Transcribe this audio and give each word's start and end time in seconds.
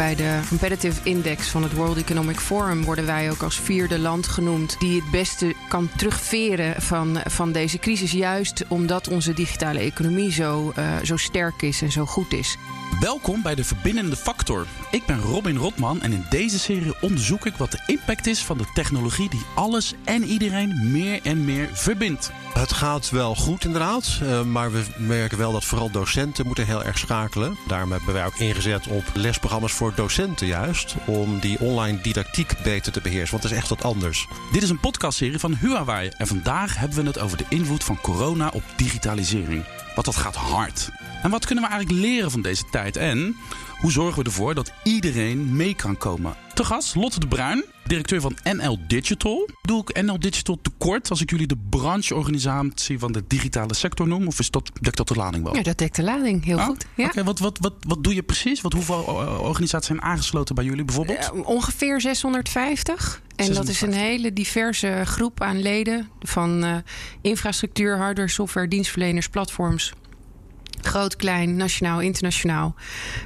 Bij 0.00 0.14
de 0.14 0.40
Competitive 0.48 1.00
Index 1.02 1.48
van 1.48 1.62
het 1.62 1.72
World 1.72 1.96
Economic 1.96 2.36
Forum 2.40 2.84
worden 2.84 3.06
wij 3.06 3.30
ook 3.30 3.42
als 3.42 3.60
vierde 3.60 3.98
land 3.98 4.26
genoemd 4.26 4.76
die 4.78 5.00
het 5.00 5.10
beste 5.10 5.54
kan 5.68 5.88
terugveren 5.96 6.82
van, 6.82 7.20
van 7.24 7.52
deze 7.52 7.78
crisis. 7.78 8.12
Juist 8.12 8.64
omdat 8.68 9.08
onze 9.08 9.32
digitale 9.32 9.78
economie 9.78 10.32
zo, 10.32 10.72
uh, 10.78 10.96
zo 11.02 11.16
sterk 11.16 11.62
is 11.62 11.82
en 11.82 11.92
zo 11.92 12.06
goed 12.06 12.32
is. 12.32 12.56
Welkom 13.00 13.42
bij 13.42 13.54
de 13.54 13.64
Verbindende 13.64 14.16
Factor. 14.16 14.66
Ik 14.90 15.06
ben 15.06 15.20
Robin 15.20 15.56
Rotman 15.56 16.02
en 16.02 16.12
in 16.12 16.24
deze 16.30 16.58
serie 16.58 17.00
onderzoek 17.00 17.46
ik 17.46 17.56
wat 17.56 17.70
de 17.70 17.82
impact 17.86 18.26
is 18.26 18.44
van 18.44 18.58
de 18.58 18.64
technologie 18.74 19.30
die 19.30 19.42
alles 19.54 19.94
en 20.04 20.24
iedereen 20.24 20.90
meer 20.90 21.20
en 21.22 21.44
meer 21.44 21.68
verbindt. 21.72 22.30
Het 22.52 22.72
gaat 22.72 23.10
wel 23.10 23.34
goed 23.34 23.64
inderdaad, 23.64 24.20
uh, 24.22 24.42
maar 24.42 24.72
we 24.72 24.84
merken 24.96 25.38
wel 25.38 25.52
dat 25.52 25.64
vooral 25.64 25.90
docenten 25.90 26.46
moeten 26.46 26.66
heel 26.66 26.84
erg 26.84 26.98
schakelen. 26.98 27.56
Daarom 27.66 27.90
hebben 27.90 28.14
wij 28.14 28.26
ook 28.26 28.38
ingezet 28.38 28.86
op 28.86 29.04
lesprogramma's 29.14 29.72
voor 29.72 29.92
docenten 29.94 30.46
juist, 30.46 30.94
om 31.06 31.38
die 31.38 31.60
online 31.60 32.00
didactiek 32.00 32.54
beter 32.62 32.92
te 32.92 33.00
beheersen, 33.00 33.30
want 33.30 33.42
dat 33.42 33.52
is 33.52 33.58
echt 33.58 33.68
wat 33.68 33.84
anders. 33.84 34.26
Dit 34.52 34.62
is 34.62 34.70
een 34.70 34.80
podcastserie 34.80 35.38
van 35.38 35.54
Huawei 35.54 36.10
en 36.16 36.26
vandaag 36.26 36.76
hebben 36.76 37.02
we 37.02 37.06
het 37.06 37.18
over 37.18 37.36
de 37.36 37.46
invloed 37.48 37.84
van 37.84 38.00
corona 38.00 38.50
op 38.52 38.62
digitalisering. 38.76 39.64
Want 39.94 40.06
dat 40.06 40.16
gaat 40.16 40.36
hard. 40.36 40.90
En 41.22 41.30
wat 41.30 41.46
kunnen 41.46 41.64
we 41.64 41.70
eigenlijk 41.70 42.00
leren 42.00 42.30
van 42.30 42.42
deze 42.42 42.64
tijd? 42.70 42.96
En 42.96 43.36
hoe 43.80 43.90
zorgen 43.90 44.22
we 44.22 44.28
ervoor 44.28 44.54
dat 44.54 44.72
iedereen 44.82 45.56
mee 45.56 45.74
kan 45.74 45.96
komen? 45.96 46.34
Te 46.54 46.64
gast 46.64 46.94
Lotte 46.94 47.20
de 47.20 47.28
Bruin, 47.28 47.64
directeur 47.84 48.20
van 48.20 48.36
NL 48.56 48.78
Digital. 48.86 49.48
Doe 49.62 49.82
ik 49.86 50.02
NL 50.02 50.18
Digital 50.18 50.58
tekort 50.62 51.10
als 51.10 51.20
ik 51.20 51.30
jullie 51.30 51.46
de 51.46 51.56
brancheorganisatie 51.70 52.98
van 52.98 53.12
de 53.12 53.24
digitale 53.26 53.74
sector 53.74 54.08
noem? 54.08 54.26
Of 54.26 54.38
is 54.38 54.50
dat, 54.50 54.70
dekt 54.80 54.96
dat 54.96 55.08
de 55.08 55.14
lading 55.14 55.44
wel? 55.44 55.56
Ja, 55.56 55.62
dat 55.62 55.78
dekt 55.78 55.96
de 55.96 56.02
lading 56.02 56.44
heel 56.44 56.58
goed. 56.58 56.86
Ja. 56.94 57.04
Oké, 57.04 57.24
wat, 57.24 57.38
wat, 57.38 57.58
wat, 57.60 57.74
wat 57.86 58.04
doe 58.04 58.14
je 58.14 58.22
precies? 58.22 58.60
Wat, 58.60 58.72
hoeveel 58.72 59.02
organisaties 59.40 59.86
zijn 59.86 60.02
aangesloten 60.02 60.54
bij 60.54 60.64
jullie 60.64 60.84
bijvoorbeeld? 60.84 61.30
Uh, 61.34 61.48
ongeveer 61.48 62.00
650. 62.00 63.22
En 63.36 63.54
dat 63.54 63.68
is 63.68 63.80
een 63.80 63.92
hele 63.92 64.32
diverse 64.32 65.02
groep 65.04 65.40
aan 65.40 65.62
leden 65.62 66.08
van 66.20 66.64
uh, 66.64 66.76
infrastructuur, 67.20 67.96
hardware, 67.96 68.28
software, 68.28 68.68
dienstverleners, 68.68 69.28
platforms. 69.28 69.92
Groot, 70.82 71.16
klein, 71.16 71.56
nationaal, 71.56 72.00
internationaal. 72.00 72.74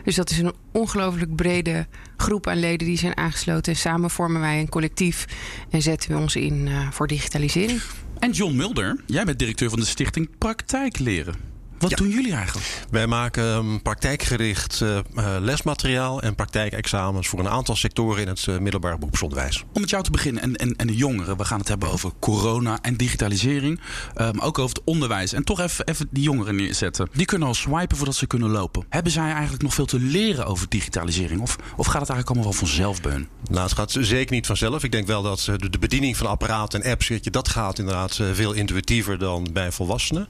Dus 0.04 0.14
dat 0.14 0.30
is 0.30 0.38
een 0.38 0.54
ongelooflijk 0.72 1.36
brede 1.36 1.86
groep 2.16 2.46
aan 2.46 2.58
leden 2.58 2.86
die 2.86 2.98
zijn 2.98 3.16
aangesloten. 3.16 3.72
En 3.72 3.78
samen 3.78 4.10
vormen 4.10 4.40
wij 4.40 4.60
een 4.60 4.68
collectief 4.68 5.24
en 5.70 5.82
zetten 5.82 6.10
we 6.10 6.16
ons 6.16 6.36
in 6.36 6.66
uh, 6.66 6.90
voor 6.90 7.06
digitalisering. 7.06 7.80
En 8.18 8.30
John 8.30 8.56
Mulder, 8.56 9.00
jij 9.06 9.24
bent 9.24 9.38
directeur 9.38 9.70
van 9.70 9.80
de 9.80 9.86
stichting 9.86 10.28
Praktijk 10.38 10.98
Leren. 10.98 11.53
Wat 11.84 11.98
ja. 11.98 12.04
doen 12.04 12.14
jullie 12.14 12.32
eigenlijk? 12.32 12.66
Wij 12.90 13.06
maken 13.06 13.44
um, 13.44 13.82
praktijkgericht 13.82 14.80
uh, 14.80 14.98
lesmateriaal 15.40 16.22
en 16.22 16.34
praktijkexamens 16.34 17.28
voor 17.28 17.38
een 17.38 17.48
aantal 17.48 17.76
sectoren 17.76 18.22
in 18.22 18.28
het 18.28 18.46
uh, 18.46 18.58
middelbaar 18.58 18.98
beroepsonderwijs. 18.98 19.64
Om 19.72 19.80
met 19.80 19.90
jou 19.90 20.02
te 20.02 20.10
beginnen 20.10 20.42
en, 20.42 20.56
en, 20.56 20.76
en 20.76 20.86
de 20.86 20.96
jongeren. 20.96 21.36
We 21.36 21.44
gaan 21.44 21.58
het 21.58 21.68
hebben 21.68 21.90
over 21.90 22.10
corona 22.18 22.78
en 22.82 22.96
digitalisering. 22.96 23.80
Um, 24.16 24.40
ook 24.40 24.58
over 24.58 24.76
het 24.76 24.84
onderwijs. 24.84 25.32
En 25.32 25.44
toch 25.44 25.60
even, 25.60 25.86
even 25.86 26.08
die 26.10 26.22
jongeren 26.22 26.56
neerzetten. 26.56 27.08
Die 27.12 27.26
kunnen 27.26 27.48
al 27.48 27.54
swipen 27.54 27.96
voordat 27.96 28.14
ze 28.14 28.26
kunnen 28.26 28.50
lopen. 28.50 28.84
Hebben 28.88 29.12
zij 29.12 29.32
eigenlijk 29.32 29.62
nog 29.62 29.74
veel 29.74 29.86
te 29.86 30.00
leren 30.00 30.46
over 30.46 30.68
digitalisering? 30.68 31.40
Of, 31.40 31.56
of 31.76 31.86
gaat 31.86 32.00
het 32.00 32.10
eigenlijk 32.10 32.28
allemaal 32.28 32.48
wel 32.48 32.58
vanzelf 32.58 33.00
bij 33.00 33.12
hun? 33.12 33.28
Nou, 33.50 33.62
het 33.62 33.76
gaat 33.76 33.96
zeker 34.00 34.34
niet 34.34 34.46
vanzelf. 34.46 34.84
Ik 34.84 34.92
denk 34.92 35.06
wel 35.06 35.22
dat 35.22 35.40
de, 35.40 35.70
de 35.70 35.78
bediening 35.78 36.16
van 36.16 36.26
apparaten 36.26 36.82
en 36.82 36.90
apps, 36.90 37.10
dat 37.22 37.48
gaat 37.48 37.78
inderdaad 37.78 38.20
veel 38.32 38.52
intuïtiever 38.52 39.18
dan 39.18 39.48
bij 39.52 39.72
volwassenen. 39.72 40.28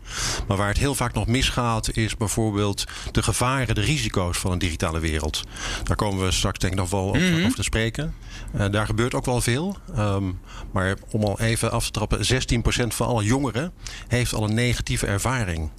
Maar 0.49 0.57
waar 0.57 0.69
het 0.69 0.79
heel 0.79 0.95
vaak 0.95 1.15
nog 1.15 1.27
misgaat, 1.45 1.97
is 1.97 2.17
bijvoorbeeld 2.17 2.85
de 3.13 3.23
gevaren, 3.23 3.75
de 3.75 3.81
risico's 3.81 4.39
van 4.39 4.53
een 4.53 4.59
digitale 4.59 5.01
wereld. 5.01 5.43
Daar 5.83 5.97
komen 5.97 6.25
we 6.25 6.33
straks 6.33 6.59
denk 6.59 6.73
ik 6.73 6.79
nog 6.79 6.91
wel 6.91 7.09
over, 7.09 7.45
over 7.45 7.55
te 7.55 7.63
spreken. 7.63 8.15
Uh, 8.55 8.65
daar 8.71 8.87
gebeurt 8.87 9.15
ook 9.15 9.25
wel 9.25 9.41
veel. 9.41 9.77
Um, 9.99 10.41
maar 10.73 10.97
om 11.11 11.25
al 11.25 11.41
even 11.41 11.71
af 11.71 11.85
te 11.85 11.91
trappen, 11.91 12.19
16% 12.19 12.87
van 12.87 13.07
alle 13.07 13.25
jongeren 13.25 13.73
heeft 14.09 14.35
al 14.35 14.45
een 14.45 14.55
negatieve 14.55 15.07
ervaring. 15.07 15.71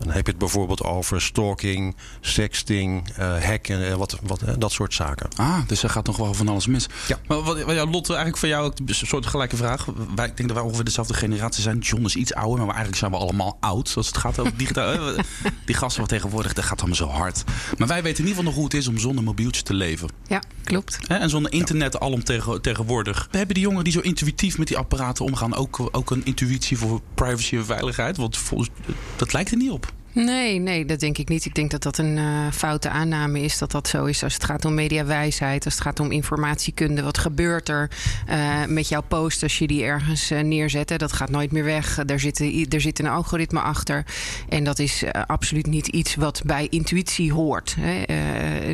Dan 0.00 0.12
heb 0.12 0.24
je 0.24 0.30
het 0.30 0.40
bijvoorbeeld 0.40 0.82
over 0.82 1.20
stalking, 1.20 1.96
sexting, 2.20 3.08
uh, 3.18 3.44
hacken 3.44 3.84
en 3.84 3.98
wat, 3.98 4.18
wat, 4.22 4.42
uh, 4.42 4.54
dat 4.58 4.72
soort 4.72 4.94
zaken. 4.94 5.28
Ah, 5.36 5.58
dus 5.66 5.82
er 5.82 5.90
gaat 5.90 6.06
nog 6.06 6.16
wel 6.16 6.34
van 6.34 6.48
alles 6.48 6.66
mis. 6.66 6.86
Ja. 7.08 7.18
Maar 7.26 7.42
wat, 7.42 7.62
wat 7.62 7.74
ja, 7.74 7.86
Lotte, 7.86 8.08
eigenlijk 8.08 8.36
voor 8.36 8.48
jou 8.48 8.64
ook 8.64 8.78
een 8.86 8.94
soort 8.94 9.26
gelijke 9.26 9.56
vraag. 9.56 9.84
Wij, 10.14 10.26
ik 10.26 10.36
denk 10.36 10.48
dat 10.48 10.56
wij 10.56 10.66
ongeveer 10.66 10.84
dezelfde 10.84 11.14
generatie 11.14 11.62
zijn. 11.62 11.78
John 11.78 12.04
is 12.04 12.16
iets 12.16 12.34
ouder, 12.34 12.58
maar 12.58 12.74
eigenlijk 12.74 12.96
zijn 12.96 13.10
we 13.10 13.16
allemaal 13.16 13.56
oud. 13.60 13.92
Als 13.96 14.06
het 14.06 14.16
gaat 14.16 14.38
over 14.38 14.56
digitaal. 14.56 15.14
die 15.66 15.74
gasten 15.74 16.00
wat 16.00 16.10
tegenwoordig, 16.10 16.52
dat 16.52 16.64
gaat 16.64 16.78
allemaal 16.78 16.96
zo 16.96 17.08
hard. 17.08 17.44
Maar 17.78 17.88
wij 17.88 18.02
weten 18.02 18.24
in 18.24 18.28
ieder 18.28 18.28
geval 18.28 18.44
nog 18.44 18.54
hoe 18.54 18.64
het 18.64 18.74
is 18.74 18.88
om 18.88 18.98
zonder 18.98 19.24
mobieltje 19.24 19.62
te 19.62 19.74
leven. 19.74 20.08
Ja, 20.26 20.42
klopt. 20.64 20.98
Hè? 21.06 21.14
En 21.14 21.30
zonder 21.30 21.52
internet 21.52 21.92
ja. 21.92 21.98
alom 21.98 22.24
tegen, 22.24 22.62
tegenwoordig. 22.62 23.28
We 23.30 23.36
hebben 23.36 23.54
die 23.54 23.64
jongeren 23.64 23.84
die 23.84 23.92
zo 23.92 24.00
intuïtief 24.00 24.58
met 24.58 24.68
die 24.68 24.78
apparaten 24.78 25.24
omgaan 25.24 25.54
ook, 25.54 25.88
ook 25.90 26.10
een 26.10 26.24
intuïtie 26.24 26.78
voor 26.78 27.00
privacy 27.14 27.56
en 27.56 27.64
veiligheid? 27.64 28.16
Want 28.16 28.36
volgens, 28.36 28.70
dat 29.16 29.32
lijkt 29.32 29.50
er 29.50 29.56
niet 29.56 29.70
op. 29.70 29.89
Nee, 30.12 30.58
nee, 30.58 30.84
dat 30.84 31.00
denk 31.00 31.18
ik 31.18 31.28
niet. 31.28 31.44
Ik 31.44 31.54
denk 31.54 31.70
dat 31.70 31.82
dat 31.82 31.98
een 31.98 32.16
uh, 32.16 32.46
foute 32.52 32.90
aanname 32.90 33.40
is 33.40 33.58
dat 33.58 33.70
dat 33.70 33.88
zo 33.88 34.04
is. 34.04 34.22
Als 34.22 34.34
het 34.34 34.44
gaat 34.44 34.64
om 34.64 34.74
mediawijsheid, 34.74 35.64
als 35.64 35.74
het 35.74 35.82
gaat 35.82 36.00
om 36.00 36.10
informatiekunde. 36.10 37.02
Wat 37.02 37.18
gebeurt 37.18 37.68
er 37.68 37.90
uh, 38.28 38.64
met 38.66 38.88
jouw 38.88 39.02
post 39.08 39.42
als 39.42 39.58
je 39.58 39.66
die 39.66 39.84
ergens 39.84 40.30
uh, 40.30 40.40
neerzet? 40.40 40.98
Dat 40.98 41.12
gaat 41.12 41.30
nooit 41.30 41.52
meer 41.52 41.64
weg. 41.64 42.04
Daar 42.04 42.20
zit, 42.20 42.40
er 42.72 42.80
zit 42.80 42.98
een 42.98 43.06
algoritme 43.06 43.60
achter. 43.60 44.04
En 44.48 44.64
dat 44.64 44.78
is 44.78 45.04
absoluut 45.26 45.66
niet 45.66 45.86
iets 45.86 46.14
wat 46.14 46.42
bij 46.44 46.66
intuïtie 46.70 47.32
hoort. 47.32 47.76
Hè. 47.80 48.04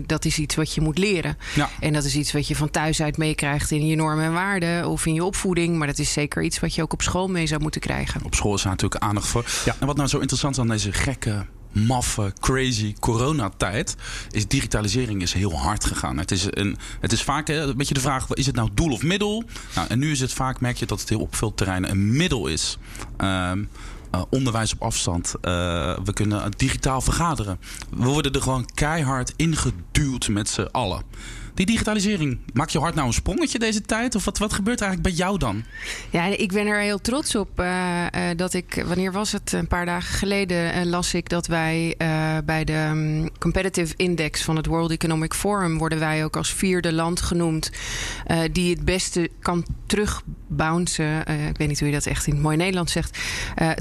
dat 0.07 0.25
is 0.25 0.39
iets 0.39 0.55
wat 0.55 0.75
je 0.75 0.81
moet 0.81 0.99
leren. 0.99 1.39
Ja. 1.55 1.71
En 1.81 1.93
dat 1.93 2.05
is 2.05 2.17
iets 2.17 2.33
wat 2.33 2.49
je 2.49 2.57
van 2.57 2.71
thuis 2.71 3.03
uit 3.03 3.17
meekrijgt 3.17 3.71
in 3.71 3.87
je 3.87 3.97
normen 3.97 4.25
en 4.25 4.33
waarden 4.33 4.89
of 4.89 5.07
in 5.07 5.15
je 5.15 5.25
opvoeding. 5.25 5.77
Maar 5.77 5.87
dat 5.87 5.99
is 5.99 6.13
zeker 6.13 6.43
iets 6.43 6.61
wat 6.61 6.75
je 6.75 6.83
ook 6.83 6.93
op 6.93 7.03
school 7.03 7.29
mee 7.29 7.47
zou 7.47 7.61
moeten 7.61 7.81
krijgen. 7.81 8.25
Op 8.25 8.35
school 8.35 8.55
is 8.55 8.63
er 8.63 8.69
natuurlijk 8.69 9.03
aandacht 9.03 9.29
voor. 9.29 9.45
Ja. 9.65 9.77
En 9.81 9.87
wat 9.87 9.97
nou 9.97 10.09
zo 10.09 10.19
interessant 10.19 10.59
aan 10.59 10.69
deze 10.69 10.93
gekke 11.27 11.47
maffe, 11.73 12.33
crazy 12.41 12.95
coronatijd 13.01 13.97
is 14.31 14.47
digitalisering 14.47 15.23
is 15.23 15.33
heel 15.33 15.59
hard 15.59 15.85
gegaan. 15.85 16.19
Het 16.19 16.31
is, 16.31 16.47
een, 16.51 16.77
het 17.01 17.13
is 17.13 17.23
vaak 17.23 17.49
een 17.49 17.77
beetje 17.77 17.95
de 17.95 18.01
vraag: 18.01 18.31
is 18.31 18.47
het 18.47 18.55
nou 18.55 18.69
doel 18.75 18.93
of 18.93 19.03
middel? 19.03 19.45
Nou, 19.75 19.89
en 19.89 19.99
nu 19.99 20.11
is 20.11 20.21
het 20.21 20.33
vaak, 20.33 20.61
merk 20.61 20.77
je 20.77 20.87
dat 20.87 21.01
het 21.01 21.09
heel 21.09 21.21
op 21.21 21.35
veel 21.37 21.55
terreinen 21.55 21.91
een 21.91 22.17
middel 22.17 22.47
is. 22.47 22.79
Um, 23.19 23.69
uh, 24.15 24.23
onderwijs 24.31 24.73
op 24.73 24.83
afstand. 24.83 25.35
Uh, 25.35 25.53
we 26.05 26.13
kunnen 26.13 26.53
digitaal 26.57 27.01
vergaderen. 27.01 27.59
We 27.91 28.05
worden 28.05 28.33
er 28.33 28.43
gewoon 28.43 28.71
keihard 28.75 29.33
ingeduwd 29.37 30.29
met 30.29 30.49
z'n 30.49 30.69
allen. 30.71 31.03
Die 31.56 31.67
digitalisering, 31.67 32.39
maak 32.53 32.69
je 32.69 32.78
hart 32.78 32.94
nou 32.94 33.06
een 33.06 33.12
sprongetje 33.12 33.59
deze 33.59 33.81
tijd? 33.81 34.15
Of 34.15 34.25
wat, 34.25 34.39
wat 34.39 34.53
gebeurt 34.53 34.81
er 34.81 34.87
eigenlijk 34.87 35.17
bij 35.17 35.27
jou 35.27 35.39
dan? 35.39 35.65
Ja, 36.11 36.25
ik 36.25 36.53
ben 36.53 36.67
er 36.67 36.81
heel 36.81 37.00
trots 37.00 37.34
op 37.34 37.61
uh, 37.61 37.67
uh, 37.67 38.22
dat 38.37 38.55
ik, 38.55 38.84
wanneer 38.87 39.12
was 39.12 39.33
het? 39.33 39.53
Een 39.53 39.66
paar 39.66 39.87
dagen 39.87 40.15
geleden 40.15 40.77
uh, 40.77 40.84
las 40.84 41.15
ik 41.15 41.28
dat 41.28 41.47
wij 41.47 41.95
bij 42.45 42.65
de 42.65 42.89
um, 42.91 43.39
Competitive 43.39 43.95
Index 43.97 44.43
van 44.43 44.56
het 44.56 44.66
World 44.66 44.91
Economic 44.91 45.34
Forum 45.34 45.78
worden 45.78 45.99
wij 45.99 46.25
ook 46.25 46.37
als 46.37 46.53
vierde 46.53 46.93
land 46.93 47.21
genoemd 47.21 47.71
die 48.53 48.75
het 48.75 48.84
beste 48.84 49.31
kan 49.41 49.66
terugbouncen. 49.87 51.21
ik 51.49 51.56
weet 51.56 51.69
niet 51.69 51.78
hoe 51.78 51.89
je 51.89 51.95
dat 51.95 52.06
echt 52.06 52.27
in 52.27 52.33
het 52.33 52.43
mooi 52.43 52.56
Nederlands 52.56 52.93
zegt. 52.93 53.19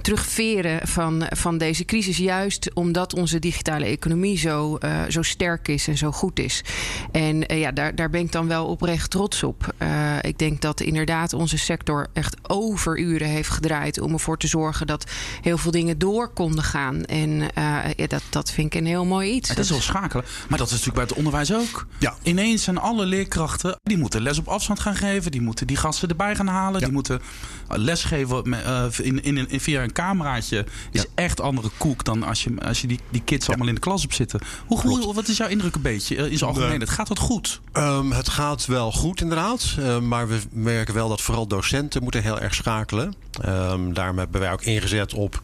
terugveren 0.02 0.88
van, 0.88 1.25
van 1.30 1.58
deze 1.58 1.85
crisis. 1.85 2.18
Juist 2.18 2.74
omdat 2.74 3.14
onze 3.14 3.40
digitale 3.40 3.85
economie 3.85 4.38
zo, 4.38 4.78
zo 5.09 5.22
sterk 5.22 5.68
is 5.68 5.88
en 5.88 5.97
zo 5.97 6.12
goed 6.12 6.40
is. 6.40 6.64
En 7.12 7.44
ja, 7.47 7.65
daar, 7.72 7.96
daar 7.96 8.09
ben 8.09 8.22
ik 8.22 8.31
dan 8.31 8.48
wel 8.48 8.66
oprecht 8.66 9.09
trots 9.09 9.44
op. 9.44 9.74
Uh, 9.80 10.16
ik 10.22 10.38
denk 10.38 10.62
dat 10.62 10.81
inderdaad 10.81 11.34
onze 11.34 11.58
sector 11.58 12.08
echt 12.14 12.36
overuren 12.42 13.28
heeft 13.28 13.50
gedraaid 13.50 14.00
om 14.00 14.14
ervoor 14.14 14.38
te 14.38 14.48
zorgen 14.48 14.88
dat 14.88 15.12
heel 15.42 15.58
veel 15.58 15.72
dingen 15.72 15.98
door 15.98 16.30
konden 16.30 16.64
gaan. 16.64 17.03
En 17.03 17.30
uh, 17.30 17.48
ja, 17.96 18.08
dat, 18.08 18.24
dat 18.30 18.52
vind 18.52 18.74
ik 18.74 18.80
een 18.80 18.88
heel 18.88 19.06
mooi 19.06 19.31
iets. 19.31 19.50
Het 19.50 19.58
is 19.58 19.70
wel 19.70 19.82
schakelen, 19.82 20.26
maar 20.50 20.58
dat 20.58 20.67
is 20.67 20.73
natuurlijk 20.73 20.97
bij 20.97 21.06
het 21.08 21.17
onderwijs 21.17 21.53
ook. 21.53 21.88
Ja. 22.00 22.16
Ineens 22.23 22.64
zijn 22.64 22.78
alle 22.78 23.06
leerkrachten 23.06 23.79
die 23.84 23.97
moeten 23.97 24.22
les 24.22 24.38
op 24.38 24.47
afstand 24.47 24.79
gaan 24.79 24.96
geven, 24.96 25.32
die 25.32 25.41
moeten 25.41 25.67
die 25.67 25.78
gasten 25.78 26.09
erbij 26.09 26.35
gaan 26.35 26.47
halen, 26.47 26.79
ja. 26.79 26.85
die 26.85 26.96
moeten 26.96 27.22
lesgeven 27.67 28.47
uh, 28.47 28.85
in, 29.02 29.23
in, 29.23 29.50
in, 29.50 29.59
via 29.59 29.84
een 29.84 29.91
cameraatje. 29.91 30.66
Is 30.91 31.02
ja. 31.02 31.08
echt 31.16 31.41
andere 31.41 31.70
koek 31.78 32.03
dan 32.03 32.23
als 32.23 32.44
je, 32.44 32.56
als 32.66 32.82
je 32.82 32.88
die, 32.88 33.00
die 33.09 33.23
kids 33.23 33.47
allemaal 33.47 33.67
in 33.67 33.76
de 33.76 33.82
klas 33.82 34.03
op 34.03 34.14
zitten. 34.14 34.40
Hoe, 34.66 34.79
hoe, 34.79 35.14
wat 35.14 35.28
is 35.28 35.38
jouw 35.38 35.47
indruk 35.47 35.76
een 35.76 35.82
beetje 35.82 36.16
in 36.16 36.38
zijn 36.38 36.50
algemeen? 36.50 36.79
Het 36.79 36.90
gaat 36.90 37.08
wat 37.08 37.20
goed? 37.20 37.54
Um, 37.73 38.11
het 38.11 38.29
gaat 38.29 38.66
wel 38.66 38.91
goed 38.91 39.22
inderdaad. 39.22 39.75
Uh, 39.79 39.99
maar 39.99 40.28
we 40.28 40.40
merken 40.52 40.93
wel 40.93 41.09
dat 41.09 41.22
vooral 41.22 41.47
docenten 41.47 42.03
moeten 42.03 42.23
heel 42.23 42.40
erg 42.40 42.55
schakelen. 42.55 43.13
Um, 43.46 43.93
daarom 43.93 44.17
hebben 44.17 44.41
wij 44.41 44.52
ook 44.52 44.63
ingezet 44.63 45.13
op 45.13 45.40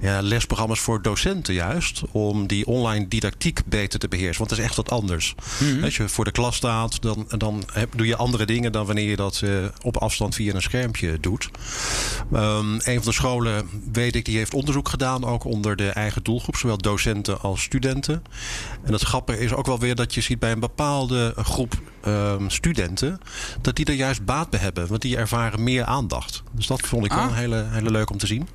ja, 0.00 0.22
lesprogramma's 0.22 0.80
voor 0.80 1.02
docenten 1.02 1.54
juist. 1.54 2.02
Om 2.10 2.46
die 2.46 2.66
online 2.66 3.08
didactiek 3.08 3.60
beter 3.66 3.98
te 3.98 4.08
beheersen. 4.08 4.38
Want 4.38 4.50
dat 4.50 4.58
is 4.58 4.64
echt 4.64 4.76
wat 4.76 4.90
anders. 4.90 5.34
Als 5.82 5.96
je 5.96 6.08
voor 6.08 6.24
de 6.24 6.30
klas 6.30 6.56
staat, 6.56 7.02
dan, 7.02 7.24
dan 7.28 7.62
heb, 7.72 7.92
doe 7.96 8.06
je 8.06 8.16
andere 8.16 8.46
dingen 8.46 8.72
dan 8.72 8.86
wanneer 8.86 9.08
je 9.08 9.16
dat 9.16 9.40
uh, 9.44 9.64
op 9.82 9.96
afstand 9.96 10.34
via 10.34 10.54
een 10.54 10.62
schermpje 10.62 11.20
doet. 11.20 11.50
Um, 12.32 12.74
een 12.74 12.96
van 12.96 13.04
de 13.04 13.12
scholen, 13.12 13.68
weet 13.92 14.16
ik, 14.16 14.24
die 14.24 14.36
heeft 14.36 14.54
onderzoek 14.54 14.88
gedaan 14.88 15.24
ook 15.24 15.44
onder 15.44 15.76
de 15.76 15.88
eigen 15.88 16.22
doelgroep. 16.22 16.56
Zowel 16.56 16.78
docenten 16.78 17.40
als 17.40 17.62
studenten. 17.62 18.24
En 18.84 18.92
het 18.92 19.02
grappige 19.02 19.38
is 19.38 19.52
ook 19.52 19.66
wel 19.66 19.78
weer 19.78 19.94
dat 19.94 20.14
je 20.14 20.20
ziet 20.20 20.38
bij 20.38 20.52
een 20.52 20.60
bepaalde 20.60 21.34
groep 21.36 21.52
groep 21.54 21.74
ehm, 22.00 22.48
studenten, 22.48 23.20
dat 23.60 23.76
die 23.76 23.84
er 23.86 23.94
juist 23.94 24.24
baat 24.24 24.50
bij 24.50 24.60
hebben. 24.60 24.86
Want 24.86 25.02
die 25.02 25.16
ervaren 25.16 25.62
meer 25.62 25.84
aandacht. 25.84 26.42
Dus 26.52 26.66
dat 26.66 26.80
vond 26.80 27.04
ik 27.04 27.12
wel 27.12 27.20
Ah. 27.22 27.34
hele, 27.34 27.66
hele 27.70 27.90
leuk 27.90 28.10
om 28.10 28.18
te 28.18 28.26
zien. 28.26 28.48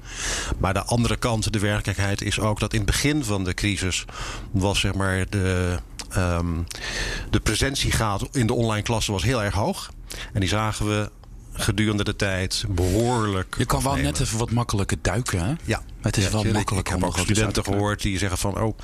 Maar 0.57 0.73
de 0.73 0.83
andere 0.83 1.17
kant, 1.17 1.53
de 1.53 1.59
werkelijkheid, 1.59 2.21
is 2.21 2.39
ook 2.39 2.59
dat 2.59 2.73
in 2.73 2.79
het 2.79 2.87
begin 2.87 3.23
van 3.23 3.43
de 3.43 3.53
crisis 3.53 4.05
was 4.51 4.79
zeg 4.79 4.93
maar 4.93 5.29
de, 5.29 5.77
ehm, 6.09 6.45
de 7.29 7.39
presentiegraad 7.39 8.27
in 8.31 8.47
de 8.47 8.53
online 8.53 8.83
klassen 8.83 9.13
was 9.13 9.23
heel 9.23 9.43
erg 9.43 9.53
hoog. 9.53 9.91
En 10.33 10.39
die 10.39 10.49
zagen 10.49 10.87
we 10.87 11.09
gedurende 11.59 12.03
de 12.03 12.15
tijd 12.15 12.65
behoorlijk. 12.69 13.55
Je 13.57 13.65
kan 13.65 13.83
wel 13.83 13.95
net 13.95 14.19
even 14.19 14.37
wat 14.37 14.51
makkelijker 14.51 14.97
duiken, 15.01 15.39
hè? 15.45 15.53
Ja, 15.63 15.81
Het 16.01 16.17
is 16.17 16.23
Ja, 16.23 16.31
wel 16.31 16.43
makkelijk 16.43 16.87
Ik 16.87 16.93
heb 16.93 17.03
ook 17.03 17.17
studenten 17.17 17.63
gehoord 17.63 18.01
die 18.01 18.17
zeggen 18.17 18.37
van... 18.37 18.61
oh, 18.61 18.77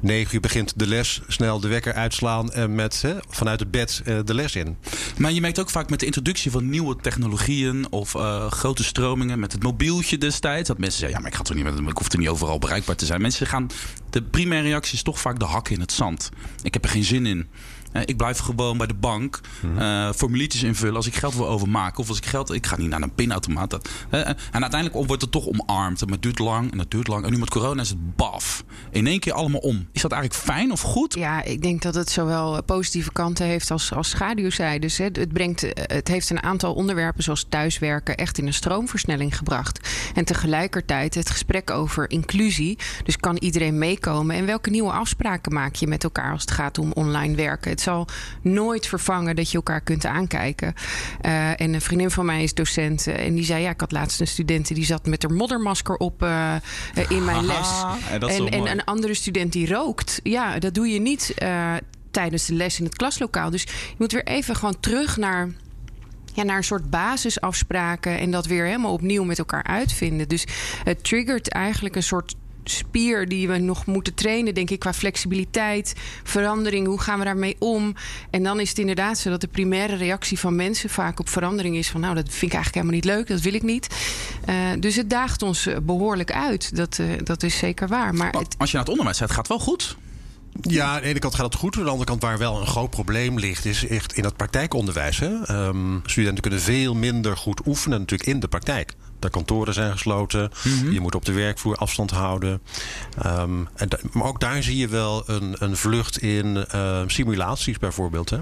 negen 0.00 0.34
uur 0.34 0.40
begint 0.40 0.72
de 0.76 0.86
les, 0.86 1.20
snel 1.28 1.60
de 1.60 1.68
wekker 1.68 1.94
uitslaan... 1.94 2.52
en 2.52 2.74
met, 2.74 3.02
hè, 3.02 3.14
vanuit 3.28 3.60
het 3.60 3.70
bed 3.70 4.02
eh, 4.04 4.18
de 4.24 4.34
les 4.34 4.54
in. 4.54 4.76
Maar 5.18 5.32
je 5.32 5.40
merkt 5.40 5.58
ook 5.58 5.70
vaak 5.70 5.90
met 5.90 6.00
de 6.00 6.06
introductie 6.06 6.50
van 6.50 6.68
nieuwe 6.68 6.96
technologieën 6.96 7.86
of 7.90 8.14
eh, 8.14 8.50
grote 8.50 8.84
stromingen 8.84 9.38
met 9.38 9.52
het 9.52 9.62
mobieltje 9.62 10.18
destijds. 10.18 10.68
Dat 10.68 10.78
mensen 10.78 10.98
zeggen, 10.98 11.16
ja, 11.16 11.22
maar 11.22 11.32
ik, 11.32 11.38
ga 11.38 11.44
toch 11.44 11.56
niet 11.56 11.64
met, 11.64 11.90
ik 11.90 11.98
hoef 11.98 12.12
er 12.12 12.18
niet 12.18 12.28
overal 12.28 12.58
bereikbaar 12.58 12.96
te 12.96 13.06
zijn. 13.06 13.20
Mensen 13.20 13.46
gaan, 13.46 13.70
de 14.10 14.22
primaire 14.22 14.68
reactie 14.68 14.94
is 14.94 15.02
toch 15.02 15.20
vaak 15.20 15.38
de 15.38 15.44
hak 15.44 15.68
in 15.68 15.80
het 15.80 15.92
zand. 15.92 16.30
Ik 16.62 16.72
heb 16.74 16.84
er 16.84 16.90
geen 16.90 17.04
zin 17.04 17.26
in. 17.26 17.48
Eh, 17.92 18.02
ik 18.04 18.16
blijf 18.16 18.38
gewoon 18.38 18.78
bij 18.78 18.86
de 18.86 18.94
bank 18.94 19.40
eh, 19.76 20.12
formuliertjes 20.12 20.62
invullen 20.62 20.96
als 20.96 21.06
ik 21.06 21.14
geld 21.14 21.34
wil 21.34 21.48
overmaken. 21.48 21.98
Of 21.98 22.08
als 22.08 22.16
ik 22.16 22.26
geld. 22.26 22.52
Ik 22.52 22.66
ga 22.66 22.76
niet 22.76 22.88
naar 22.88 23.02
een 23.02 23.14
pinautomaat. 23.14 23.70
Dat, 23.70 23.88
eh, 24.10 24.28
en 24.28 24.62
uiteindelijk 24.62 25.06
wordt 25.06 25.22
het 25.22 25.30
toch 25.30 25.46
omarmd. 25.46 26.00
Maar 26.00 26.12
het 26.12 26.22
duurt 26.22 26.38
lang 26.38 26.72
en 26.72 26.78
het 26.78 26.90
duurt 26.90 27.08
lang. 27.08 27.24
En 27.24 27.30
nu 27.30 27.38
met 27.38 27.50
corona 27.50 27.82
is 27.82 27.88
het 27.88 28.16
baf. 28.16 28.64
In 28.90 29.06
één 29.06 29.20
keer 29.20 29.32
allemaal 29.32 29.60
om. 29.60 29.86
Is 29.92 30.02
dat 30.02 30.12
eigenlijk 30.12 30.42
fijn 30.42 30.72
of 30.72 30.80
goed? 30.80 31.14
Ja, 31.14 31.42
ik 31.42 31.62
denk 31.62 31.82
dat 31.82 31.94
het 31.94 32.10
zowel 32.10 32.62
positieve 32.62 33.12
kanten 33.12 33.46
heeft 33.46 33.70
als, 33.70 33.92
als 33.92 34.08
schaduwzijdes. 34.08 34.98
hè. 34.98 35.04
Het, 35.04 35.32
brengt, 35.32 35.66
het 35.74 36.08
heeft 36.08 36.30
een 36.30 36.42
aantal 36.42 36.74
onderwerpen 36.74 37.22
zoals 37.22 37.46
thuiswerken 37.48 38.16
echt 38.16 38.38
in 38.38 38.46
een 38.46 38.54
stroomversnelling 38.54 39.36
gebracht. 39.36 39.88
En 40.14 40.24
tegelijkertijd 40.24 41.14
het 41.14 41.30
gesprek 41.30 41.70
over 41.70 42.10
inclusie. 42.10 42.78
Dus 43.04 43.16
kan 43.16 43.36
iedereen 43.36 43.78
meekomen? 43.78 44.36
En 44.36 44.46
welke 44.46 44.70
nieuwe 44.70 44.92
afspraken 44.92 45.52
maak 45.52 45.74
je 45.74 45.86
met 45.86 46.04
elkaar 46.04 46.32
als 46.32 46.40
het 46.40 46.50
gaat 46.50 46.78
om 46.78 46.92
online 46.92 47.34
werken? 47.34 47.77
Het 47.78 47.86
zal 47.86 48.06
nooit 48.42 48.86
vervangen 48.86 49.36
dat 49.36 49.50
je 49.50 49.56
elkaar 49.56 49.80
kunt 49.80 50.06
aankijken. 50.06 50.74
Eh, 51.20 51.60
en 51.60 51.74
een 51.74 51.80
vriendin 51.80 52.10
van 52.10 52.26
mij 52.26 52.42
is 52.42 52.54
docent. 52.54 53.06
eh, 53.06 53.26
en 53.26 53.34
die 53.34 53.44
zei: 53.44 53.62
Ja, 53.62 53.70
ik 53.70 53.80
had 53.80 53.92
laatst 53.92 54.20
een 54.20 54.26
student 54.26 54.74
die 54.74 54.84
zat 54.84 55.06
met 55.06 55.22
haar 55.22 55.32
moddermasker 55.32 55.96
op 55.96 56.22
eh, 56.22 56.54
in 57.08 57.24
mijn 57.24 57.44
les. 57.46 57.84
En 58.10 58.48
en, 58.48 58.70
een 58.70 58.84
andere 58.84 59.14
student 59.14 59.52
die 59.52 59.68
rookt. 59.68 60.20
Ja, 60.22 60.58
dat 60.58 60.74
doe 60.74 60.88
je 60.88 61.00
niet 61.00 61.34
tijdens 62.10 62.46
de 62.46 62.54
les 62.54 62.78
in 62.78 62.84
het 62.84 62.96
klaslokaal. 62.96 63.50
Dus 63.50 63.62
je 63.62 63.94
moet 63.98 64.12
weer 64.12 64.26
even 64.26 64.56
gewoon 64.56 64.80
terug 64.80 65.16
naar. 65.16 65.48
Ja, 66.34 66.44
naar 66.44 66.56
een 66.56 66.64
soort 66.64 66.90
basisafspraken 66.90 68.18
en 68.18 68.30
dat 68.30 68.46
weer 68.46 68.64
helemaal 68.64 68.92
opnieuw 68.92 69.24
met 69.24 69.38
elkaar 69.38 69.62
uitvinden. 69.62 70.28
Dus 70.28 70.44
het 70.84 71.04
triggert 71.04 71.48
eigenlijk 71.48 71.96
een 71.96 72.02
soort 72.02 72.34
spier 72.68 73.28
die 73.28 73.48
we 73.48 73.58
nog 73.58 73.86
moeten 73.86 74.14
trainen, 74.14 74.54
denk 74.54 74.70
ik, 74.70 74.78
qua 74.78 74.92
flexibiliteit, 74.92 75.94
verandering. 76.24 76.86
Hoe 76.86 77.00
gaan 77.00 77.18
we 77.18 77.24
daarmee 77.24 77.56
om? 77.58 77.94
En 78.30 78.42
dan 78.42 78.60
is 78.60 78.68
het 78.68 78.78
inderdaad 78.78 79.18
zo 79.18 79.30
dat 79.30 79.40
de 79.40 79.48
primaire 79.48 79.96
reactie 79.96 80.38
van 80.38 80.56
mensen 80.56 80.90
vaak 80.90 81.20
op 81.20 81.28
verandering 81.28 81.76
is 81.76 81.88
van, 81.88 82.00
nou, 82.00 82.14
dat 82.14 82.28
vind 82.28 82.52
ik 82.52 82.58
eigenlijk 82.58 82.74
helemaal 82.74 82.94
niet 82.94 83.04
leuk, 83.04 83.28
dat 83.28 83.40
wil 83.40 83.54
ik 83.54 83.62
niet. 83.62 83.86
Eh, 84.44 84.56
dus 84.80 84.96
het 84.96 85.10
daagt 85.10 85.42
ons 85.42 85.66
eh, 85.66 85.76
behoorlijk 85.82 86.32
uit. 86.32 86.76
Dat, 86.76 86.98
eh, 86.98 87.06
dat 87.24 87.42
is 87.42 87.58
zeker 87.58 87.88
waar. 87.88 88.14
Maar 88.14 88.32
Maar 88.32 88.42
het, 88.42 88.54
Als 88.58 88.70
je 88.70 88.76
naar 88.76 88.84
het 88.84 88.92
onderwijs 88.92 89.18
gaat, 89.18 89.30
gaat 89.30 89.48
het 89.48 89.48
wel 89.48 89.66
goed. 89.66 89.96
Ja, 90.60 90.94
aan 90.94 91.00
de 91.00 91.06
ene 91.06 91.18
kant 91.18 91.34
gaat 91.34 91.44
het 91.44 91.54
goed. 91.54 91.76
Aan 91.76 91.82
de 91.84 91.90
andere 91.90 92.08
kant 92.08 92.22
waar 92.22 92.38
wel 92.38 92.60
een 92.60 92.66
groot 92.66 92.90
probleem 92.90 93.38
ligt... 93.38 93.64
is 93.64 93.86
echt 93.86 94.12
in 94.12 94.24
het 94.24 94.36
praktijkonderwijs. 94.36 95.18
Hè? 95.18 95.42
Ehm, 95.44 95.98
studenten 96.04 96.42
kunnen 96.42 96.60
veel 96.60 96.94
minder 96.94 97.36
goed 97.36 97.66
oefenen 97.66 97.98
natuurlijk 97.98 98.28
in 98.28 98.40
de 98.40 98.48
praktijk. 98.48 98.94
De 99.18 99.30
kantoren 99.30 99.74
zijn 99.74 99.92
gesloten. 99.92 100.50
Je 100.90 101.00
moet 101.00 101.14
op 101.14 101.24
de 101.24 101.32
werkvloer 101.32 101.76
afstand 101.76 102.10
houden. 102.10 102.60
Ehm, 103.18 103.64
en 103.74 103.88
maar 104.12 104.26
ook 104.26 104.40
daar 104.40 104.62
zie 104.62 104.76
je 104.76 104.88
wel 104.88 105.22
een, 105.26 105.56
een 105.58 105.76
vlucht 105.76 106.18
in 106.18 106.66
eh, 106.66 107.02
simulaties 107.06 107.78
bijvoorbeeld. 107.78 108.30
Hè? 108.30 108.38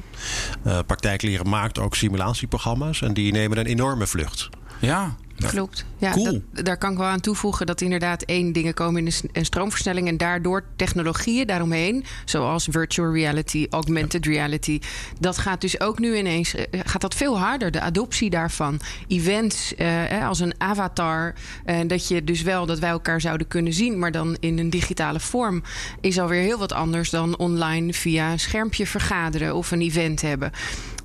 Eh, 0.63 0.79
praktijkleren 0.87 1.49
maakt 1.49 1.79
ook 1.79 1.95
simulatieprogramma's. 1.95 3.03
En 3.03 3.15
die 3.15 3.33
nemen 3.33 3.59
een 3.59 3.67
enorme 3.67 4.07
vlucht. 4.07 4.49
Ja. 4.81 5.17
Klopt. 5.37 5.85
Ja, 5.99 6.11
Cool. 6.13 6.43
dat- 6.53 6.65
daar 6.65 6.77
kan 6.79 6.91
ik 6.93 6.99
wel 6.99 7.07
aan 7.07 7.21
toevoegen 7.21 7.67
dat 7.67 7.81
inderdaad 7.81 8.23
één 8.23 8.53
dingen 8.53 8.75
komen 8.75 9.07
in 9.07 9.13
een 9.33 9.45
stroomversnelling 9.45 10.09
en 10.09 10.17
daardoor 10.17 10.65
technologieën 10.77 11.47
daaromheen, 11.47 12.05
zoals 12.25 12.69
virtual 12.71 13.13
reality, 13.13 13.67
augmented 13.71 14.27
reality, 14.27 14.79
dat 15.21 15.39
gaat 15.39 15.61
dus 15.61 15.81
ook 15.81 15.99
nu 15.99 16.17
ineens 16.17 16.55
eh, 16.55 16.81
gaat 16.85 17.01
dat 17.01 17.15
veel 17.15 17.39
harder. 17.39 17.71
De 17.71 17.81
adoptie 17.81 18.31
daarvan, 18.31 18.81
events 19.09 19.75
eh, 19.75 20.29
als 20.29 20.41
een 20.41 20.55
avatar, 20.59 21.35
eh, 21.65 21.79
dat 21.87 22.09
je 22.09 22.25
dus 22.25 22.43
wel 22.43 22.67
dat 22.67 22.79
wij 22.79 22.91
elkaar 22.91 23.21
zouden 23.21 23.49
kunnen 23.49 23.73
zien, 23.73 23.99
maar 23.99 24.13
dan 24.13 24.37
in 24.41 24.59
een 24.59 24.71
digitale 24.71 25.21
vorm, 25.21 25.63
is 26.01 26.19
alweer 26.19 26.43
heel 26.43 26.59
wat 26.59 26.73
anders 26.73 27.11
dan 27.11 27.39
online 27.39 27.93
via 27.93 28.33
een 28.33 28.41
schermpje 28.41 28.87
vergaderen 28.87 29.55
of 29.55 29.71
een 29.71 29.81
event 29.81 30.21
hebben. 30.23 30.53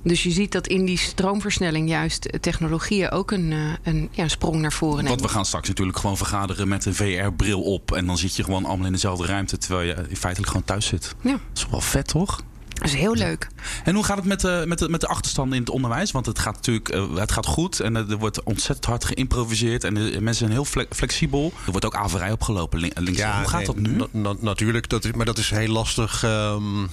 Dus 0.04 0.22
je 0.22 0.30
ziet 0.30 0.52
dat 0.52 0.66
in 0.66 0.84
die 0.84 0.98
stroomversnelling 0.98 1.88
juist 1.88 2.24
eh, 2.24 2.40
technologieën 2.40 3.10
ook 3.10 3.30
een, 3.30 3.52
eh, 3.52 3.58
een 3.92 4.08
ja, 4.12 4.28
sprong 4.28 4.56
naar 4.60 4.72
voren 4.72 4.96
Want 4.96 5.08
nemen. 5.08 5.22
we 5.24 5.28
gaan 5.28 5.44
straks 5.46 5.68
natuurlijk 5.68 5.98
gewoon 5.98 6.16
vergaderen 6.16 6.68
met 6.68 6.84
een 6.84 6.94
VR-bril 6.94 7.62
op. 7.62 7.92
En 7.92 8.06
dan 8.06 8.18
zit 8.18 8.36
je 8.36 8.44
gewoon 8.44 8.64
allemaal 8.64 8.86
in 8.86 8.92
dezelfde 8.92 9.26
ruimte. 9.26 9.58
Terwijl 9.58 9.86
je 9.88 9.94
in 10.08 10.16
feitelijk 10.16 10.46
gewoon 10.52 10.66
thuis 10.66 10.86
zit. 10.86 11.14
Ja, 11.20 11.30
Dat 11.30 11.40
is 11.54 11.66
wel 11.70 11.80
vet, 11.80 12.06
toch? 12.08 12.42
dat 12.72 12.90
is 12.90 12.94
heel 12.96 13.14
leuk. 13.14 13.48
En 13.84 13.94
hoe 13.94 14.04
gaat 14.04 14.16
het 14.16 14.26
met 14.26 14.40
de, 14.40 14.64
met 14.66 14.78
de, 14.78 14.88
met 14.88 15.00
de 15.00 15.06
achterstanden 15.06 15.54
in 15.56 15.60
het 15.60 15.70
onderwijs? 15.70 16.10
Want 16.10 16.26
het 16.26 16.38
gaat 16.38 16.54
natuurlijk 16.54 16.88
eh, 16.88 17.14
het 17.16 17.32
gaat 17.32 17.46
goed. 17.46 17.80
En 17.80 17.96
er 17.96 18.16
wordt 18.18 18.42
ontzettend 18.42 18.86
hard 18.86 19.04
geïmproviseerd. 19.04 19.84
En 19.84 19.94
de 19.94 20.00
mensen 20.00 20.34
zijn 20.34 20.50
heel 20.50 20.64
fle- 20.64 20.86
flexibel. 20.90 21.52
Er 21.66 21.70
wordt 21.70 21.86
ook 21.86 21.94
averij 21.96 22.32
opgelopen 22.32 22.78
lin- 22.78 22.92
links. 22.94 23.22
hoe 23.22 23.30
gaat 23.48 23.52
nee, 23.56 23.64
dat 23.66 23.76
nu? 23.76 23.96
na- 23.96 24.06
na- 24.10 24.34
natuurlijk, 24.40 24.88
dat 24.88 25.04
is, 25.04 25.12
maar 25.12 25.26
dat 25.26 25.38
is 25.38 25.50
heel 25.50 25.68
lastig. 25.72 26.24
ehm, 26.24 26.86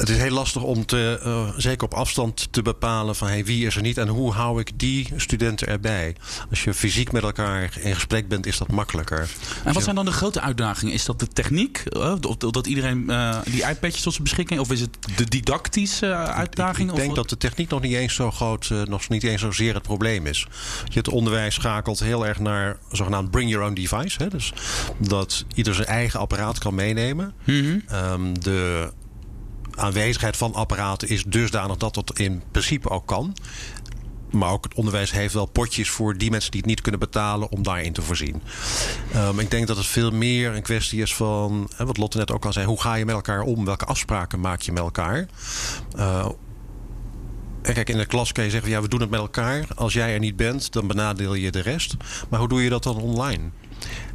het 0.00 0.08
is 0.08 0.16
heel 0.16 0.30
lastig 0.30 0.62
om 0.62 0.86
te, 0.86 1.20
eh, 1.22 1.48
zeker 1.56 1.84
op 1.84 1.94
afstand 1.94 2.48
te 2.50 2.62
bepalen 2.62 3.16
van 3.16 3.28
hey, 3.28 3.44
wie 3.44 3.66
is 3.66 3.76
er 3.76 3.82
niet 3.82 3.98
en 3.98 4.08
hoe 4.08 4.32
hou 4.32 4.60
ik 4.60 4.70
die 4.76 5.08
studenten 5.16 5.66
erbij. 5.68 6.16
Als 6.50 6.64
je 6.64 6.74
fysiek 6.74 7.12
met 7.12 7.22
elkaar 7.22 7.78
in 7.80 7.94
gesprek 7.94 8.28
bent, 8.28 8.46
is 8.46 8.58
dat 8.58 8.70
makkelijker. 8.70 9.28
En 9.64 9.72
wat 9.72 9.82
zijn 9.82 9.94
dan 9.94 10.04
de 10.04 10.12
grote 10.12 10.40
uitdagingen? 10.40 10.94
Is 10.94 11.04
dat 11.04 11.20
de 11.20 11.28
techniek? 11.28 11.78
Eh, 11.78 12.14
of 12.28 12.36
dat 12.36 12.66
iedereen 12.66 13.10
eh, 13.10 13.38
die 13.44 13.68
iPadjes 13.68 14.02
tot 14.02 14.12
zijn 14.12 14.24
beschikking? 14.24 14.60
Of 14.60 14.70
is 14.70 14.80
het 14.80 14.96
de 15.16 15.24
didactische 15.24 16.14
uitdaging? 16.14 16.88
Ik 16.88 16.94
Of 16.94 17.00
denk 17.00 17.14
dat 17.14 17.28
de 17.28 17.36
techniek 17.36 17.70
nog 17.70 17.80
niet 17.80 17.94
eens 17.94 18.14
zo 18.14 18.30
groot, 18.30 18.70
nog 18.84 19.08
niet 19.08 19.22
eens 19.22 19.40
zozeer 19.40 19.74
het 19.74 19.82
probleem 19.82 20.26
is. 20.26 20.46
Je 20.88 20.98
het 20.98 21.08
onderwijs 21.08 21.54
schakelt 21.54 22.00
heel 22.00 22.26
erg 22.26 22.38
naar 22.38 22.76
zogenaamd 22.92 23.30
bring 23.30 23.50
your 23.50 23.66
own 23.66 23.74
device. 23.74 24.22
Hè? 24.22 24.28
Dus 24.28 24.52
dat 24.98 25.44
ieder 25.54 25.74
zijn 25.74 25.86
eigen 25.86 26.20
apparaat 26.20 26.58
kan 26.58 26.74
meenemen. 26.74 27.34
Mhm. 27.44 27.78
Ehm, 27.86 28.32
de 28.32 28.90
aanwezigheid 29.80 30.36
van 30.36 30.54
apparaten 30.54 31.08
is 31.08 31.24
dusdanig 31.24 31.76
dat 31.76 31.94
dat 31.94 32.18
in 32.18 32.42
principe 32.50 32.88
ook 32.88 33.06
kan. 33.06 33.34
Maar 34.30 34.50
ook 34.50 34.64
het 34.64 34.74
onderwijs 34.74 35.10
heeft 35.10 35.34
wel 35.34 35.46
potjes 35.46 35.90
voor 35.90 36.16
die 36.16 36.30
mensen 36.30 36.50
die 36.50 36.60
het 36.60 36.68
niet 36.68 36.80
kunnen 36.80 37.00
betalen 37.00 37.50
om 37.50 37.62
daarin 37.62 37.92
te 37.92 38.02
voorzien. 38.02 38.42
Ehm, 39.12 39.38
ik 39.38 39.50
denk 39.50 39.66
dat 39.66 39.76
het 39.76 39.86
veel 39.86 40.10
meer 40.10 40.54
een 40.54 40.62
kwestie 40.62 41.02
is 41.02 41.14
van, 41.14 41.70
hè, 41.76 41.86
wat 41.86 41.96
Lotte 41.96 42.18
net 42.18 42.32
ook 42.32 42.44
al 42.44 42.52
zei, 42.52 42.66
hoe 42.66 42.80
ga 42.80 42.94
je 42.94 43.04
met 43.04 43.14
elkaar 43.14 43.42
om? 43.42 43.64
Welke 43.64 43.84
afspraken 43.84 44.40
maak 44.40 44.60
je 44.60 44.72
met 44.72 44.82
elkaar? 44.82 45.26
Eh, 45.96 46.28
en 47.62 47.74
kijk, 47.74 47.88
in 47.88 47.96
de 47.96 48.06
klas 48.06 48.32
kan 48.32 48.44
je 48.44 48.50
zeggen, 48.50 48.70
ja, 48.70 48.82
we 48.82 48.88
doen 48.88 49.00
het 49.00 49.10
met 49.10 49.20
elkaar. 49.20 49.66
Als 49.74 49.92
jij 49.92 50.12
er 50.12 50.18
niet 50.18 50.36
bent, 50.36 50.72
dan 50.72 50.86
benadeel 50.86 51.34
je 51.34 51.50
de 51.50 51.60
rest. 51.60 51.94
Maar 52.28 52.38
hoe 52.38 52.48
doe 52.48 52.62
je 52.62 52.70
dat 52.70 52.82
dan 52.82 52.96
online? 52.96 53.42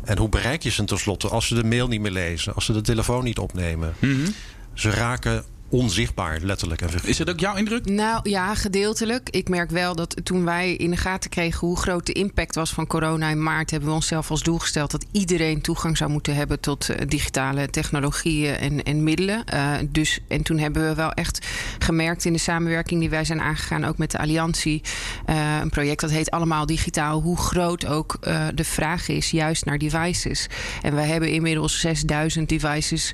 En 0.04 0.18
hoe 0.18 0.30
bereik 0.30 0.64
je 0.64 0.70
ze 0.70 0.84
tenslotte 0.84 1.28
als 1.28 1.48
ze 1.48 1.56
de 1.56 1.64
mail 1.64 1.88
niet 1.88 2.02
meer 2.02 2.12
lezen, 2.12 2.54
als 2.54 2.66
ze 2.66 2.74
de 2.74 2.82
telefoon 2.82 3.24
niet 3.24 3.38
opnemen? 3.38 3.94
Mhm. 4.00 4.30
Ze 4.74 4.90
raken 4.90 5.46
onzichtbaar, 5.70 6.40
letterlijk 6.42 6.82
en 6.82 6.88
figuurlijk. 6.88 7.12
Is 7.12 7.20
het 7.20 7.30
ook 7.30 7.40
jouw 7.40 7.56
indruk? 7.56 7.86
Nou 7.86 8.30
ja, 8.30 8.56
gedeeltelijk. 8.56 9.30
Ik 9.30 9.50
merk 9.50 9.70
wel 9.70 9.96
dat 9.96 10.16
toen 10.24 10.46
wij 10.46 10.74
in 10.74 10.90
de 10.90 10.98
gaten 10.98 11.30
kregen 11.30 11.68
hoe 11.68 11.78
groot 11.78 12.06
de 12.06 12.14
impact 12.14 12.56
was 12.56 12.72
van 12.72 12.88
corona 12.88 13.30
in 13.30 13.44
maart, 13.44 13.72
hebben 13.72 13.90
we 13.90 13.96
onszelf 13.96 14.32
als 14.32 14.44
doel 14.44 14.60
gesteld 14.60 14.92
dat 14.92 15.06
iedereen 15.12 15.62
toegang 15.62 15.98
zou 15.98 16.12
moeten 16.12 16.36
hebben 16.36 16.60
tot 16.60 16.90
eh, 16.90 17.08
digitale 17.08 17.70
technologieën 17.70 18.56
en, 18.56 18.84
en 18.84 19.04
middelen. 19.04 19.46
Eh, 19.46 19.74
dus, 19.90 20.20
en 20.28 20.44
toen 20.44 20.58
hebben 20.58 20.88
we 20.88 20.96
wel 20.96 21.12
echt 21.12 21.48
gemerkt 21.80 22.26
in 22.26 22.34
de 22.34 22.40
samenwerking 22.40 23.00
die 23.00 23.10
wij 23.10 23.26
zijn 23.26 23.42
aangegaan, 23.42 23.86
ook 23.86 23.98
met 23.98 24.12
de 24.12 24.18
Alliantie, 24.18 24.82
eh, 25.26 25.58
een 25.62 25.70
project 25.70 26.02
dat 26.02 26.12
heet 26.12 26.32
Allemaal 26.32 26.66
Digitaal, 26.66 27.22
hoe 27.22 27.38
groot 27.38 27.86
ook 27.86 28.18
eh, 28.22 28.46
de 28.54 28.64
vraag 28.64 29.08
is, 29.08 29.32
juist 29.32 29.66
naar 29.66 29.78
devices. 29.78 30.48
En 30.82 30.96
wij 30.96 31.08
hebben 31.08 31.30
inmiddels 31.30 31.80
6000 31.80 32.50
devices 32.50 33.14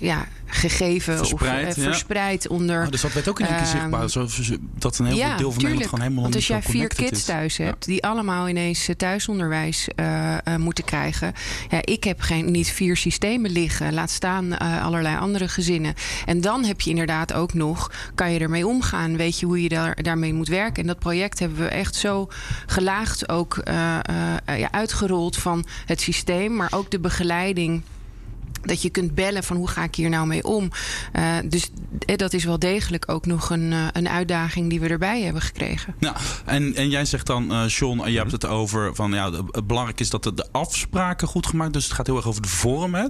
ja, 0.00 0.26
gegeven. 0.46 1.16
Verspreid 1.16 1.50
Verspreid, 1.50 1.68
of 1.76 1.76
ja. 1.76 1.82
verspreid 1.82 2.48
onder. 2.48 2.84
Oh, 2.84 2.90
dus 2.90 3.00
dat 3.00 3.12
werd 3.12 3.28
ook 3.28 3.40
in 3.40 3.46
één 3.46 3.54
keer 3.56 3.64
Ehm, 3.64 3.76
zichtbaar. 3.76 4.10
Zo, 4.10 4.26
zo- 4.26 4.56
dat 4.78 4.98
een 4.98 5.06
heel 5.06 5.16
ja, 5.16 5.36
deel 5.36 5.52
van 5.52 5.60
tuurlijk. 5.60 5.62
Nederland 5.62 5.84
gewoon 5.88 6.00
helemaal 6.00 6.22
Want 6.22 6.34
als 6.34 6.46
jij 6.46 6.62
vier 6.62 6.88
kids 6.88 7.10
is. 7.10 7.24
thuis 7.24 7.56
Ja. 7.56 7.64
hebt, 7.64 7.84
die 7.84 8.04
allemaal 8.04 8.48
ineens 8.48 8.88
eh, 8.88 8.94
thuisonderwijs 8.96 9.88
eh, 9.96 10.34
eh, 10.34 10.56
moeten 10.56 10.84
krijgen. 10.84 11.32
Ja, 11.70 11.78
ik 11.84 12.04
heb 12.04 12.20
geen, 12.20 12.50
niet 12.50 12.68
vier 12.70 12.96
systemen 12.96 13.50
liggen. 13.50 13.94
Laat 13.94 14.10
staan 14.10 14.56
eh, 14.56 14.84
allerlei 14.84 15.16
andere 15.18 15.48
gezinnen. 15.48 15.94
En 16.26 16.40
dan 16.40 16.64
heb 16.64 16.80
je 16.80 16.90
inderdaad 16.90 17.32
ook 17.32 17.54
nog, 17.54 17.90
kan 18.14 18.32
je 18.32 18.38
ermee 18.38 18.66
omgaan? 18.66 19.16
Weet 19.16 19.38
je 19.40 19.46
hoe 19.46 19.62
je 19.62 19.68
daar, 19.68 20.02
daarmee 20.02 20.32
moet 20.34 20.48
werken? 20.48 20.80
En 20.82 20.86
dat 20.88 20.98
project 20.98 21.38
hebben 21.38 21.58
we 21.58 21.68
echt 21.68 21.94
zo 21.94 22.28
gelaagd 22.66 23.28
ook 23.28 23.56
eh, 23.58 23.94
eh, 24.44 24.58
ja, 24.58 24.68
uitgerold 24.70 25.36
van 25.36 25.64
het 25.86 26.00
systeem, 26.00 26.56
maar 26.56 26.68
ook 26.70 26.90
de 26.90 26.98
begeleiding 27.00 27.82
dat 28.62 28.82
je 28.82 28.90
kunt 28.90 29.14
bellen 29.14 29.44
van 29.44 29.56
hoe 29.56 29.68
ga 29.68 29.82
ik 29.84 29.94
hier 29.94 30.08
nou 30.08 30.26
mee 30.26 30.44
om. 30.44 30.70
Eh, 31.12 31.36
dus 31.44 31.70
eh, 32.06 32.16
dat 32.16 32.32
is 32.32 32.44
wel 32.44 32.58
degelijk 32.58 33.10
ook 33.10 33.26
nog 33.26 33.50
een, 33.50 33.72
eh, 33.72 33.86
een 33.92 34.08
uitdaging 34.08 34.70
die 34.70 34.80
we 34.80 34.88
erbij 34.88 35.22
hebben 35.22 35.42
gekregen. 35.42 35.94
Ja, 35.98 36.16
en, 36.44 36.74
en 36.74 36.88
jij 36.88 37.04
zegt 37.04 37.26
dan, 37.26 37.52
eh 37.52 37.68
John, 37.68 38.10
je 38.10 38.18
hebt 38.18 38.32
het 38.32 38.46
over 38.46 38.94
van 38.94 39.12
ja, 39.12 39.32
het 39.32 39.66
belangrijk 39.66 40.00
is 40.00 40.10
dat 40.10 40.22
de, 40.22 40.34
de 40.34 40.46
afspraken 40.52 41.28
goed 41.28 41.46
gemaakt. 41.46 41.72
Dus 41.72 41.84
het 41.84 41.92
gaat 41.92 42.06
heel 42.06 42.16
erg 42.16 42.26
over 42.26 42.42
de 42.42 42.48
vorm. 42.48 42.94
Hè? 42.94 43.06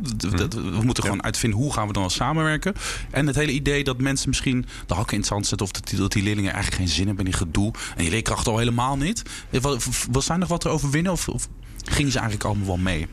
We 0.50 0.80
moeten 0.82 1.02
gewoon 1.02 1.22
uitvinden 1.22 1.58
hoe 1.58 1.72
gaan 1.72 1.86
we 1.86 1.92
dan 1.92 2.02
wel 2.02 2.10
samenwerken. 2.10 2.74
En 3.10 3.26
het 3.26 3.36
hele 3.36 3.52
idee 3.52 3.84
dat 3.84 4.00
mensen 4.00 4.28
misschien 4.28 4.66
de 4.86 4.94
hakken 4.94 5.12
in 5.12 5.18
het 5.18 5.28
zand 5.28 5.46
zetten 5.46 5.66
of 5.66 5.72
dat 5.72 5.88
die, 5.88 5.98
dat 5.98 6.12
die 6.12 6.22
leerlingen 6.22 6.52
eigenlijk 6.52 6.82
geen 6.82 6.94
zin 6.94 7.06
hebben 7.06 7.24
in 7.24 7.30
die 7.30 7.40
gedoe. 7.40 7.72
En 7.96 8.04
je 8.04 8.10
leerkrachten 8.10 8.52
al 8.52 8.58
helemaal 8.58 8.96
niet. 8.96 9.22
Wat, 9.60 9.86
wat 10.10 10.24
zijn 10.24 10.38
nog 10.38 10.48
wat 10.48 10.60
te 10.60 10.68
overwinnen 10.68 11.12
of, 11.12 11.28
of 11.28 11.48
gingen 11.84 12.12
ze 12.12 12.18
eigenlijk 12.18 12.48
allemaal 12.48 12.66
wel 12.66 12.76
mee? 12.76 13.06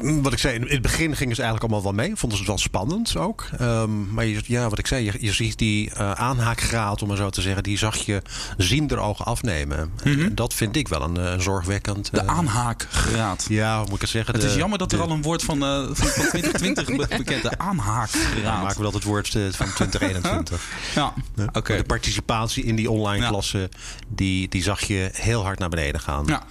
Wat 0.00 0.32
ik 0.32 0.38
zei, 0.38 0.54
in 0.54 0.66
het 0.68 0.82
begin 0.82 1.16
gingen 1.16 1.34
ze 1.34 1.42
eigenlijk 1.42 1.72
allemaal 1.72 1.94
wel 1.94 2.04
mee. 2.06 2.16
Vonden 2.16 2.38
ze 2.38 2.44
het 2.44 2.52
wel 2.52 2.62
spannend 2.62 3.16
ook. 3.16 3.44
Ehm, 3.58 4.14
maar 4.14 4.24
je, 4.26 4.40
ja, 4.46 4.68
wat 4.68 4.78
ik 4.78 4.86
zei, 4.86 5.04
je, 5.04 5.12
je 5.20 5.32
ziet 5.32 5.58
die 5.58 5.90
eh, 5.90 6.10
aanhaakgraad, 6.12 7.02
om 7.02 7.08
maar 7.08 7.16
zo 7.16 7.30
te 7.30 7.40
zeggen, 7.42 7.62
die 7.62 7.78
zag 7.78 7.96
je 7.96 8.22
ziender 8.56 8.98
ogen 8.98 9.24
afnemen. 9.24 9.90
En 10.04 10.34
dat 10.34 10.54
vind 10.54 10.76
ik 10.76 10.88
wel 10.88 11.02
een, 11.02 11.16
eh, 11.16 11.38
zorgwekkend. 11.38 12.10
De 12.12 12.20
eh, 12.20 12.26
aanhaakgraad. 12.26 13.46
Ja, 13.48 13.78
moet 13.80 13.94
ik 13.94 14.00
het 14.00 14.10
zeggen? 14.10 14.32
Het 14.34 14.42
De- 14.42 14.48
is 14.48 14.54
jammer 14.54 14.78
dat 14.78 14.92
er 14.92 15.00
al 15.00 15.10
een 15.10 15.22
woord 15.22 15.42
van, 15.42 15.62
eh, 15.64 15.82
van, 15.86 15.94
van 16.06 16.28
2020 16.28 16.86
be- 16.96 16.96
bekend. 16.96 17.42
De 17.42 17.48
Ja, 17.50 17.58
aanhaakgraad. 17.58 18.62
maken 18.62 18.76
we 18.76 18.82
dat 18.82 18.94
het 18.94 19.04
woord 19.04 19.28
van 19.50 19.72
2021. 19.72 20.62
Ja, 20.94 21.12
Ja. 21.36 21.44
oké. 21.52 21.76
De 21.76 21.84
participatie 21.84 22.64
in 22.64 22.76
die 22.76 22.90
online 22.90 23.22
Ja. 23.24 23.28
klassen, 23.28 23.68
die, 24.08 24.48
die 24.48 24.62
zag 24.62 24.80
je 24.80 25.08
heel 25.12 25.42
hard 25.42 25.58
naar 25.58 25.68
beneden 25.68 26.00
gaan. 26.00 26.24
Ja. 26.26 26.42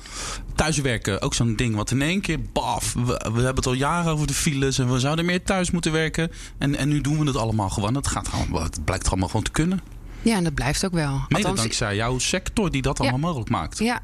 Thuiswerken, 0.55 1.21
ook 1.21 1.33
zo'n 1.33 1.55
ding 1.55 1.75
wat 1.75 1.91
in 1.91 2.01
één 2.01 2.21
keer, 2.21 2.39
baf, 2.53 2.95
we, 3.17 3.35
hebben 3.35 3.55
het 3.55 3.65
al 3.65 3.73
jaren 3.73 4.11
over 4.11 4.27
de 4.27 4.33
files 4.33 4.79
en 4.79 4.91
we 4.91 4.99
zouden 4.99 5.25
meer 5.25 5.43
thuis 5.43 5.71
moeten 5.71 5.91
werken. 5.91 6.31
En, 6.57 6.75
en 6.75 6.87
nu 6.87 7.01
doen 7.01 7.19
we 7.19 7.25
het 7.25 7.35
allemaal 7.35 7.69
gewoon. 7.69 7.95
Het, 7.95 8.07
gaat 8.07 8.27
gewoon, 8.27 8.63
het 8.63 8.85
blijkt 8.85 9.07
allemaal 9.07 9.27
gewoon 9.27 9.43
te 9.43 9.51
kunnen. 9.51 9.81
Ja, 10.21 10.35
en 10.35 10.43
dat 10.43 10.53
blijft 10.53 10.85
ook 10.85 10.93
wel. 10.93 11.11
Mede 11.11 11.35
Althans, 11.35 11.59
dankzij 11.59 11.95
jouw 11.95 12.17
sector 12.19 12.71
die 12.71 12.81
dat 12.81 12.99
allemaal 12.99 13.19
mogelijk 13.19 13.49
maakt. 13.49 13.79
Ja. 13.79 14.01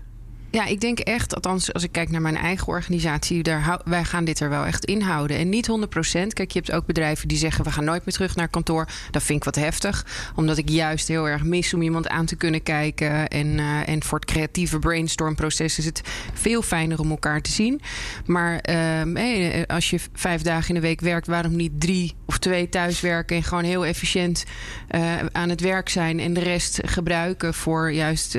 Ja, 0.51 0.65
ik 0.65 0.81
denk 0.81 0.99
echt, 0.99 1.35
althans 1.35 1.73
als 1.73 1.83
ik 1.83 1.91
kijk 1.91 2.09
naar 2.09 2.21
mijn 2.21 2.37
eigen 2.37 2.67
organisatie, 2.67 3.43
daar 3.43 3.79
wij 3.85 4.03
gaan 4.03 4.25
dit 4.25 4.39
er 4.39 4.49
wel 4.49 4.65
echt 4.65 4.85
inhouden. 4.85 5.37
En 5.37 5.49
niet 5.49 5.67
100%. 5.67 5.71
Kijk, 6.27 6.51
je 6.51 6.59
hebt 6.59 6.71
ook 6.71 6.85
bedrijven 6.85 7.27
die 7.27 7.37
zeggen 7.37 7.63
we 7.63 7.71
gaan 7.71 7.83
nooit 7.83 8.05
meer 8.05 8.13
terug 8.13 8.35
naar 8.35 8.47
kantoor. 8.47 8.87
Dat 9.11 9.23
vind 9.23 9.37
ik 9.37 9.43
wat 9.43 9.55
heftig, 9.55 10.05
omdat 10.35 10.57
ik 10.57 10.69
juist 10.69 11.07
heel 11.07 11.27
erg 11.27 11.43
mis 11.43 11.73
om 11.73 11.81
iemand 11.81 12.07
aan 12.07 12.25
te 12.25 12.35
kunnen 12.35 12.63
kijken. 12.63 13.27
En, 13.27 13.59
eh, 13.59 13.87
en 13.87 14.03
voor 14.03 14.19
het 14.19 14.29
creatieve 14.29 14.79
brainstormproces 14.79 15.77
is 15.77 15.85
het 15.85 16.01
veel 16.33 16.61
fijner 16.61 16.99
om 16.99 17.09
elkaar 17.09 17.41
te 17.41 17.51
zien. 17.51 17.81
Maar 18.25 18.59
ehm, 18.59 19.15
eh, 19.15 19.63
als 19.67 19.89
je 19.89 19.99
vijf 20.13 20.41
dagen 20.41 20.67
in 20.67 20.75
de 20.75 20.87
week 20.87 21.01
werkt, 21.01 21.27
waarom 21.27 21.55
niet 21.55 21.81
drie 21.81 22.15
of 22.25 22.37
twee 22.37 22.69
thuiswerken 22.69 23.35
en 23.35 23.43
gewoon 23.43 23.63
heel 23.63 23.85
efficiënt 23.85 24.43
eh, 24.87 25.01
aan 25.31 25.49
het 25.49 25.61
werk 25.61 25.89
zijn 25.89 26.19
en 26.19 26.33
de 26.33 26.39
rest 26.39 26.79
gebruiken 26.85 27.53
voor 27.53 27.91
juist 27.91 28.37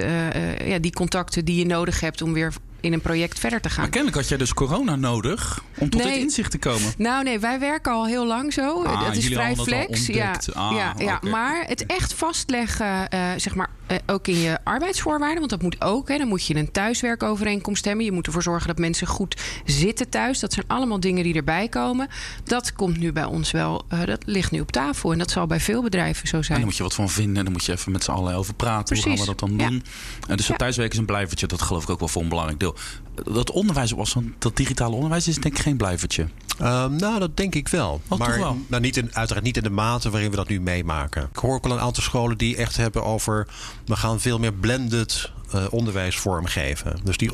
ja, 0.65 0.79
die 0.79 0.93
contacten 0.93 1.45
die 1.45 1.57
je 1.57 1.67
nodig 1.67 1.95
hebt 1.95 2.02
om 2.23 2.33
weer 2.33 2.53
in 2.81 2.93
een 2.93 3.01
project 3.01 3.39
verder 3.39 3.61
te 3.61 3.69
gaan. 3.69 3.81
Maar 3.81 3.89
kennelijk 3.91 4.17
had 4.21 4.29
jij 4.29 4.39
dus 4.39 4.55
corona 4.55 4.97
nodig 4.97 5.63
om 5.79 5.91
tot 5.91 6.03
Nee. 6.03 6.13
dit 6.13 6.23
inzicht 6.23 6.51
te 6.51 6.59
komen. 6.59 6.93
Nou 6.99 7.25
nee, 7.25 7.39
wij 7.39 7.59
werken 7.59 7.93
al 7.93 8.07
heel 8.07 8.27
lang 8.27 8.53
zo. 8.53 8.83
Ah, 8.85 9.01
dat 9.05 9.17
is 9.17 9.23
jullie 9.23 9.39
vrij 9.39 9.57
flex. 9.57 10.07
Ja. 10.07 10.35
Ah, 10.53 10.73
ja, 10.77 10.95
ja. 10.99 11.19
maar 11.31 11.65
het 11.67 11.87
echt 11.87 12.13
vastleggen, 12.15 13.09
eh, 13.09 13.31
zeg 13.37 13.55
maar, 13.55 13.69
ook 14.07 14.29
in 14.29 14.39
je 14.39 14.59
arbeidsvoorwaarden. 14.65 15.39
Want 15.39 15.51
dat 15.51 15.63
moet 15.63 15.81
ook. 15.81 16.09
Hè, 16.09 16.19
dan 16.19 16.29
moet 16.29 16.47
je 16.47 16.55
een 16.57 16.71
thuiswerkovereenkomst 16.73 17.85
hebben. 17.85 18.05
Je 18.05 18.13
moet 18.13 18.27
ervoor 18.27 18.43
zorgen 18.43 18.67
dat 18.69 18.79
mensen 18.79 19.07
goed 19.07 19.41
zitten 19.65 20.09
thuis. 20.09 20.39
Dat 20.41 20.53
zijn 20.53 20.67
allemaal 20.69 21.01
dingen 21.01 21.25
die 21.25 21.35
erbij 21.35 21.69
komen. 21.69 22.09
Dat 22.45 22.73
komt 22.73 22.99
nu 22.99 23.13
bij 23.13 23.25
ons 23.25 23.51
wel. 23.51 23.85
eh, 23.89 24.05
dat 24.05 24.23
ligt 24.27 24.51
nu 24.51 24.61
op 24.61 24.73
tafel. 24.73 25.13
En 25.13 25.19
dat 25.19 25.31
zal 25.31 25.47
bij 25.47 25.61
veel 25.61 25.83
bedrijven 25.83 26.29
zo 26.29 26.37
En 26.37 26.45
zijn. 26.45 26.59
daar 26.59 26.67
moet 26.67 26.77
je 26.77 26.83
wat 26.83 26.95
van 26.95 27.09
vinden. 27.11 27.37
En 27.37 27.45
dan 27.45 27.53
moet 27.53 27.65
je 27.65 27.73
even 27.73 27.93
met 27.93 28.05
z'n 28.05 28.11
allen 28.11 28.35
over 28.35 28.55
praten. 28.55 28.97
Hoe 28.97 29.05
gaan 29.05 29.13
we 29.17 29.19
Precies. 29.23 29.39
dat 29.39 29.49
dan 29.49 29.59
Ja. 29.59 29.69
doen? 29.69 29.85
En 30.29 30.37
dus 30.37 30.47
dat 30.47 30.59
thuiswerken 30.59 30.93
is 30.95 31.01
een 31.01 31.07
blijvertje. 31.07 31.47
Dat 31.47 31.63
geloof 31.63 31.83
ik 31.83 31.91
ook 31.91 31.99
wel 31.99 32.09
voor 32.09 32.23
een 32.23 32.29
belangrijk 32.29 32.61
deel. 32.61 32.77
Dat 33.33 33.51
onderwijs 33.51 33.91
was 33.91 34.13
dan, 34.13 34.35
dat 34.39 34.57
digitale 34.57 34.95
onderwijs 34.95 35.29
is 35.29 35.35
denk 35.39 35.55
ik 35.57 35.63
geen 35.63 35.77
blijvertje. 35.77 36.27
Ehm, 36.59 36.97
nou, 36.97 37.19
dat 37.19 37.37
denk 37.37 37.55
ik 37.55 37.69
wel. 37.69 38.01
Oh, 38.09 38.19
maar 38.19 38.39
wel? 38.39 38.59
Nou, 38.67 38.83
niet 38.83 38.97
in, 38.97 39.15
uiteraard 39.15 39.45
niet 39.45 39.57
in 39.57 39.63
de 39.63 39.71
mate 39.71 40.11
waarin 40.11 40.31
we 40.31 40.37
dat 40.37 40.49
nu 40.49 40.61
meemaken. 40.61 41.29
Ik 41.33 41.37
hoor 41.37 41.55
ook 41.55 41.65
wel 41.65 41.73
een 41.73 41.83
aantal 41.83 42.03
scholen 42.03 42.39
die 42.39 42.57
echt 42.57 42.77
hebben 42.77 43.05
over... 43.05 43.47
we 43.87 43.97
gaan 43.97 44.21
veel 44.21 44.39
meer 44.39 44.53
blended 44.53 45.31
eh, 45.53 45.65
onderwijs 45.71 46.17
vormgeven. 46.17 47.01
Dus 47.05 47.17
die 47.17 47.31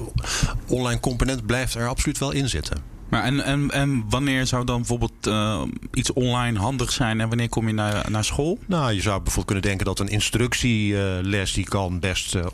online 0.67 1.01
component 1.01 1.47
blijft 1.47 1.75
er 1.75 1.89
absoluut 1.89 2.19
wel 2.19 2.31
in 2.31 2.49
zitten. 2.49 2.97
Maar 3.09 3.23
en, 3.23 3.45
en, 3.45 3.71
en 3.71 4.05
wanneer 4.09 4.47
zou 4.47 4.65
dan 4.65 4.77
bijvoorbeeld 4.77 5.27
eh, 5.27 5.63
iets 5.93 6.13
online 6.13 6.59
handig 6.59 6.93
zijn? 6.93 7.21
En 7.21 7.29
wanneer 7.29 7.49
kom 7.49 7.67
je 7.67 7.75
naar, 7.75 8.11
naar 8.11 8.25
school? 8.25 8.59
Nou, 8.67 8.93
je 8.93 9.01
zou 9.01 9.17
bijvoorbeeld 9.17 9.47
kunnen 9.47 9.65
denken 9.65 9.87
dat 9.87 9.99
een 9.99 10.09
instructieles... 10.09 11.53
die 11.53 11.65
kan 11.65 11.99
best 11.99 12.35
eh, 12.35 12.47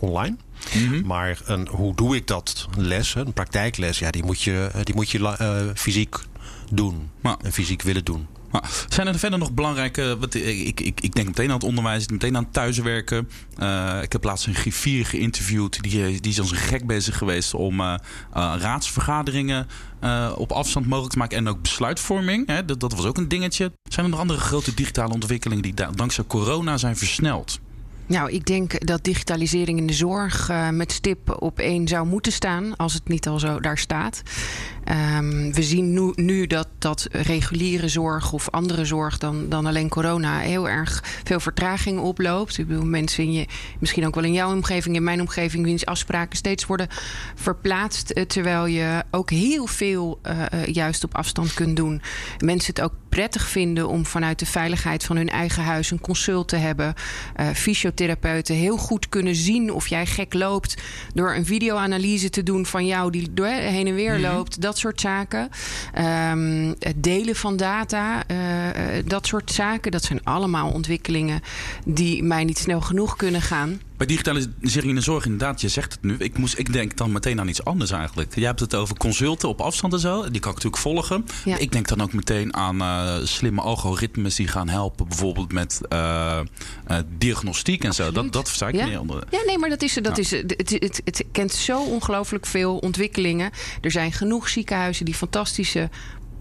Mhm. 0.74 1.06
Maar 1.06 1.40
een, 1.44 1.68
hoe 1.68 1.94
doe 1.94 2.16
ik 2.16 2.26
dat 2.26 2.68
les, 2.76 3.14
een 3.14 3.32
praktijkles... 3.32 3.98
Ja, 3.98 4.10
die 4.10 4.24
moet 4.24 4.42
je, 4.42 4.70
eh, 4.74 4.82
die 4.82 4.94
moet 4.94 5.10
je 5.10 5.28
eh, 5.28 5.56
fysiek 5.74 6.16
doen. 6.72 7.10
Ja. 7.22 7.38
En 7.42 7.52
fysiek 7.52 7.82
willen 7.82 8.04
doen. 8.04 8.26
Maar 8.50 8.70
zijn 8.88 9.06
er 9.06 9.18
verder 9.18 9.38
nog 9.38 9.52
belangrijke... 9.52 10.16
Wat, 10.20 10.34
ik, 10.34 10.80
ik, 10.80 11.00
ik 11.00 11.14
denk 11.14 11.26
meteen 11.26 11.48
aan 11.48 11.54
het 11.54 11.64
onderwijs, 11.64 12.08
meteen 12.08 12.36
aan 12.36 12.50
thuiswerken. 12.50 13.28
Eh, 13.58 13.98
ik 14.02 14.12
heb 14.12 14.24
laatst 14.24 14.46
een 14.46 14.54
griffier 14.54 15.06
geïnterviewd. 15.06 15.82
Die, 15.82 16.20
die 16.20 16.32
is 16.32 16.40
als 16.40 16.50
een 16.50 16.56
gek 16.56 16.86
bezig 16.86 17.18
geweest 17.18 17.54
om 17.54 17.80
eh, 17.80 17.94
eh, 18.32 18.54
raadsvergaderingen 18.58 19.66
eh, 20.00 20.32
op 20.36 20.52
afstand 20.52 20.86
mogelijk 20.86 21.12
te 21.12 21.18
maken. 21.18 21.36
En 21.38 21.48
ook 21.48 21.62
besluitvorming. 21.62 22.46
Hè, 22.46 22.64
dat, 22.64 22.80
dat 22.80 22.94
was 22.94 23.04
ook 23.04 23.16
een 23.16 23.28
dingetje. 23.28 23.72
Zijn 23.90 24.04
er 24.04 24.10
nog 24.10 24.20
andere 24.20 24.40
grote 24.40 24.74
digitale 24.74 25.12
ontwikkelingen 25.12 25.62
die 25.62 25.74
da- 25.74 25.90
dankzij 25.90 26.24
corona 26.26 26.76
zijn 26.76 26.96
versneld? 26.96 27.60
Nou, 28.06 28.30
ik 28.30 28.46
denk 28.46 28.86
dat 28.86 29.04
digitalisering 29.04 29.78
in 29.78 29.86
de 29.86 29.92
zorg 29.92 30.48
eh, 30.48 30.68
met 30.68 30.92
stip 30.92 31.42
op 31.42 31.58
één 31.58 31.88
zou 31.88 32.06
moeten 32.06 32.32
staan, 32.32 32.76
als 32.76 32.94
het 32.94 33.08
niet 33.08 33.28
al 33.28 33.38
zo 33.38 33.60
daar 33.60 33.78
staat. 33.78 34.22
Ehm, 34.84 35.52
we 35.52 35.62
zien 35.62 35.92
nu, 35.92 36.12
nu 36.14 36.46
dat, 36.46 36.68
dat 36.78 37.08
reguliere 37.10 37.88
zorg 37.88 38.32
of 38.32 38.50
andere 38.50 38.84
zorg 38.84 39.18
dan, 39.18 39.48
dan 39.48 39.66
alleen 39.66 39.88
corona 39.88 40.38
heel 40.38 40.68
erg 40.68 41.04
veel 41.24 41.40
vertraging 41.40 42.00
oploopt. 42.00 42.58
Ik 42.58 42.66
bedoel, 42.66 42.84
mensen 42.84 43.24
in 43.24 43.32
je, 43.32 43.46
misschien 43.80 44.06
ook 44.06 44.14
wel 44.14 44.24
in 44.24 44.32
jouw 44.32 44.52
omgeving, 44.52 44.96
in 44.96 45.04
mijn 45.04 45.20
omgeving, 45.20 45.64
wiens 45.64 45.86
afspraken 45.86 46.36
steeds 46.36 46.66
worden 46.66 46.88
verplaatst. 47.34 48.10
eh, 48.10 48.22
terwijl 48.24 48.66
je 48.66 49.02
ook 49.10 49.30
heel 49.30 49.66
veel 49.66 50.18
eh, 50.22 50.52
eh, 50.52 50.66
juist 50.66 51.04
op 51.04 51.14
afstand 51.14 51.54
kunt 51.54 51.76
doen. 51.76 52.02
Mensen 52.38 52.74
het 52.74 52.84
ook 52.84 52.92
prettig 53.08 53.48
vinden 53.48 53.88
om 53.88 54.06
vanuit 54.06 54.38
de 54.38 54.46
veiligheid 54.46 55.04
van 55.04 55.16
hun 55.16 55.28
eigen 55.28 55.62
huis 55.62 55.90
een 55.90 56.00
consult 56.00 56.48
te 56.48 56.56
hebben. 56.56 56.94
Fysiotherapeuten 57.54 58.54
heel 58.54 58.76
goed 58.76 59.08
kunnen 59.08 59.34
zien 59.34 59.72
of 59.72 59.88
jij 59.88 60.06
gek 60.06 60.34
loopt 60.34 60.82
door 61.14 61.34
een 61.34 61.46
videoanalyse 61.46 62.30
te 62.30 62.42
doen 62.42 62.66
van 62.66 62.86
jou 62.86 63.10
die 63.10 63.32
door, 63.32 63.46
heen 63.46 63.86
en 63.86 63.94
weer 63.94 64.18
loopt. 64.18 64.60
Dat 64.60 64.73
soort 64.78 65.00
zaken. 65.00 65.48
Ehm, 65.92 66.72
het 66.78 67.02
delen 67.02 67.36
van 67.36 67.56
data, 67.56 68.22
eh, 68.26 68.68
eh, 68.98 69.06
dat 69.06 69.26
soort 69.26 69.50
zaken. 69.50 69.90
Dat 69.90 70.02
zijn 70.02 70.24
allemaal 70.24 70.70
ontwikkelingen 70.70 71.40
die 71.84 72.22
mij 72.22 72.44
niet 72.44 72.58
snel 72.58 72.80
genoeg 72.80 73.16
kunnen 73.16 73.42
gaan. 73.42 73.80
Bij 74.04 74.12
digitalisering 74.16 74.84
in 74.88 74.94
de 74.94 75.00
zorg, 75.00 75.24
inderdaad, 75.24 75.60
je 75.60 75.68
zegt 75.68 75.92
het 75.92 76.02
nu. 76.02 76.16
Ik, 76.18 76.38
moest, 76.38 76.58
ik 76.58 76.72
denk 76.72 76.96
dan 76.96 77.12
meteen 77.12 77.40
aan 77.40 77.48
iets 77.48 77.64
anders 77.64 77.90
eigenlijk. 77.90 78.34
Jij 78.34 78.46
hebt 78.46 78.60
het 78.60 78.74
over 78.74 78.96
consulten 78.96 79.48
op 79.48 79.60
afstand 79.60 79.92
en 79.92 79.98
zo. 79.98 80.30
Die 80.30 80.40
kan 80.40 80.50
ik 80.50 80.62
natuurlijk 80.62 80.76
volgen. 80.76 81.26
Ja. 81.44 81.56
Ik 81.58 81.72
denk 81.72 81.88
dan 81.88 82.00
ook 82.00 82.12
meteen 82.12 82.54
aan 82.56 82.80
eh, 82.80 83.16
slimme 83.22 83.60
algoritmes 83.60 84.34
die 84.34 84.48
gaan 84.48 84.68
helpen. 84.68 85.08
Bijvoorbeeld 85.08 85.52
met 85.52 85.80
eh, 85.88 86.38
eh, 86.86 86.98
diagnostiek 87.18 87.84
en 87.84 87.92
zo. 87.94 88.12
Dat, 88.12 88.32
dat 88.32 88.46
versta 88.46 88.68
ik 88.68 88.74
Ja. 88.74 88.86
niet 88.86 88.98
onder. 88.98 89.24
Ja, 89.30 89.42
nee, 89.46 89.58
maar 89.58 89.68
dat 89.68 89.82
is, 89.82 89.94
dat 89.94 90.16
Ja. 90.16 90.22
is, 90.22 90.30
het, 90.30 90.54
het, 90.56 91.00
het 91.04 91.24
kent 91.32 91.52
zo 91.52 91.82
ongelooflijk 91.82 92.46
veel 92.46 92.78
ontwikkelingen. 92.78 93.50
Er 93.80 93.90
zijn 93.90 94.12
genoeg 94.12 94.48
ziekenhuizen 94.48 95.04
die 95.04 95.14
fantastische 95.14 95.90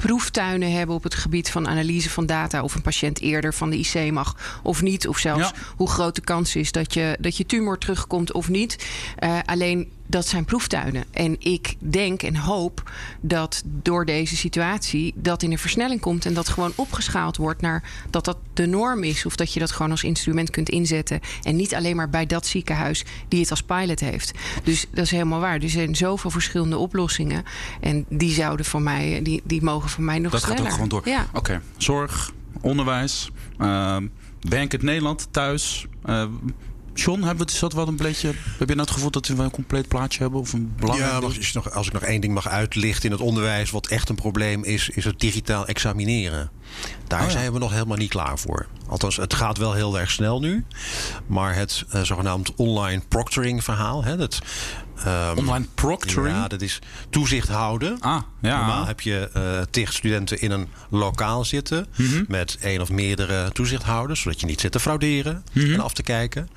proeftuinen 0.07 0.72
hebben 0.72 0.95
op 0.95 1.03
het 1.03 1.15
gebied 1.15 1.51
van 1.51 1.67
analyse 1.67 2.10
van 2.10 2.25
data. 2.25 2.63
Of 2.63 2.75
een 2.75 2.81
patiënt 2.81 3.22
eerder 3.22 3.53
van 3.53 3.69
de 3.69 3.77
IC 3.77 4.12
mag 4.12 4.60
of 4.63 4.81
niet. 4.81 5.07
Of 5.07 5.17
zelfs 5.17 5.50
Ja. 5.50 5.53
hoe 5.75 5.89
groot 5.89 6.15
de 6.15 6.22
kans 6.22 6.55
is 6.55 6.72
dat 6.72 6.93
je, 6.93 7.17
dat 7.19 7.38
je 7.38 7.45
tumor 7.45 7.77
terugkomt 7.77 8.31
of 8.31 8.50
niet. 8.50 8.88
Eh, 9.17 9.39
alleen 9.45 9.91
dat 10.07 10.27
zijn 10.27 10.45
proeftuinen. 10.45 11.03
En 11.12 11.36
ik 11.39 11.75
denk 11.79 12.24
en 12.24 12.36
hoop 12.36 12.91
dat 13.22 13.63
door 13.65 14.05
deze 14.05 14.36
situatie 14.36 15.13
dat 15.15 15.43
in 15.43 15.51
een 15.51 15.57
versnelling 15.57 16.00
komt 16.01 16.25
en 16.25 16.33
dat 16.33 16.50
gewoon 16.50 16.72
opgeschaald 16.75 17.38
wordt 17.38 17.62
naar 17.62 17.83
dat 18.10 18.25
dat 18.25 18.38
de 18.53 18.65
norm 18.65 19.03
is. 19.03 19.25
Of 19.25 19.36
dat 19.36 19.53
je 19.53 19.60
dat 19.60 19.72
gewoon 19.72 19.91
als 19.91 20.03
instrument 20.03 20.50
kunt 20.50 20.69
inzetten. 20.69 21.19
En 21.43 21.55
niet 21.55 21.75
alleen 21.75 21.95
maar 21.95 22.10
bij 22.10 22.25
dat 22.25 22.45
ziekenhuis 22.45 23.05
die 23.27 23.39
het 23.39 23.50
als 23.50 23.63
pilot 23.63 24.00
heeft. 24.00 24.31
Dus 24.63 24.86
dat 24.91 25.05
is 25.05 25.12
helemaal 25.12 25.39
waar. 25.39 25.62
Er 25.62 25.69
zijn 25.69 25.95
zoveel 25.95 26.29
verschillende 26.29 26.77
oplossingen. 26.77 27.43
En 27.79 28.05
die 28.10 28.31
zouden 28.31 28.65
van 28.65 28.83
mij, 28.83 29.19
die, 29.24 29.41
die 29.43 29.63
mogen 29.63 29.89
van 29.89 30.05
mij 30.05 30.19
nog 30.19 30.31
dat 30.31 30.41
sneller. 30.41 30.57
gaat 30.57 30.67
ook 30.67 30.74
gewoon 30.74 30.89
door. 30.89 31.01
Ja. 31.10 31.27
Oké, 31.33 31.62
zorg, 31.77 32.31
onderwijs, 32.62 33.31
uh, 33.60 33.98
in 34.50 34.67
Nederland, 34.81 35.27
thuis. 35.31 35.88
Uh, 36.05 36.25
John, 36.93 37.21
hebben 37.21 37.45
we, 37.45 37.53
is 37.53 37.59
dat 37.59 37.73
wel 37.73 37.88
een 37.88 37.95
beetje. 37.95 38.27
Heb 38.27 38.69
je 38.69 38.75
nou 38.75 38.79
het 38.79 38.91
gevoel 38.91 39.12
dat 39.12 39.27
we 39.27 39.43
een 39.43 39.51
compleet 39.51 39.88
plaatje 39.88 40.21
hebben? 40.21 40.39
Of 40.39 40.53
een 40.53 40.73
belangrijk 40.75 41.12
ja, 41.12 41.19
als, 41.19 41.53
nog, 41.53 41.71
als 41.71 41.88
ik 41.88 41.93
nog 41.93 42.01
één 42.01 42.21
ding 42.21 42.33
mag 42.33 42.47
uitlichten 42.47 43.05
in 43.05 43.12
het 43.12 43.21
onderwijs, 43.21 43.71
wat 43.71 43.88
echt 43.88 44.09
een 44.09 44.15
probleem 44.15 44.63
is, 44.63 44.89
is 44.89 45.05
het 45.05 45.19
digitaal 45.19 45.67
examineren. 45.67 46.51
Daar 47.07 47.19
Oh 47.21 47.25
ja. 47.25 47.31
zijn 47.31 47.53
we 47.53 47.59
nog 47.59 47.71
helemaal 47.71 47.97
niet 47.97 48.09
klaar 48.09 48.39
voor. 48.39 48.67
Althans, 48.88 49.15
het 49.15 49.33
gaat 49.33 49.57
wel 49.57 49.73
heel 49.73 50.00
erg 50.00 50.12
snel 50.12 50.39
nu. 50.39 50.65
Maar 51.27 51.55
het 51.55 51.85
eh, 51.89 52.01
zogenaamd 52.01 52.55
online 52.55 53.01
proctoring 53.07 53.63
verhaal. 53.63 54.03
Hè, 54.03 54.17
dat, 54.17 54.39
ehm, 55.05 55.38
Online 55.38 55.65
proctoring? 55.75 56.35
Ja, 56.35 56.47
dat 56.47 56.62
is 56.62 56.79
toezicht 57.09 57.47
houden. 57.47 58.00
Ah, 58.00 58.21
ja. 58.41 58.57
Normaal 58.57 58.85
heb 58.85 59.01
je 59.01 59.29
eh 59.33 59.62
tig 59.69 59.93
studenten 59.93 60.41
in 60.41 60.51
een 60.51 60.67
lokaal 60.89 61.45
zitten 61.45 61.88
Mhm. 61.95 62.23
met 62.27 62.57
één 62.62 62.81
of 62.81 62.89
meerdere 62.89 63.51
toezichthouders, 63.51 64.21
zodat 64.21 64.39
je 64.39 64.45
niet 64.45 64.62
zit 64.62 64.71
te 64.71 64.79
frauderen 64.79 65.43
Mhm. 65.53 65.73
en 65.73 65.79
af 65.79 65.93
te 65.93 66.03
kijken. 66.03 66.50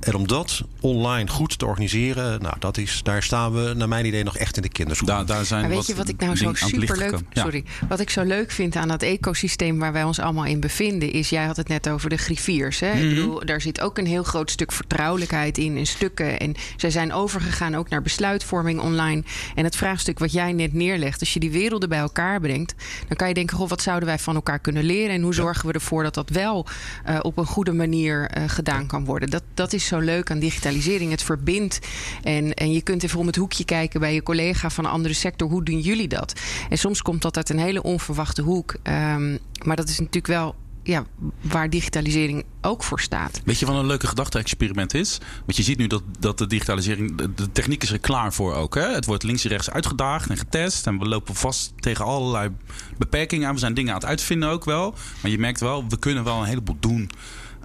En 0.00 0.14
om 0.14 0.26
dat 0.28 0.62
online 0.80 1.28
goed 1.28 1.58
te 1.58 1.66
organiseren, 1.66 2.42
nou, 2.42 2.54
dat 2.58 2.76
is, 2.76 3.00
daar 3.02 3.22
staan 3.22 3.52
we 3.52 3.74
naar 3.76 3.88
mijn 3.88 4.06
idee 4.06 4.24
nog 4.24 4.36
echt 4.36 4.56
in 4.56 4.62
de 4.62 4.68
kinderschoenen. 4.68 5.16
Daar, 5.16 5.36
daar 5.36 5.44
zijn 5.44 5.60
Maar 5.60 5.70
weet 5.70 5.86
je 5.86 5.94
wat 5.94 6.08
ik 6.08 6.20
nou 6.20 6.36
zo 6.36 6.44
dingen 6.44 6.62
aan 6.62 6.68
het 6.68 6.78
licht 6.78 6.92
super 6.92 6.96
leuk 6.96 7.08
gekomen. 7.08 7.32
Ja. 7.32 7.42
Sorry. 7.42 7.64
Wat 7.88 8.00
ik 8.00 8.10
zo 8.10 8.22
leuk 8.22 8.50
vind 8.50 8.76
aan 8.76 8.88
dat 8.88 9.02
ecosysteem 9.02 9.78
waar 9.78 9.92
wij 9.92 10.04
ons 10.04 10.18
allemaal 10.18 10.44
in 10.44 10.60
bevinden, 10.60 11.12
is 11.12 11.28
jij 11.28 11.44
had 11.44 11.56
het 11.56 11.68
net 11.68 11.88
over 11.88 12.10
de 12.10 12.16
griffiers. 12.16 12.80
Hè? 12.80 12.94
Mhm. 12.94 13.02
Ik 13.02 13.08
bedoel, 13.08 13.44
daar 13.44 13.60
zit 13.60 13.80
ook 13.80 13.98
een 13.98 14.06
heel 14.06 14.22
groot 14.22 14.50
stuk 14.50 14.72
vertrouwelijkheid 14.72 15.58
in 15.58 15.76
en 15.76 15.86
stukken. 15.86 16.38
En 16.38 16.54
zij 16.76 16.90
zijn 16.90 17.12
overgegaan 17.12 17.74
ook 17.74 17.88
naar 17.88 18.02
besluitvorming 18.02 18.80
online. 18.80 19.22
En 19.54 19.64
het 19.64 19.76
vraagstuk 19.76 20.18
wat 20.18 20.32
jij 20.32 20.52
net 20.52 20.72
neerlegt, 20.72 21.20
als 21.20 21.32
je 21.34 21.40
die 21.40 21.50
werelden 21.50 21.88
bij 21.88 21.98
elkaar 21.98 22.40
brengt, 22.40 22.74
dan 23.08 23.16
kan 23.16 23.28
je 23.28 23.34
denken: 23.34 23.56
goh, 23.56 23.68
wat 23.68 23.82
zouden 23.82 24.08
wij 24.08 24.18
van 24.18 24.34
elkaar 24.34 24.58
kunnen 24.58 24.84
leren? 24.84 25.14
En 25.14 25.22
hoe 25.22 25.34
zorgen 25.34 25.66
we 25.66 25.72
ervoor 25.72 26.02
dat 26.02 26.14
dat 26.14 26.28
wel 26.28 26.66
eh, 27.04 27.18
op 27.22 27.38
een 27.38 27.46
goede 27.46 27.72
manier 27.72 28.28
eh, 28.28 28.42
gedaan 28.46 28.86
kan 28.86 29.04
worden? 29.04 29.30
Dat, 29.30 29.42
dat 29.54 29.72
is 29.72 29.89
zo 29.90 29.98
leuk 29.98 30.30
aan 30.30 30.38
digitalisering. 30.38 31.10
Het 31.10 31.22
verbindt. 31.22 31.78
En, 32.22 32.54
en 32.54 32.72
je 32.72 32.82
kunt 32.82 33.02
even 33.02 33.18
om 33.18 33.26
het 33.26 33.36
hoekje 33.36 33.64
kijken 33.64 34.00
bij 34.00 34.14
je 34.14 34.22
collega 34.22 34.70
van 34.70 34.84
een 34.84 34.90
andere 34.90 35.14
sector. 35.14 35.48
Hoe 35.48 35.64
doen 35.64 35.80
jullie 35.80 36.08
dat? 36.08 36.40
En 36.68 36.78
soms 36.78 37.02
komt 37.02 37.22
dat 37.22 37.36
uit 37.36 37.50
een 37.50 37.58
hele 37.58 37.82
onverwachte 37.82 38.42
hoek. 38.42 38.76
Ehm, 38.82 39.36
maar 39.64 39.76
dat 39.76 39.88
is 39.88 39.98
natuurlijk 39.98 40.26
wel 40.26 40.54
ja, 40.82 41.04
waar 41.40 41.70
digitalisering 41.70 42.44
ook 42.60 42.82
voor 42.82 43.00
staat. 43.00 43.40
Weet 43.44 43.58
je 43.58 43.66
wat 43.66 43.76
een 43.76 43.86
leuke 43.86 44.06
gedachte-experiment 44.06 44.94
is? 44.94 45.18
Want 45.44 45.56
je 45.56 45.62
ziet 45.62 45.78
nu 45.78 45.86
dat, 45.86 46.02
dat 46.18 46.38
de 46.38 46.46
digitalisering, 46.46 47.34
de, 47.34 47.52
techniek 47.52 47.82
is 47.82 47.90
er 47.90 47.98
klaar 47.98 48.32
voor 48.32 48.54
ook. 48.54 48.74
Hè? 48.74 48.88
Het 48.94 49.06
wordt 49.06 49.22
links 49.22 49.44
en 49.44 49.50
rechts 49.50 49.70
uitgedaagd 49.70 50.30
en 50.30 50.36
getest. 50.36 50.86
En 50.86 50.98
we 50.98 51.04
lopen 51.04 51.34
vast 51.34 51.72
tegen 51.76 52.04
allerlei 52.04 52.50
beperkingen 52.98 53.48
aan. 53.48 53.54
We 53.54 53.60
zijn 53.60 53.74
dingen 53.74 53.94
aan 53.94 54.00
het 54.00 54.08
uitvinden 54.08 54.48
ook 54.48 54.64
wel. 54.64 54.94
Maar 55.22 55.30
je 55.30 55.38
merkt 55.38 55.60
wel, 55.60 55.88
we 55.88 55.98
kunnen 55.98 56.24
wel 56.24 56.40
een 56.40 56.46
heleboel 56.46 56.76
doen. 56.80 57.10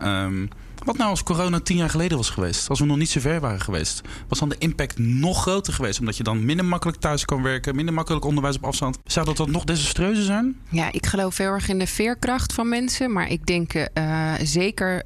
Um, 0.04 0.50
wat 0.86 0.98
nou 0.98 1.10
als 1.10 1.24
corona 1.24 1.60
tien 1.60 1.78
jaar 1.78 1.90
geleden 1.90 2.18
was 2.18 2.30
geweest? 2.30 2.70
Als 2.70 2.80
we 2.80 2.86
nog 2.86 2.98
niet 2.98 3.10
zo 3.10 3.20
ver 3.20 3.40
waren 3.40 3.62
geweest? 3.62 4.02
Was 4.28 4.40
dan 4.40 4.50
de 4.50 4.58
impact 4.58 4.98
nog 4.98 5.42
groter 5.42 5.74
geweest? 5.74 6.00
Omdat 6.00 6.18
je 6.18 6.24
dan 6.24 6.46
minder 6.46 6.66
makkelijk 6.66 6.98
thuis 6.98 7.26
kan 7.26 7.42
werken, 7.42 7.76
minder 7.76 7.94
makkelijk 7.94 8.26
onderwijs 8.26 8.56
op 8.56 8.64
afstand. 8.64 8.98
Zou 9.06 9.26
dat 9.26 9.38
dan 9.38 9.52
nog 9.52 9.64
desastreuzer 9.64 10.24
zijn? 10.24 10.60
Ja, 10.70 10.92
ik 10.92 11.06
geloof 11.06 11.38
heel 11.38 11.52
erg 11.52 11.68
in 11.68 11.80
de 11.80 11.88
veerkracht 11.88 12.54
van 12.54 12.70
mensen. 12.70 13.12
Maar 13.12 13.30
ik 13.30 13.46
denk 13.46 13.74
uh, 13.74 14.34
zeker 14.44 15.04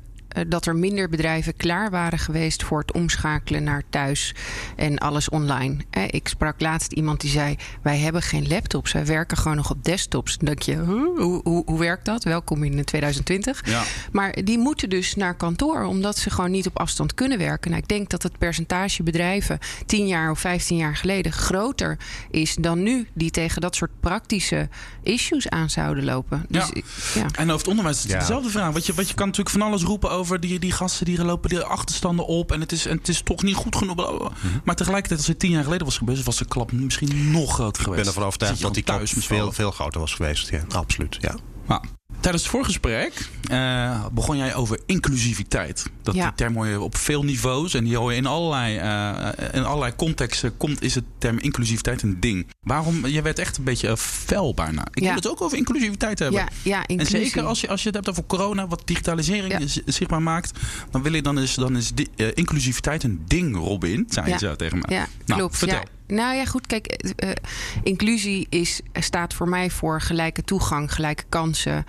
dat 0.47 0.65
er 0.65 0.75
minder 0.75 1.09
bedrijven 1.09 1.55
klaar 1.55 1.89
waren 1.89 2.19
geweest 2.19 2.63
voor 2.63 2.79
het 2.79 2.91
omschakelen 2.91 3.63
naar 3.63 3.83
thuis 3.89 4.35
en 4.75 4.97
alles 4.97 5.29
online. 5.29 5.77
Ik 6.09 6.27
sprak 6.27 6.61
laatst 6.61 6.91
iemand 6.91 7.21
die 7.21 7.29
zei: 7.29 7.55
Wij 7.81 7.97
hebben 7.97 8.21
geen 8.21 8.47
laptops, 8.47 8.91
wij 8.91 9.05
werken 9.05 9.37
gewoon 9.37 9.57
nog 9.57 9.69
op 9.69 9.83
desktops. 9.83 10.37
Dan 10.37 10.45
denk 10.45 10.61
je: 10.61 10.75
huh? 10.75 10.85
hoe, 10.85 11.41
hoe, 11.43 11.63
hoe, 11.65 11.79
werkt 11.79 12.05
dat? 12.05 12.23
Welkom 12.23 12.63
in 12.63 12.83
2020. 12.83 13.61
Ja. 13.65 13.83
Maar 14.11 14.37
die 14.43 14.57
moeten 14.57 14.89
dus 14.89 15.15
naar 15.15 15.35
kantoor, 15.35 15.83
omdat 15.83 16.17
ze 16.17 16.29
gewoon 16.29 16.51
niet 16.51 16.67
op 16.67 16.79
afstand 16.79 17.13
kunnen 17.13 17.37
werken. 17.37 17.69
Nou, 17.71 17.81
ik 17.81 17.89
denk 17.89 18.09
dat 18.09 18.23
het 18.23 18.37
percentage 18.37 19.03
bedrijven 19.03 19.59
10 19.85 20.07
jaar 20.07 20.31
of 20.31 20.39
15 20.39 20.77
jaar 20.77 20.95
geleden 20.95 21.31
groter 21.31 21.97
is 22.31 22.55
dan 22.55 22.83
nu, 22.83 23.07
die 23.13 23.31
tegen 23.31 23.61
dat 23.61 23.75
soort 23.75 23.91
praktische 23.99 24.69
issues 25.03 25.49
aan 25.49 25.69
zouden 25.69 26.03
lopen. 26.03 26.45
Dus, 26.49 26.69
ja. 26.73 26.81
ja. 27.21 27.25
En 27.31 27.45
over 27.45 27.57
het 27.57 27.67
onderwijs 27.67 27.97
is 27.97 28.03
het 28.03 28.11
ja. 28.11 28.19
dezelfde 28.19 28.49
vraag. 28.49 28.71
Want 28.71 28.85
je, 28.85 28.93
want 28.93 29.07
je 29.07 29.13
kan 29.13 29.25
natuurlijk 29.25 29.55
van 29.55 29.67
alles 29.67 29.83
roepen 29.83 30.09
over 30.19 30.39
die, 30.39 30.59
die 30.59 30.71
gasten 30.71 31.05
die 31.05 31.23
lopen 31.23 31.49
die 31.49 31.59
achterstanden 31.59 32.25
op. 32.25 32.51
En 32.51 32.59
het, 32.59 32.71
is, 32.71 32.85
en 32.85 32.97
het 32.97 33.07
is 33.07 33.21
toch 33.21 33.43
niet 33.43 33.55
goed 33.55 33.75
genoeg. 33.75 33.95
Mm 33.95 34.29
-hmm. 34.41 34.61
Maar 34.63 34.75
tegelijkertijd, 34.75 35.19
als 35.19 35.29
het 35.29 35.39
tien 35.39 35.51
jaar 35.51 35.63
geleden 35.63 35.85
was 35.85 35.97
gebeurd, 35.97 36.23
was 36.23 36.37
de 36.37 36.45
klap 36.45 36.71
misschien 36.71 37.31
nog 37.31 37.53
groter 37.53 37.83
geweest. 37.83 37.99
Ik 37.99 38.05
ben 38.05 38.13
ervan 38.13 38.23
overtuigd 38.23 38.61
dat 38.61 38.73
die 38.73 38.83
klap 38.83 39.01
veel, 39.05 39.51
veel 39.51 39.71
groter 39.71 39.99
was 39.99 40.13
geweest. 40.13 40.49
Ja, 40.49 40.63
absoluut. 40.69 41.17
Ja. 41.19 41.35
Nou, 41.69 41.81
tijdens 42.19 42.43
het 42.43 42.51
voorgesprek 42.51 43.29
uh, 43.51 44.05
begon 44.11 44.37
jij 44.37 44.55
over 44.55 44.79
inclusiviteit. 44.85 45.85
Dat 46.01 46.15
ja. 46.15 46.23
die 46.23 46.35
term 46.35 46.55
hoor 46.55 46.67
je 46.67 46.79
op 46.81 46.97
veel 46.97 47.23
niveaus 47.23 47.73
en 47.73 47.83
die 47.83 47.97
hoor 47.97 48.11
je 48.11 48.17
in 48.17 48.25
allerlei, 48.25 48.75
uh, 48.77 49.49
in 49.53 49.63
allerlei 49.65 49.95
contexten. 49.95 50.57
Komt, 50.57 50.81
is 50.81 50.95
het 50.95 51.03
term 51.17 51.37
inclusiviteit 51.39 52.01
een 52.01 52.19
ding? 52.19 52.47
Waarom? 52.61 53.07
Je 53.07 53.21
werd 53.21 53.39
echt 53.39 53.57
een 53.57 53.63
beetje 53.63 53.97
fel 53.97 54.53
bijna. 54.53 54.81
Ik 54.93 55.03
ja. 55.03 55.05
wil 55.07 55.15
het 55.15 55.29
ook 55.29 55.41
over 55.41 55.57
inclusiviteit 55.57 56.19
hebben. 56.19 56.39
Ja, 56.39 56.47
ja, 56.63 56.87
inclusie. 56.87 57.17
En 57.17 57.25
zeker 57.25 57.43
als 57.43 57.61
je, 57.61 57.67
als 57.69 57.79
je 57.81 57.87
het 57.87 57.95
hebt 57.95 58.09
over 58.09 58.23
corona, 58.25 58.67
wat 58.67 58.81
digitalisering 58.85 59.59
Ja. 59.59 59.81
zichtbaar 59.85 60.21
maakt, 60.21 60.59
dan 60.91 61.01
wil 61.03 61.13
je 61.13 61.21
dan 61.21 61.39
is, 61.39 61.53
dan 61.53 61.77
is 61.77 61.91
die, 61.93 62.09
uh, 62.15 62.27
inclusiviteit 62.33 63.03
een 63.03 63.21
ding, 63.27 63.55
Robin. 63.55 64.05
Zei 64.09 64.31
je 64.31 64.37
zo 64.37 64.55
tegen 64.55 64.79
mij. 64.79 64.97
Ja, 64.97 65.07
Nou, 65.25 65.39
klopt. 65.39 65.57
vertel. 65.57 65.83
Nou 66.11 66.35
ja, 66.35 66.45
goed. 66.45 66.67
Kijk, 66.67 66.87
eh, 66.87 67.29
eh, 67.29 67.35
inclusie 67.83 68.47
is, 68.49 68.81
staat 68.93 69.33
voor 69.33 69.49
mij 69.49 69.69
voor 69.69 70.01
gelijke 70.01 70.43
toegang, 70.43 70.93
gelijke 70.93 71.23
kansen. 71.29 71.85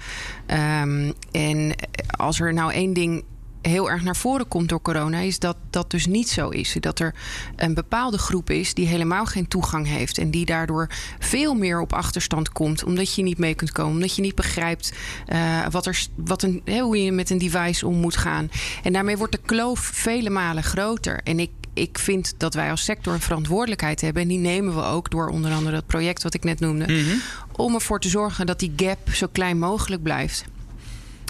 Ehm, 0.47 1.13
en 1.31 1.75
als 2.07 2.41
er 2.41 2.53
nou 2.53 2.73
één 2.73 2.93
ding 2.93 3.25
heel 3.62 3.90
erg 3.90 4.03
naar 4.03 4.16
voren 4.16 4.49
komt 4.49 4.68
door 4.68 4.83
corona, 4.83 5.18
is 5.18 5.38
dat 5.38 5.57
dat 5.70 5.90
dus 5.90 6.07
niet 6.07 6.29
zo 6.29 6.49
is. 6.49 6.77
Dat 6.81 6.99
er 6.99 7.14
een 7.57 7.75
bepaalde 7.75 8.18
groep 8.18 8.51
is 8.51 8.75
die 8.75 8.87
helemaal 8.87 9.27
geen 9.27 9.49
toegang 9.49 9.87
heeft 9.87 10.18
en 10.18 10.31
die 10.31 10.44
daardoor 10.44 10.88
veel 11.18 11.55
meer 11.55 11.81
op 11.81 11.92
achterstand 11.92 12.53
komt, 12.53 12.85
omdat 12.85 13.14
je 13.14 13.23
niet 13.23 13.38
mee 13.38 13.55
kunt 13.55 13.73
komen, 13.73 13.92
omdat 13.92 14.16
je 14.16 14.23
niet 14.23 14.35
begrijpt 14.35 14.92
uh, 15.33 15.66
wat 15.70 15.87
er, 15.87 16.07
wat 16.16 16.42
een, 16.42 16.62
hè, 16.64 16.81
hoe 16.81 17.05
je 17.05 17.12
met 17.12 17.31
een 17.31 17.38
device 17.38 17.87
om 17.87 17.96
moet 17.96 18.16
gaan. 18.16 18.51
En 18.83 18.92
daarmee 18.92 19.16
wordt 19.16 19.33
de 19.33 19.40
kloof 19.44 19.81
vele 19.81 20.31
malen 20.31 20.62
groter. 20.62 21.20
En 21.25 21.38
ik 21.38 21.51
ik 21.75 21.99
vind 21.99 22.35
dat 22.37 22.55
wij 22.55 22.70
als 22.70 22.85
sector 22.85 23.12
een 23.12 23.20
verantwoordelijkheid 23.20 24.01
hebben. 24.01 24.23
En 24.23 24.29
die 24.29 24.38
nemen 24.38 24.75
we 24.75 24.83
ook 24.83 25.11
door 25.11 25.29
onder 25.29 25.53
andere 25.53 25.75
dat 25.75 25.87
project 25.87 26.23
wat 26.23 26.35
ik 26.35 26.44
net 26.44 26.61
noemde. 26.61 26.92
Mhm. 26.92 27.16
Om 27.53 27.75
ervoor 27.75 28.01
te 28.01 28.09
zorgen 28.09 28.46
dat 28.46 28.59
die 28.59 28.73
gap 28.77 28.99
zo 29.12 29.27
klein 29.33 29.59
mogelijk 29.59 30.03
blijft. 30.03 30.44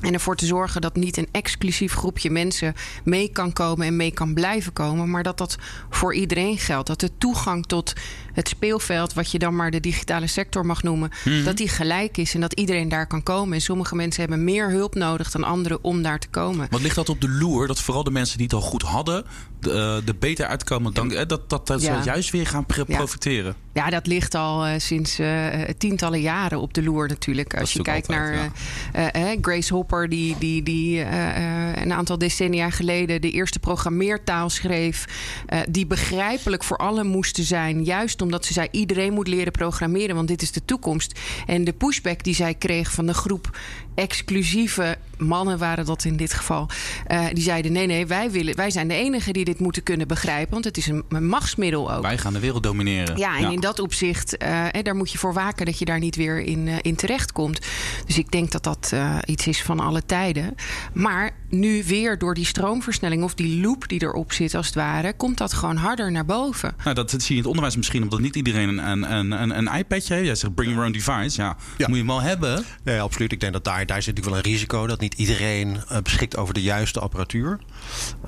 En 0.01 0.13
ervoor 0.13 0.37
te 0.37 0.47
zorgen 0.47 0.81
dat 0.81 0.97
niet 0.97 1.17
een 1.17 1.29
exclusief 1.33 1.93
groepje 1.93 2.31
mensen 2.31 2.75
mee 3.05 3.29
kan 3.29 3.53
komen 3.53 3.87
en 3.87 3.97
mee 3.97 4.11
kan 4.11 4.35
blijven 4.35 4.73
komen. 4.73 5.11
Maar 5.11 5.23
dat 5.23 5.39
dat 5.39 5.57
voor 5.91 6.15
iedereen 6.15 6.59
geldt. 6.59 6.87
Dat 6.87 7.01
de 7.01 7.11
toegang 7.19 7.67
tot 7.67 7.93
het 8.33 8.49
speelveld, 8.49 9.13
wat 9.13 9.31
je 9.31 9.39
dan 9.39 9.57
maar 9.57 9.71
de 9.71 9.81
digitale 9.81 10.27
sector 10.27 10.67
mag 10.67 10.83
noemen, 10.83 11.11
Mhm. 11.25 11.45
dat 11.45 11.57
die 11.57 11.69
gelijk 11.69 12.17
is 12.17 12.35
en 12.35 12.41
dat 12.41 12.53
iedereen 12.53 12.89
daar 12.89 13.07
kan 13.07 13.23
komen. 13.23 13.55
En 13.55 13.61
sommige 13.61 13.95
mensen 13.95 14.21
hebben 14.21 14.45
meer 14.45 14.71
hulp 14.71 14.95
nodig 14.95 15.31
dan 15.31 15.45
anderen 15.45 15.85
om 15.85 16.03
daar 16.03 16.19
te 16.19 16.29
komen. 16.29 16.67
Wat 16.71 16.81
ligt 16.81 16.95
dat 16.95 17.09
op 17.09 17.21
de 17.21 17.29
loer? 17.29 17.67
Dat 17.67 17.81
vooral 17.81 18.05
de 18.05 18.11
mensen 18.11 18.37
die 18.37 18.47
het 18.47 18.55
al 18.55 18.61
goed 18.61 18.83
hadden, 18.83 19.25
de, 19.61 19.99
uh, 20.01 20.07
de 20.07 20.15
beter 20.15 20.47
uitkomen. 20.47 20.95
Dan, 20.95 21.13
eh, 21.13 21.27
dat 21.27 21.51
dat, 21.51 21.67
dat 21.67 21.83
Ja. 21.83 21.99
ze 21.99 22.05
juist 22.05 22.31
weer 22.31 22.47
gaan 22.47 22.65
Ja. 22.87 22.97
profiteren. 22.97 23.55
Ja, 23.73 23.91
dat 23.91 24.07
ligt 24.07 24.35
al 24.35 24.67
uh, 24.67 24.73
sinds 24.77 25.21
uh, 25.21 25.47
tientallen 25.79 26.21
jaren 26.21 26.61
op 26.61 26.75
de 26.75 26.83
loer 26.83 27.09
natuurlijk. 27.09 27.57
Als 27.61 27.73
je 27.73 27.83
kijkt 27.83 28.09
naar 28.09 28.51
uh, 28.97 29.07
Grace 29.41 29.75
Hopper, 29.75 30.09
die, 30.09 30.37
die, 30.39 30.63
die 30.63 31.01
een 31.81 31.93
aantal 31.93 32.19
decennia 32.19 32.71
geleden 32.71 33.21
de 33.21 33.31
eerste 33.31 33.59
programmeertaal 33.59 34.51
schreef. 34.51 35.05
die 35.69 35.87
begrijpelijk 35.87 36.65
voor 36.65 36.77
allen 36.77 37.07
moesten 37.07 37.45
zijn. 37.45 37.85
Juist 37.85 38.19
omdat 38.21 38.45
ze 38.45 38.53
zei: 38.53 38.69
iedereen 38.71 39.13
moet 39.13 39.29
leren 39.29 39.53
programmeren, 39.53 40.15
want 40.15 40.29
dit 40.29 40.43
is 40.43 40.53
de 40.53 40.65
toekomst. 40.65 41.21
En 41.47 41.65
de 41.65 41.73
pushback 41.73 42.25
die 42.25 42.35
zij 42.35 42.55
kreeg 42.55 42.93
van 42.93 43.07
de 43.07 43.15
groep 43.15 43.59
exclusieve 43.95 44.99
mannen 45.21 45.59
waren 45.59 45.85
dat 45.85 46.05
in 46.05 46.17
dit 46.17 46.35
geval. 46.35 46.69
Uh, 47.09 47.27
die 47.33 47.43
zeiden: 47.43 47.73
nee, 47.73 47.87
nee, 47.87 48.07
wij, 48.07 48.31
willen, 48.31 48.57
wij 48.57 48.71
zijn 48.71 48.89
de 48.89 48.95
enigen 48.95 49.33
die 49.33 49.45
dit 49.45 49.59
moeten 49.59 49.83
kunnen 49.83 50.09
begrijpen. 50.09 50.53
Want 50.53 50.65
het 50.65 50.77
is 50.77 50.87
een, 50.87 51.05
een 51.09 51.27
machtsmiddel 51.27 51.93
ook. 51.93 52.03
Wij 52.03 52.19
gaan 52.19 52.33
de 52.33 52.41
wereld 52.41 52.63
domineren. 52.63 53.17
Ja, 53.17 53.39
en 53.39 53.53
in 53.53 53.61
dat 53.61 53.79
opzicht, 53.79 54.43
uh, 54.43 54.67
daar 54.83 54.97
moet 54.97 55.13
je 55.13 55.19
voor 55.19 55.33
waken 55.33 55.67
dat 55.67 55.79
je 55.79 55.85
daar 55.85 55.99
niet 55.99 56.17
weer 56.17 56.41
in, 56.41 56.67
uh, 56.67 56.75
in 56.81 56.97
terecht 56.97 57.33
komt. 57.33 57.61
Dus 58.07 58.19
ik 58.19 58.31
denk 58.31 58.51
dat 58.51 58.63
dat 58.63 58.95
iets 59.25 59.47
is 59.47 59.63
van 59.63 59.81
alle 59.81 60.07
tijden. 60.07 60.55
Maar 60.93 61.31
nu 61.49 61.85
weer 61.85 62.19
door 62.19 62.35
die 62.35 62.45
stroomversnelling 62.45 63.23
of 63.23 63.35
die 63.35 63.61
loop 63.61 63.89
die 63.89 64.03
erop 64.03 64.33
zit, 64.33 64.55
als 64.55 64.67
het 64.67 64.75
ware, 64.75 65.13
komt 65.13 65.39
dat 65.39 65.53
gewoon 65.53 65.77
harder 65.77 66.13
naar 66.13 66.25
boven. 66.25 66.75
Nou, 66.85 66.95
dat, 66.95 67.11
zie 67.11 67.21
je 67.21 67.31
in 67.31 67.37
het 67.37 67.47
onderwijs 67.47 67.77
misschien, 67.77 68.03
omdat 68.03 68.21
niet 68.21 68.37
iedereen 68.37 68.79
een, 68.79 69.13
een, 69.13 69.31
een, 69.31 69.59
een 69.59 69.79
iPadje 69.79 70.15
heeft. 70.15 70.27
Jij 70.27 70.35
zegt 70.35 70.55
bring 70.55 70.73
your 70.73 70.87
own 70.87 70.93
device. 70.93 71.41
Ja, 71.41 71.57
ja. 71.77 71.89
moet 71.89 71.97
je 71.97 72.05
hem 72.05 72.07
wel 72.07 72.21
hebben. 72.21 72.65
Nee, 72.85 73.01
absoluut. 73.01 73.33
Ik 73.33 73.41
denk 73.41 73.53
dat 73.53 73.65
daar, 73.65 73.87
daar 73.87 74.03
zit 74.03 74.15
natuurlijk 74.15 74.45
wel 74.45 74.53
een 74.53 74.59
risico 74.59 74.87
dat 74.87 75.01
niet 75.01 75.10
iedereen 75.15 75.81
uh, 75.93 75.99
beschikt 76.03 76.37
over 76.37 76.55
de 76.55 76.63
juiste 76.63 77.01
apparatuur. 77.01 77.59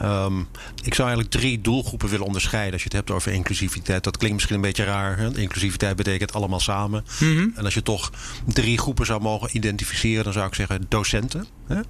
Um, 0.03 0.49
ik 0.83 0.95
zou 0.95 1.09
eigenlijk 1.09 1.31
drie 1.31 1.61
doelgroepen 1.61 2.09
willen 2.09 2.27
onderscheiden 2.27 2.73
als 2.73 2.83
je 2.83 2.89
het 2.89 2.97
hebt 2.97 3.11
over 3.11 3.33
inclusiviteit. 3.33 4.05
Dat 4.05 4.17
klinkt 4.17 4.37
misschien 4.37 4.57
een 4.57 4.63
beetje 4.63 4.85
raar. 4.85 5.19
Hè? 5.19 5.39
Inclusiviteit 5.39 5.97
betekent 5.97 6.33
allemaal 6.33 6.61
samen. 6.61 7.05
Mm 7.21 7.37
-hmm. 7.37 7.53
En 7.57 7.65
als 7.65 7.75
je 7.75 7.83
toch 7.83 8.13
drie 8.47 8.79
groepen 8.79 9.07
zou 9.07 9.21
mogen 9.21 9.57
identificeren, 9.57 10.25
dan 10.25 10.33
zou 10.33 10.47
ik 10.47 10.55
zeggen 10.55 10.87
docenten. 10.89 11.47
Hè? 11.67 11.81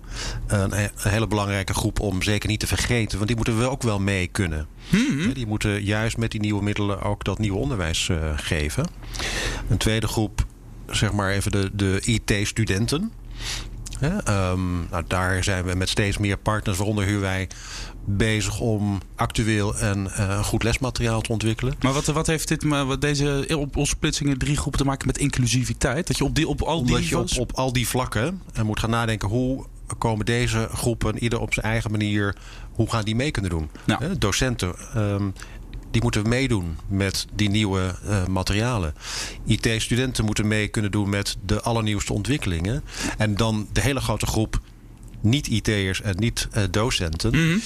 Een, 0.47 0.83
een 0.83 0.91
hele 0.95 1.27
belangrijke 1.27 1.75
groep 1.75 2.01
om 2.01 2.23
zeker 2.23 2.49
niet 2.49 2.61
te 2.61 2.67
vergeten, 2.67 3.17
want 3.17 3.27
die 3.27 3.37
moeten 3.37 3.59
we 3.59 3.71
ook 3.71 3.83
wel 3.83 4.01
mee 4.01 4.27
kunnen. 4.27 4.67
Hmm. 4.89 5.33
Die 5.33 5.47
moeten 5.47 5.85
juist 5.85 6.17
met 6.17 6.31
die 6.31 6.41
nieuwe 6.41 6.63
middelen 6.63 7.03
ook 7.03 7.25
dat 7.25 7.39
nieuwe 7.39 7.59
onderwijs 7.59 8.09
uh, 8.09 8.19
geven. 8.37 8.87
Een 9.69 9.77
tweede 9.77 10.07
groep, 10.07 10.47
zeg 10.91 11.13
maar 11.13 11.31
even 11.31 11.51
de, 11.51 11.71
de 11.73 12.01
IT-studenten. 12.01 13.13
Um, 14.03 14.87
nou, 14.91 15.05
daar 15.07 15.45
zijn 15.45 15.65
we 15.65 15.75
met 15.75 15.89
steeds 15.89 16.19
meer 16.19 16.37
partners, 16.37 16.77
waaronder 16.77 17.05
Huwei, 17.05 17.47
bezig 18.05 18.61
om 18.61 19.01
actueel 19.15 19.79
en 19.79 20.07
uh, 20.19 20.45
goed 20.45 20.63
lesmateriaal 20.63 21.21
te 21.21 21.33
ontwikkelen. 21.33 21.75
Maar 21.81 21.93
wat, 21.93 22.07
wat 22.07 22.27
heeft 22.27 22.49
dit, 22.49 22.65
wat 22.65 23.01
deze 23.01 23.67
opsplitsing 23.75 24.31
in 24.31 24.39
drie 24.39 24.57
groepen 24.57 24.79
te 24.79 24.87
maken 24.87 25.07
met 25.07 25.19
inclusiviteit? 25.19 26.07
Dat 26.07 26.19
je 26.19 26.25
op, 26.25 26.35
die, 26.35 26.49
op 26.49 26.63
al 26.63 26.79
Omdat 26.79 26.99
die 26.99 27.09
je 27.09 27.19
op, 27.19 27.39
op 27.39 27.53
al 27.53 27.73
die 27.73 27.89
vlakken 27.89 28.43
moet 28.65 28.81
gaan 28.81 28.91
nadenken 28.91 29.29
hoe 29.29 29.67
komen 29.99 30.27
deze 30.27 30.69
groepen 30.73 31.19
ieder 31.19 31.41
op 31.41 31.55
zijn 31.55 31.67
eigen 31.67 31.91
manier, 31.91 32.37
hoe 32.73 32.91
gaan 32.91 33.05
die 33.05 33.17
mee 33.17 33.31
kunnen 33.31 33.51
doen? 33.51 33.71
Docenten, 34.19 34.75
um, 34.97 35.33
die 35.93 36.03
moeten 36.03 36.29
meedoen 36.29 36.77
met 36.89 37.27
die 37.35 37.51
nieuwe 37.51 37.95
uh, 38.07 38.27
materialen. 38.27 38.95
IT-studenten 39.47 40.25
moeten 40.25 40.49
mee 40.49 40.69
kunnen 40.69 40.91
doen 40.91 41.09
met 41.09 41.37
de 41.47 41.61
allernieuwste 41.61 42.13
ontwikkelingen. 42.13 42.85
En 43.19 43.35
dan 43.35 43.69
de 43.73 43.81
hele 43.81 44.01
grote 44.01 44.27
groep 44.27 44.61
niet-IT'ers 45.21 46.03
en 46.03 46.17
niet-docenten. 46.19 47.31
Mm 47.35 47.51
-hmm. 47.51 47.61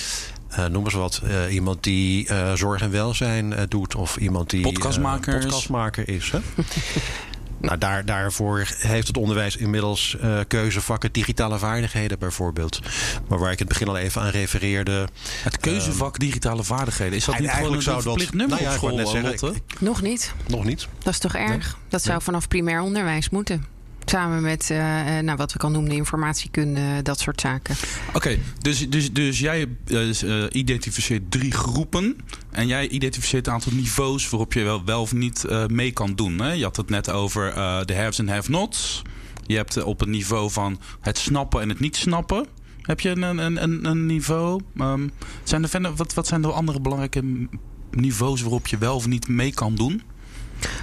Uh, 0.50 0.66
noem 0.66 0.84
eens 0.84 0.94
wat. 0.94 1.22
Uh, 1.24 1.54
iemand 1.54 1.82
die 1.82 2.28
uh, 2.30 2.52
zorg 2.52 2.80
en 2.82 2.90
welzijn 2.90 3.54
doet. 3.68 3.94
Of 3.94 4.16
iemand 4.16 4.50
die 4.50 4.62
podcastmaker 4.62 6.08
is. 6.08 6.30
Hè? 6.30 6.38
Nou, 7.60 7.78
daar, 7.78 8.04
daarvoor 8.04 8.66
heeft 8.78 9.06
het 9.06 9.16
onderwijs 9.16 9.56
inmiddels 9.56 10.16
uh, 10.24 10.40
keuzevakken 10.48 11.12
digitale 11.12 11.58
vaardigheden 11.58 12.18
bijvoorbeeld. 12.18 12.80
Maar 13.28 13.38
waar 13.38 13.52
ik 13.52 13.58
het 13.58 13.68
begin 13.68 13.88
al 13.88 13.96
even 13.96 14.22
aan 14.22 14.28
refereerde. 14.28 15.08
Het 15.42 15.56
keuzevak 15.56 16.18
digitale 16.18 16.64
vaardigheden, 16.64 17.16
is 17.16 17.24
dat 17.24 17.38
niet 17.38 17.50
gewoon 17.50 17.74
een 17.74 17.82
verplicht 17.82 18.34
nummer 18.34 18.48
nou 18.48 18.62
ja, 18.62 18.68
op 18.68 18.76
school, 18.76 18.96
net 18.96 19.08
zeggen, 19.08 19.54
ik, 19.54 19.80
Nog 19.80 20.02
niet. 20.02 20.32
Nog 20.46 20.64
niet. 20.64 20.88
Dat 21.02 21.12
is 21.12 21.18
toch 21.18 21.34
erg? 21.34 21.48
Nee? 21.48 21.84
Dat 21.88 22.02
zou 22.02 22.22
vanaf 22.22 22.48
primair 22.48 22.80
onderwijs 22.80 23.30
moeten. 23.30 23.75
Samen 24.08 24.42
met 24.42 24.70
uh, 24.70 24.78
nou, 25.18 25.36
wat 25.36 25.52
we 25.52 25.58
kan 25.58 25.72
noemen 25.72 25.90
de 25.90 25.96
informatiekunde, 25.96 27.02
dat 27.02 27.20
soort 27.20 27.40
zaken. 27.40 27.76
Oké, 28.12 28.38
dus, 28.60 28.90
dus, 28.90 29.12
dus 29.12 29.38
jij 29.38 29.66
uh, 29.86 30.46
identificeert 30.50 31.30
drie 31.30 31.52
groepen. 31.52 32.16
En 32.50 32.66
jij 32.66 32.88
identificeert 32.88 33.46
een 33.46 33.52
aantal 33.52 33.72
niveaus 33.72 34.30
waarop 34.30 34.52
je 34.52 34.82
wel, 34.84 35.00
of 35.00 35.12
niet 35.12 35.44
mee 35.66 35.92
kan 35.92 36.14
doen. 36.14 36.40
Hè? 36.40 36.52
Je 36.52 36.64
had 36.64 36.76
het 36.76 36.88
net 36.88 37.10
over 37.10 37.54
de 37.86 37.96
haves 37.96 38.18
en 38.18 38.28
have-nots. 38.28 39.02
Je 39.46 39.56
hebt 39.56 39.82
op 39.82 40.00
het 40.00 40.08
niveau 40.08 40.50
van 40.50 40.80
het 41.00 41.18
snappen 41.18 41.60
en 41.60 41.68
het 41.68 41.80
niet 41.80 41.96
snappen. 41.96 42.46
Heb 42.82 43.00
je 43.00 43.08
een, 43.08 43.38
een, 43.38 43.62
een, 43.62 43.84
een 43.84 44.06
niveau? 44.06 44.60
Um, 44.80 45.12
zijn 45.44 45.84
er 45.84 45.94
wat, 45.94 46.14
wat 46.14 46.26
zijn 46.26 46.42
de 46.42 46.52
andere 46.52 46.80
belangrijke 46.80 47.48
niveaus 47.90 48.40
waarop 48.40 48.66
je 48.66 48.78
wel 48.78 48.94
of 48.94 49.06
niet 49.06 49.28
mee 49.28 49.54
kan 49.54 49.74
doen? 49.74 50.02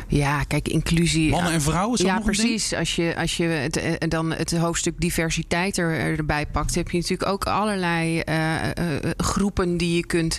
Ja, 0.08 0.44
kijk, 0.44 0.68
inclusie. 0.68 1.30
Mannen 1.30 1.54
en 1.54 1.62
vrouwen, 1.62 2.00
is 2.00 2.06
Ja, 2.06 2.20
precies. 2.20 2.74
Als 2.74 2.96
je, 2.96 3.16
als 3.18 3.38
je 3.38 3.44
het, 3.44 3.78
uh, 3.78 3.94
dan 4.00 4.32
het 4.32 4.58
hoofdstuk 4.58 5.00
diversiteit 5.00 5.78
er, 5.78 6.18
erbij 6.18 6.46
pakt, 6.46 6.76
heb 6.76 6.90
je 6.90 6.98
natuurlijk 6.98 7.30
ook 7.30 7.46
allerlei 7.46 8.22
uh, 8.30 8.54
uh, 8.64 9.10
groepen 9.18 9.78
die 9.78 9.96
je 9.96 10.06
kunt 10.06 10.38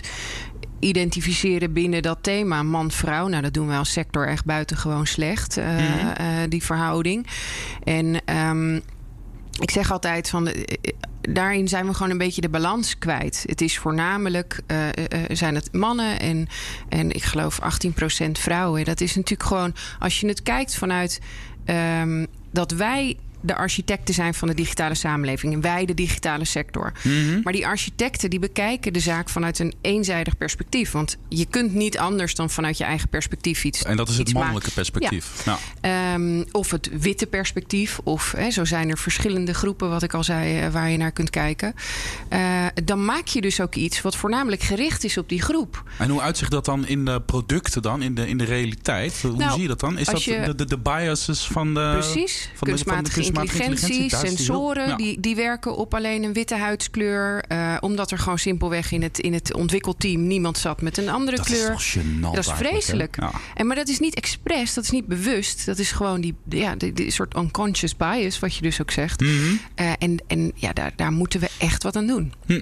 identificeren 0.79 1.73
binnen 1.73 2.01
dat 2.01 2.17
thema 2.21 2.63
man-vrouw. 2.63 3.27
Nou, 3.27 3.41
dat 3.41 3.53
doen 3.53 3.67
we 3.67 3.73
als 3.73 3.91
sector 3.91 4.27
echt 4.27 4.45
buitengewoon 4.45 5.07
slecht, 5.07 5.55
mm 5.57 5.63
-hmm. 5.63 6.49
die 6.49 6.63
verhouding. 6.63 7.27
En 7.83 8.21
um, 8.49 8.81
ik 9.61 9.71
zeg 9.71 9.91
altijd 9.91 10.29
van 10.29 10.49
daarin 11.21 11.67
zijn 11.67 11.87
we 11.87 11.93
gewoon 11.93 12.11
een 12.11 12.17
beetje 12.17 12.41
de 12.41 12.49
balans 12.49 12.97
kwijt. 12.97 13.43
Het 13.47 13.61
is 13.61 13.77
voornamelijk 13.77 14.61
uh, 14.67 14.87
zijn 15.31 15.55
het 15.55 15.73
mannen 15.73 16.19
en, 16.19 16.47
en 16.89 17.11
ik 17.11 17.23
geloof 17.23 17.59
18% 18.27 18.31
vrouwen. 18.31 18.85
Dat 18.85 19.01
is 19.01 19.15
natuurlijk 19.15 19.49
gewoon, 19.49 19.75
als 19.99 20.19
je 20.19 20.27
het 20.27 20.43
kijkt 20.43 20.75
vanuit 20.75 21.21
um, 22.01 22.27
dat 22.51 22.71
wij 22.71 23.17
de 23.45 23.55
architecten 23.55 24.13
zijn 24.13 24.33
van 24.33 24.47
de 24.47 24.53
digitale 24.53 24.95
samenleving. 24.95 25.53
En 25.53 25.61
wij 25.61 25.85
de 25.85 25.93
digitale 25.93 26.45
sector. 26.45 26.91
Mm-hmm. 27.01 27.41
Maar 27.43 27.53
die 27.53 27.67
architecten 27.67 28.29
die 28.29 28.39
bekijken 28.39 28.93
de 28.93 28.99
zaak 28.99 29.29
vanuit 29.29 29.59
een 29.59 29.73
eenzijdig 29.81 30.37
perspectief. 30.37 30.91
Want 30.91 31.17
je 31.29 31.45
kunt 31.45 31.73
niet 31.73 31.97
anders 31.97 32.35
dan 32.35 32.49
vanuit 32.49 32.77
je 32.77 32.83
eigen 32.83 33.09
perspectief 33.09 33.63
iets 33.63 33.83
En 33.83 33.97
dat 33.97 34.09
is 34.09 34.17
het 34.17 34.33
mannelijke 34.33 34.71
maken. 34.75 34.91
perspectief. 34.91 35.45
Ja. 35.81 36.13
Um, 36.13 36.45
of 36.51 36.71
het 36.71 36.89
witte 36.99 37.25
perspectief. 37.25 37.99
Of 38.03 38.33
hè, 38.37 38.51
zo 38.51 38.65
zijn 38.65 38.89
er 38.89 38.97
verschillende 38.97 39.53
groepen, 39.53 39.89
wat 39.89 40.03
ik 40.03 40.13
al 40.13 40.23
zei, 40.23 40.69
waar 40.69 40.89
je 40.89 40.97
naar 40.97 41.11
kunt 41.11 41.29
kijken. 41.29 41.75
Uh, 42.33 42.65
dan 42.83 43.05
maak 43.05 43.27
je 43.27 43.41
dus 43.41 43.61
ook 43.61 43.75
iets 43.75 44.01
wat 44.01 44.15
voornamelijk 44.15 44.61
gericht 44.61 45.03
is 45.03 45.17
op 45.17 45.29
die 45.29 45.41
groep. 45.41 45.83
En 45.97 46.09
hoe 46.09 46.21
uitzicht 46.21 46.51
dat 46.51 46.65
dan 46.65 46.87
in 46.87 47.05
de 47.05 47.21
producten 47.21 47.81
dan, 47.81 48.01
in 48.01 48.15
de, 48.15 48.27
in 48.27 48.37
de 48.37 48.43
realiteit? 48.43 49.21
Hoe 49.21 49.35
nou, 49.35 49.51
zie 49.51 49.61
je 49.61 49.67
dat 49.67 49.79
dan? 49.79 49.97
Is 49.97 50.05
dat 50.05 50.23
je, 50.23 50.41
de, 50.45 50.55
de, 50.55 50.65
de 50.65 50.77
biases 50.77 51.47
van 51.47 51.73
de... 51.73 51.89
Precies, 51.99 52.49
van 52.55 52.67
kunstmatige 52.67 53.19
de, 53.19 53.25
van 53.25 53.33
de 53.33 53.34
intelligentie, 53.41 54.15
sensoren, 54.15 54.87
ja. 54.87 54.95
die, 54.95 55.19
die 55.19 55.35
werken 55.35 55.75
op 55.75 55.93
alleen 55.93 56.23
een 56.23 56.33
witte 56.33 56.55
huidskleur. 56.55 57.45
Uh, 57.51 57.77
omdat 57.79 58.11
er 58.11 58.17
gewoon 58.17 58.39
simpelweg 58.39 58.91
in 58.91 59.01
het, 59.01 59.19
in 59.19 59.33
het 59.33 59.53
ontwikkelteam 59.53 60.27
niemand 60.27 60.57
zat 60.57 60.81
met 60.81 60.97
een 60.97 61.09
andere 61.09 61.37
dat 61.37 61.45
kleur. 61.45 61.69
Dat 61.69 62.37
is 62.37 62.45
Dat 62.45 62.57
vreselijk. 62.57 63.15
Ja. 63.19 63.31
En, 63.53 63.67
maar 63.67 63.75
dat 63.75 63.87
is 63.87 63.99
niet 63.99 64.15
expres, 64.15 64.73
dat 64.73 64.83
is 64.83 64.89
niet 64.89 65.07
bewust. 65.07 65.65
Dat 65.65 65.79
is 65.79 65.91
gewoon 65.91 66.21
die, 66.21 66.35
ja, 66.49 66.75
die, 66.75 66.93
die 66.93 67.11
soort 67.11 67.35
unconscious 67.35 67.95
bias, 67.95 68.39
wat 68.39 68.55
je 68.55 68.61
dus 68.61 68.81
ook 68.81 68.91
zegt. 68.91 69.21
Mm 69.21 69.27
-hmm. 69.27 69.59
uh, 69.75 69.91
en 69.99 70.17
en 70.27 70.51
ja, 70.55 70.73
daar, 70.73 70.93
daar 70.95 71.11
moeten 71.11 71.39
we 71.39 71.49
echt 71.57 71.83
wat 71.83 71.95
aan 71.95 72.07
doen. 72.07 72.33
Hm. 72.45 72.61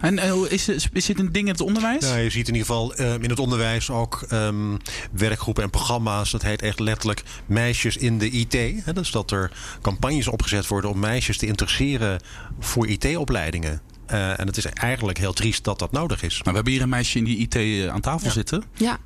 En 0.00 0.14
uh, 0.16 0.50
is, 0.52 0.68
is 0.68 1.06
dit 1.06 1.18
een 1.18 1.32
ding 1.32 1.46
in 1.46 1.52
het 1.52 1.60
onderwijs? 1.60 2.08
Ja, 2.08 2.16
je 2.16 2.30
ziet 2.30 2.48
in 2.48 2.54
ieder 2.54 2.68
geval 2.68 3.00
uh, 3.00 3.12
in 3.14 3.30
het 3.30 3.38
onderwijs 3.38 3.90
ook 3.90 4.24
um, 4.32 4.76
werkgroepen 5.12 5.62
en 5.62 5.70
programma's. 5.70 6.30
Dat 6.30 6.42
heet 6.42 6.62
echt 6.62 6.78
letterlijk 6.78 7.22
meisjes 7.46 7.96
in 7.96 8.18
de 8.18 8.30
IT. 8.30 8.52
Hè? 8.84 8.92
Dus 8.92 9.10
dat 9.10 9.30
er 9.30 9.50
campagnes 9.82 10.28
opgezet 10.28 10.66
worden 10.66 10.90
om 10.90 10.98
meisjes 10.98 11.36
te 11.38 11.46
interesseren 11.46 12.20
voor 12.60 12.86
IT-opleidingen. 12.88 13.80
Uh, 14.12 14.40
en 14.40 14.46
het 14.46 14.56
is 14.56 14.64
eigenlijk 14.64 15.18
heel 15.18 15.32
triest 15.32 15.64
dat 15.64 15.78
dat 15.78 15.92
nodig 15.92 16.22
is. 16.22 16.34
Maar 16.34 16.44
we 16.44 16.54
hebben 16.54 16.72
hier 16.72 16.82
een 16.82 16.88
meisje 16.88 17.18
in 17.18 17.24
die 17.24 17.48
IT 17.48 17.88
aan 17.88 18.00
tafel 18.00 18.26
ja. 18.26 18.32
zitten. 18.32 18.62
Ja, 18.74 18.98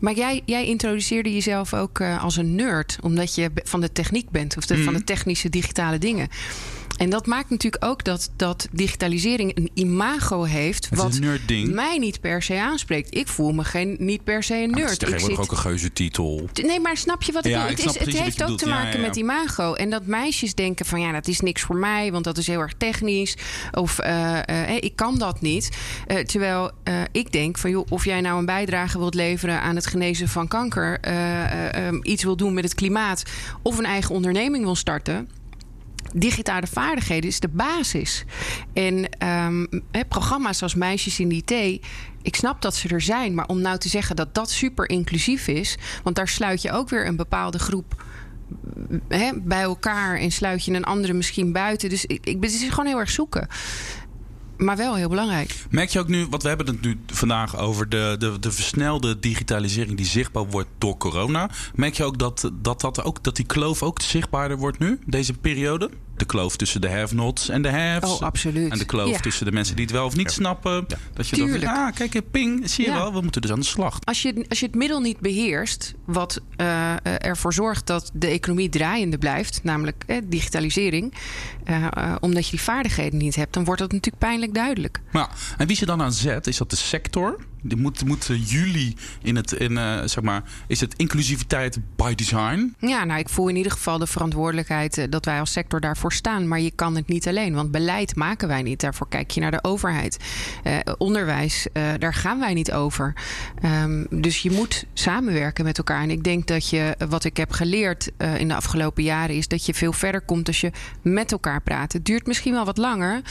maar 0.00 0.14
jij, 0.14 0.42
jij 0.44 0.66
introduceerde 0.66 1.32
jezelf 1.32 1.74
ook 1.74 1.98
uh, 1.98 2.22
als 2.22 2.36
een 2.36 2.54
nerd. 2.54 2.98
Omdat 3.02 3.34
je 3.34 3.50
van 3.64 3.80
de 3.80 3.92
techniek 3.92 4.30
bent. 4.30 4.56
Of 4.56 4.66
de, 4.66 4.74
Mhm. 4.74 4.82
mm. 4.82 4.88
van 4.90 4.98
de 4.98 5.04
technische 5.04 5.48
digitale 5.48 5.98
dingen. 5.98 6.28
En 6.98 7.10
dat 7.10 7.26
maakt 7.26 7.50
natuurlijk 7.50 7.84
ook 7.84 8.04
dat, 8.04 8.30
dat 8.36 8.68
digitalisering 8.72 9.56
een 9.56 9.70
imago 9.74 10.42
heeft. 10.42 10.90
Het 10.90 10.98
wat 10.98 11.18
mij 11.64 11.98
niet 11.98 12.20
per 12.20 12.42
se 12.42 12.60
aanspreekt. 12.60 13.16
Ik 13.16 13.28
voel 13.28 13.52
me 13.52 13.64
geen, 13.64 13.96
niet 13.98 14.24
per 14.24 14.42
se 14.42 14.54
een 14.54 14.60
Ja, 14.70 14.76
nerd. 14.76 15.00
het 15.00 15.14
is 15.22 15.38
ook 15.38 15.50
een 15.50 15.56
geuze 15.56 15.92
titel. 15.92 16.48
Nee, 16.62 16.80
maar 16.80 16.96
snap 16.96 17.22
je 17.22 17.32
wat 17.32 17.44
ik 17.44 17.50
Ja, 17.52 17.66
bedoel? 17.66 17.78
ik 17.78 17.84
Het, 17.98 18.06
is, 18.06 18.14
het 18.14 18.22
heeft 18.22 18.42
ook 18.42 18.58
te. 18.58 18.66
Ja, 18.66 18.74
maken 18.74 18.92
ja, 18.92 19.00
ja. 19.00 19.06
met 19.06 19.16
imago. 19.16 19.74
En 19.74 19.90
dat 19.90 20.06
meisjes 20.06 20.54
denken 20.54 20.86
van 20.86 21.00
ja, 21.00 21.12
dat 21.12 21.28
is 21.28 21.40
niks 21.40 21.62
voor 21.62 21.76
mij, 21.76 22.12
want 22.12 22.24
dat 22.24 22.38
is 22.38 22.46
heel 22.46 22.60
erg 22.60 22.72
technisch. 22.78 23.36
Of 23.72 23.98
eh, 23.98 24.48
eh, 24.48 24.76
ik 24.80 24.96
kan 24.96 25.18
dat 25.18 25.40
niet. 25.40 25.76
Eh, 26.06 26.18
terwijl 26.18 26.70
eh, 26.82 26.94
ik 27.12 27.32
denk 27.32 27.58
van 27.58 27.70
joh, 27.70 27.86
of 27.88 28.04
jij 28.04 28.20
nou 28.20 28.38
een 28.38 28.46
bijdrage 28.46 28.98
wilt 28.98 29.14
leveren 29.14 29.60
aan 29.60 29.74
het 29.76 29.86
genezen 29.86 30.28
van 30.28 30.48
kanker, 30.48 30.98
eh, 31.00 31.44
eh, 31.44 31.88
eh, 31.88 31.94
iets 32.02 32.24
wil 32.24 32.36
doen 32.36 32.54
met 32.54 32.64
het 32.64 32.74
klimaat, 32.74 33.22
of 33.62 33.78
een 33.78 33.84
eigen 33.84 34.14
onderneming 34.14 34.64
wil 34.64 34.74
starten 34.76 35.28
digitale 36.14 36.66
vaardigheden 36.66 37.30
is 37.30 37.40
de 37.40 37.48
basis. 37.48 38.24
En 38.72 39.08
he, 39.90 40.04
programma's 40.08 40.62
als 40.62 40.74
Meisjes 40.74 41.20
in 41.20 41.30
IT, 41.30 41.50
ik 42.22 42.36
snap 42.36 42.62
dat 42.62 42.74
ze 42.74 42.88
er 42.88 43.00
zijn, 43.00 43.34
maar 43.34 43.46
om 43.46 43.60
nou 43.60 43.78
te 43.78 43.88
zeggen 43.88 44.16
dat 44.16 44.34
dat 44.34 44.50
super 44.50 44.88
inclusief 44.88 45.48
is, 45.48 45.78
want 46.02 46.16
daar 46.16 46.28
sluit 46.28 46.62
je 46.62 46.72
ook 46.72 46.88
weer 46.88 47.06
een 47.06 47.16
bepaalde 47.16 47.58
groep 47.58 48.04
bij 49.42 49.62
elkaar 49.62 50.18
en 50.18 50.30
sluit 50.30 50.64
je 50.64 50.72
een 50.72 50.84
andere 50.84 51.12
misschien 51.12 51.52
buiten. 51.52 51.88
Dus 51.88 52.06
ik, 52.06 52.26
ik, 52.26 52.36
het 52.42 52.52
is 52.52 52.68
gewoon 52.68 52.86
heel 52.86 52.98
erg 52.98 53.10
zoeken 53.10 53.48
maar 54.58 54.76
wel 54.76 54.94
heel 54.94 55.08
belangrijk. 55.08 55.54
Merk 55.70 55.90
je 55.90 55.98
ook 55.98 56.08
nu, 56.08 56.26
wat 56.30 56.42
we 56.42 56.48
hebben 56.48 56.66
het 56.66 56.80
nu 56.80 57.00
vandaag 57.06 57.58
over 57.58 57.88
de, 57.88 58.16
de, 58.18 58.38
de 58.38 58.52
versnelde 58.52 59.18
digitalisering 59.18 59.96
die 59.96 60.06
zichtbaar 60.06 60.46
wordt 60.46 60.68
door 60.78 60.96
corona. 60.96 61.50
Merk 61.74 61.94
je 61.94 62.04
ook 62.04 62.18
dat, 62.18 62.50
dat, 62.52 62.80
dat, 62.80 63.04
ook, 63.04 63.24
dat 63.24 63.36
die 63.36 63.46
kloof 63.46 63.82
ook 63.82 64.00
zichtbaarder 64.00 64.58
wordt 64.58 64.78
nu, 64.78 64.98
deze 65.06 65.32
periode? 65.32 65.90
de 66.18 66.24
kloof 66.24 66.56
tussen 66.56 66.80
de 66.80 66.90
have-nots 66.90 67.48
en 67.48 67.62
de 67.62 67.70
haves. 67.70 68.10
Oh, 68.10 68.20
absoluut. 68.20 68.72
En 68.72 68.78
de 68.78 68.84
kloof 68.84 69.20
tussen 69.20 69.46
de 69.46 69.52
mensen 69.52 69.76
die 69.76 69.84
het 69.84 69.94
wel 69.94 70.06
of 70.06 70.16
niet 70.16 70.30
snappen. 70.30 70.86
Dat 71.14 71.28
je 71.28 71.36
Tuurlijk. 71.36 71.62
dan 71.62 71.74
ah, 71.74 71.94
kijk, 71.94 72.30
ping, 72.30 72.70
zie 72.70 72.84
je 72.84 72.92
wel, 72.92 73.12
we 73.12 73.20
moeten 73.20 73.42
dus 73.42 73.50
aan 73.50 73.60
de 73.60 73.66
slag. 73.66 73.98
Als 74.04 74.22
je, 74.22 74.44
als 74.48 74.60
je 74.60 74.66
het 74.66 74.74
middel 74.74 75.00
niet 75.00 75.20
beheerst, 75.20 75.94
wat 76.04 76.40
uh, 76.60 76.92
ervoor 77.04 77.52
zorgt 77.52 77.86
dat 77.86 78.10
de 78.14 78.26
economie 78.26 78.68
draaiende 78.68 79.18
blijft, 79.18 79.60
namelijk 79.62 80.04
eh, 80.06 80.16
digitalisering, 80.24 81.14
uh, 81.70 82.14
omdat 82.20 82.44
je 82.44 82.50
die 82.50 82.60
vaardigheden 82.60 83.18
niet 83.18 83.36
hebt, 83.36 83.54
dan 83.54 83.64
wordt 83.64 83.80
dat 83.80 83.92
natuurlijk 83.92 84.24
pijnlijk 84.24 84.54
duidelijk. 84.54 85.00
Nou, 85.12 85.28
en 85.56 85.66
wie 85.66 85.76
ze 85.76 85.86
dan 85.86 86.02
aan 86.02 86.12
zet, 86.12 86.46
is 86.46 86.56
dat 86.56 86.70
de 86.70 86.76
sector? 86.76 87.46
Die 87.62 87.76
moet, 87.76 88.04
moeten 88.04 88.40
jullie 88.40 88.96
in 89.22 89.36
het, 89.36 89.52
in, 89.52 89.72
uh, 89.72 90.00
zeg 90.04 90.24
maar, 90.24 90.42
is 90.66 90.80
het 90.80 90.94
inclusiviteit 90.96 91.78
by 91.96 92.14
design? 92.14 92.74
Ja, 92.78 93.04
nou, 93.04 93.18
ik 93.18 93.28
voel 93.28 93.48
in 93.48 93.56
ieder 93.56 93.72
geval 93.72 93.98
de 93.98 94.06
verantwoordelijkheid 94.06 95.06
dat 95.10 95.24
wij 95.24 95.40
als 95.40 95.52
sector 95.52 95.80
daarvoor 95.80 96.12
staan. 96.12 96.48
Maar 96.48 96.60
je 96.60 96.70
kan 96.70 96.96
het 96.96 97.08
niet 97.08 97.28
alleen, 97.28 97.54
want 97.54 97.70
beleid 97.70 98.16
maken 98.16 98.48
wij 98.48 98.62
niet. 98.62 98.80
Daarvoor 98.80 99.08
kijk 99.08 99.30
je 99.30 99.40
naar 99.40 99.50
de 99.50 99.64
overheid. 99.64 100.16
Uh, 100.64 100.78
onderwijs, 100.98 101.66
uh, 101.72 101.82
daar 101.98 102.14
gaan 102.14 102.38
wij 102.38 102.54
niet 102.54 102.72
over. 102.72 103.14
Um, 103.64 104.06
dus 104.10 104.42
je 104.42 104.50
moet 104.50 104.84
samenwerken 104.92 105.64
met 105.64 105.78
elkaar. 105.78 106.02
En 106.02 106.10
ik 106.10 106.24
denk 106.24 106.46
dat 106.46 106.68
je, 106.68 106.96
wat 107.08 107.24
ik 107.24 107.36
heb 107.36 107.50
geleerd 107.50 108.10
in 108.36 108.48
de 108.48 108.54
afgelopen 108.54 109.02
jaren, 109.02 109.36
is 109.36 109.48
dat 109.48 109.66
je 109.66 109.74
veel 109.74 109.92
verder 109.92 110.20
komt 110.20 110.46
als 110.46 110.60
je 110.60 110.70
met 111.02 111.32
elkaar 111.32 111.57
praat. 111.60 111.92
Het 111.92 112.04
duurt 112.04 112.26
misschien 112.26 112.52
wel 112.52 112.64
wat 112.64 112.76
langer 112.76 113.22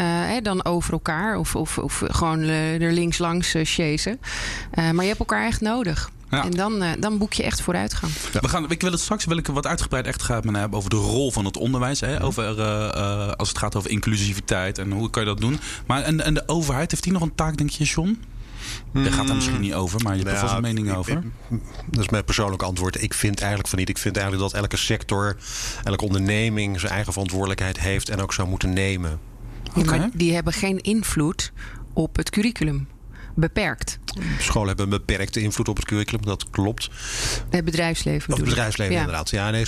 hè, 0.00 0.40
dan 0.40 0.64
over 0.64 0.92
elkaar 0.92 1.36
of, 1.36 1.56
of, 1.56 1.78
of 1.78 2.02
gewoon 2.06 2.40
er 2.42 2.92
links 2.92 3.18
langs 3.18 3.54
chasen. 3.62 4.20
maar 4.74 5.02
je 5.02 5.08
hebt 5.08 5.18
elkaar 5.18 5.46
echt 5.46 5.60
nodig. 5.60 6.10
Ja. 6.30 6.44
En 6.44 6.50
dan, 6.50 6.82
uh, 6.82 6.88
dan 6.98 7.18
boek 7.18 7.32
je 7.32 7.42
echt 7.42 7.60
vooruitgang. 7.60 8.12
Ja. 8.32 8.40
We 8.40 8.48
gaan, 8.48 8.70
ik 8.70 8.80
wil 8.80 8.90
het 8.90 9.00
straks 9.00 9.24
wil 9.24 9.36
ik 9.36 9.46
wat 9.46 9.66
uitgebreid 9.66 10.06
echt 10.06 10.22
gaan 10.22 10.54
hebben 10.54 10.78
over 10.78 10.90
de 10.90 10.96
rol 10.96 11.30
van 11.30 11.44
het 11.44 11.56
onderwijs. 11.56 12.00
Hè? 12.00 12.22
Over, 12.22 12.58
uh, 12.58 12.58
uh, 12.58 13.32
als 13.32 13.48
het 13.48 13.58
gaat 13.58 13.76
over 13.76 13.90
inclusiviteit 13.90 14.78
en 14.78 14.90
hoe 14.90 15.10
kan 15.10 15.22
je 15.22 15.28
dat 15.28 15.40
doen. 15.40 15.60
Maar 15.86 16.02
en, 16.02 16.20
en 16.20 16.34
de 16.34 16.42
overheid, 16.46 16.90
heeft 16.90 17.02
die 17.02 17.12
nog 17.12 17.22
een 17.22 17.34
taak, 17.34 17.56
denk 17.56 17.70
je, 17.70 17.84
John? 17.84 18.20
Je 19.04 19.12
gaat 19.12 19.26
daar 19.26 19.36
misschien 19.36 19.60
niet 19.60 19.74
over, 19.74 20.02
maar 20.02 20.16
je 20.16 20.22
hebt 20.22 20.32
er 20.32 20.40
vast 20.40 20.54
een 20.54 20.62
mening 20.62 20.92
over. 20.92 21.22
dat 21.90 22.00
is 22.00 22.08
mijn 22.08 22.24
persoonlijke 22.24 22.64
antwoord. 22.64 23.02
Ik 23.02 23.14
vind 23.14 23.38
eigenlijk 23.38 23.68
van 23.68 23.78
niet. 23.78 23.88
Ik 23.88 23.98
vind 23.98 24.16
eigenlijk 24.16 24.50
dat 24.50 24.60
elke 24.60 24.76
sector, 24.76 25.36
elke 25.84 26.04
onderneming 26.04 26.80
zijn 26.80 26.92
eigen 26.92 27.12
verantwoordelijkheid 27.12 27.78
heeft 27.80 28.08
en 28.08 28.20
ook 28.20 28.32
zou 28.32 28.48
moeten 28.48 28.72
nemen. 28.72 29.20
Okay. 29.74 29.98
Maar 29.98 30.10
die 30.12 30.34
hebben 30.34 30.52
geen 30.52 30.80
invloed 30.80 31.52
op 31.92 32.16
het 32.16 32.30
curriculum 32.30 32.88
beperkt. 33.34 33.98
Scholen 34.38 34.68
hebben 34.68 34.84
een 34.84 34.98
beperkte 35.06 35.40
invloed 35.40 35.68
op 35.68 35.76
het 35.76 35.84
curriculum, 35.84 36.24
dat 36.24 36.50
klopt. 36.50 36.90
Het 37.50 37.64
bedrijfsleven. 37.64 38.32
Of 38.32 38.38
het 38.38 38.48
bedrijfsleven, 38.48 38.94
ja. 38.94 39.00
inderdaad. 39.00 39.30
Ja, 39.30 39.50
nee, 39.50 39.66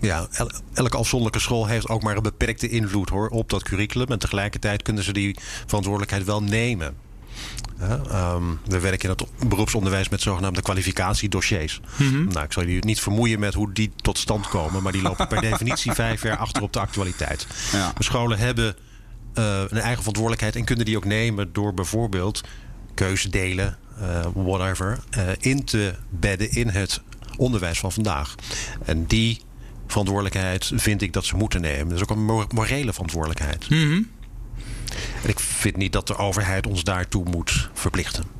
ja, 0.00 0.28
elke 0.74 0.96
afzonderlijke 0.96 1.40
school 1.40 1.66
heeft 1.66 1.88
ook 1.88 2.02
maar 2.02 2.16
een 2.16 2.22
beperkte 2.22 2.68
invloed 2.68 3.08
hoor, 3.08 3.28
op 3.28 3.50
dat 3.50 3.62
curriculum. 3.62 4.06
En 4.06 4.18
tegelijkertijd 4.18 4.82
kunnen 4.82 5.04
ze 5.04 5.12
die 5.12 5.36
verantwoordelijkheid 5.66 6.24
wel 6.24 6.42
nemen. 6.42 7.05
Ja, 7.78 8.34
um, 8.34 8.58
we 8.64 8.80
werken 8.80 9.10
in 9.10 9.16
het 9.18 9.48
beroepsonderwijs 9.48 10.08
met 10.08 10.20
zogenaamde 10.20 10.62
kwalificatiedossiers. 10.62 11.80
Mm 11.96 12.08
-hmm. 12.08 12.28
Nou, 12.28 12.44
ik 12.44 12.52
zal 12.52 12.64
jullie 12.64 12.84
niet 12.84 13.00
vermoeien 13.00 13.38
met 13.38 13.54
hoe 13.54 13.72
die 13.72 13.92
tot 13.96 14.18
stand 14.18 14.48
komen, 14.48 14.82
maar 14.82 14.92
die 14.92 15.02
lopen 15.02 15.28
per 15.28 15.40
definitie 15.50 15.92
vijf 15.92 16.22
jaar 16.22 16.36
achter 16.36 16.62
op 16.62 16.72
de 16.72 16.80
actualiteit. 16.80 17.46
Ja. 17.72 17.92
Scholen 17.98 18.38
hebben 18.38 18.76
uh, 19.34 19.60
een 19.68 19.78
eigen 19.78 19.98
verantwoordelijkheid 19.98 20.56
en 20.56 20.64
kunnen 20.64 20.84
die 20.84 20.96
ook 20.96 21.04
nemen 21.04 21.52
door 21.52 21.74
bijvoorbeeld 21.74 22.40
keuzedelen, 22.94 23.78
uh, 24.00 24.26
whatever, 24.34 24.98
uh, 25.18 25.22
in 25.38 25.64
te 25.64 25.94
bedden 26.08 26.50
in 26.50 26.68
het 26.68 27.00
onderwijs 27.36 27.78
van 27.78 27.92
vandaag. 27.92 28.34
En 28.84 29.06
die 29.06 29.40
verantwoordelijkheid 29.86 30.72
vind 30.74 31.02
ik 31.02 31.12
dat 31.12 31.24
ze 31.24 31.36
moeten 31.36 31.60
nemen. 31.60 31.88
Dat 31.88 31.96
is 31.96 32.02
ook 32.02 32.10
een 32.10 32.46
morele 32.48 32.92
verantwoordelijkheid. 32.92 33.70
Mm 33.70 33.78
-hmm. 33.78 34.10
En 35.22 35.28
ik 35.28 35.40
vind 35.40 35.76
niet 35.76 35.92
dat 35.92 36.06
de 36.06 36.16
overheid 36.16 36.66
ons 36.66 36.84
daartoe 36.84 37.24
moet 37.24 37.70
verplichten. 37.72 38.36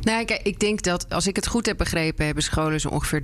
Nou, 0.00 0.24
kijk, 0.24 0.40
ik 0.42 0.60
denk 0.60 0.82
dat 0.82 1.06
als 1.08 1.26
ik 1.26 1.36
het 1.36 1.46
goed 1.46 1.66
heb 1.66 1.76
begrepen, 1.76 2.24
hebben 2.24 2.42
scholen 2.42 2.80
zo 2.80 2.88
ongeveer 2.88 3.22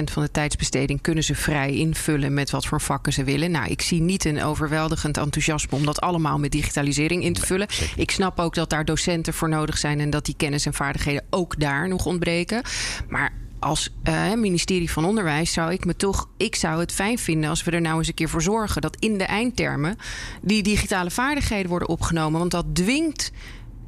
30% 0.00 0.12
van 0.12 0.22
de 0.22 0.30
tijdsbesteding 0.30 1.00
kunnen 1.00 1.24
ze 1.24 1.34
vrij 1.34 1.72
invullen 1.72 2.34
met 2.34 2.50
wat 2.50 2.66
voor 2.66 2.80
vakken 2.80 3.12
ze 3.12 3.24
willen. 3.24 3.50
Nou, 3.50 3.70
ik 3.70 3.82
zie 3.82 4.00
niet 4.00 4.24
een 4.24 4.42
overweldigend 4.42 5.16
enthousiasme 5.16 5.76
om 5.76 5.84
dat 5.84 6.00
allemaal 6.00 6.38
met 6.38 6.50
digitalisering 6.50 7.24
in 7.24 7.32
te 7.32 7.46
vullen. 7.46 7.68
ik 7.96 8.10
snap 8.10 8.40
ook 8.40 8.54
dat 8.54 8.70
daar 8.70 8.84
docenten 8.84 9.34
voor 9.34 9.48
nodig 9.48 9.78
zijn 9.78 10.00
en 10.00 10.10
dat 10.10 10.24
die 10.24 10.36
kennis 10.36 10.66
en 10.66 10.74
vaardigheden 10.74 11.24
ook 11.30 11.60
daar 11.60 11.88
nog 11.88 12.06
ontbreken. 12.06 12.62
Maar 13.08 13.32
als 13.62 13.88
uh, 14.08 14.34
ministerie 14.34 14.90
van 14.90 15.04
Onderwijs 15.04 15.52
zou 15.52 15.72
ik 15.72 15.84
me 15.84 15.96
toch, 15.96 16.28
ik 16.36 16.54
zou 16.54 16.80
het 16.80 16.92
fijn 16.92 17.18
vinden 17.18 17.50
als 17.50 17.64
we 17.64 17.70
er 17.70 17.80
nou 17.80 17.98
eens 17.98 18.08
een 18.08 18.14
keer 18.14 18.28
voor 18.28 18.42
zorgen 18.42 18.82
dat 18.82 18.96
in 18.98 19.18
de 19.18 19.24
eindtermen 19.24 19.96
die 20.42 20.62
digitale 20.62 21.10
vaardigheden 21.10 21.70
worden 21.70 21.88
opgenomen. 21.88 22.38
Want 22.38 22.50
dat 22.50 22.74
dwingt 22.74 23.32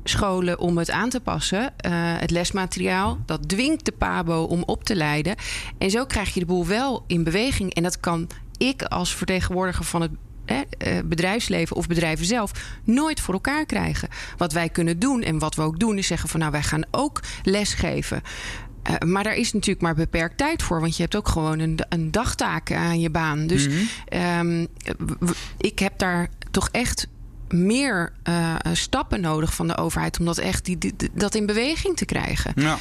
scholen 0.05 0.59
om 0.59 0.79
het 0.79 0.91
aan 0.91 1.09
te 1.09 1.21
passen. 1.21 1.61
Uh, 1.61 1.93
het 1.95 2.31
lesmateriaal. 2.31 3.19
Dat 3.27 3.49
dwingt 3.49 3.85
de 3.85 3.93
PABO 3.93 4.43
om 4.43 4.63
op 4.63 4.85
te 4.85 4.97
leiden. 4.97 5.35
En 5.79 5.91
zo 5.91 6.05
krijg 6.05 6.35
je 6.35 6.41
de 6.41 6.47
boel 6.47 6.67
wel 6.67 7.05
in 7.07 7.25
beweging. 7.25 7.75
En 7.75 7.83
dat 7.83 8.01
kan 8.01 8.29
ik 8.57 8.83
als 8.83 9.15
vertegenwoordiger 9.15 9.85
van 9.85 10.01
het 10.01 10.11
eh, 10.45 10.99
bedrijfsleven 11.05 11.77
of 11.77 11.87
bedrijven 11.87 12.27
zelf 12.27 12.51
nooit 12.85 13.21
voor 13.21 13.35
elkaar 13.35 13.67
krijgen. 13.67 14.09
Wat 14.37 14.53
wij 14.53 14.69
kunnen 14.69 14.99
doen 14.99 15.23
en 15.23 15.39
wat 15.39 15.55
we 15.55 15.63
ook 15.63 15.79
doen, 15.79 15.99
is 15.99 16.07
zeggen 16.07 16.29
van 16.29 16.41
nou, 16.41 16.53
wij 16.53 16.63
gaan 16.63 16.85
ook 16.91 17.21
lesgeven. 17.43 18.23
Uh, 18.91 19.11
maar 19.11 19.25
daar 19.25 19.37
is 19.37 19.53
natuurlijk 19.53 19.81
maar 19.81 19.95
beperkt 19.95 20.37
tijd 20.37 20.63
voor. 20.63 20.81
Want 20.81 20.97
je 20.97 21.03
hebt 21.03 21.17
ook 21.17 21.29
gewoon 21.29 21.59
een, 21.59 21.79
een 21.89 22.11
dagtaak 22.11 22.73
aan 22.73 23.01
je 23.01 23.11
baan. 23.11 23.47
Dus 23.47 23.69
mm 23.69 23.75
-hmm. 24.09 24.49
um, 24.49 24.67
ik 25.57 25.79
heb 25.79 25.99
daar 25.99 26.29
toch 26.51 26.69
echt 26.73 27.07
meer 27.49 28.13
uh, 28.29 28.55
stappen 28.73 29.21
nodig 29.21 29.55
van 29.55 29.67
de 29.67 29.77
overheid 29.77 30.19
om 30.19 30.25
dat 30.25 30.39
echt 30.39 30.65
die, 30.65 30.79
die, 30.79 30.95
dat 31.13 31.35
in 31.35 31.47
beweging 31.47 31.97
te 31.97 32.05
krijgen. 32.05 32.53
Ja. 32.57 32.79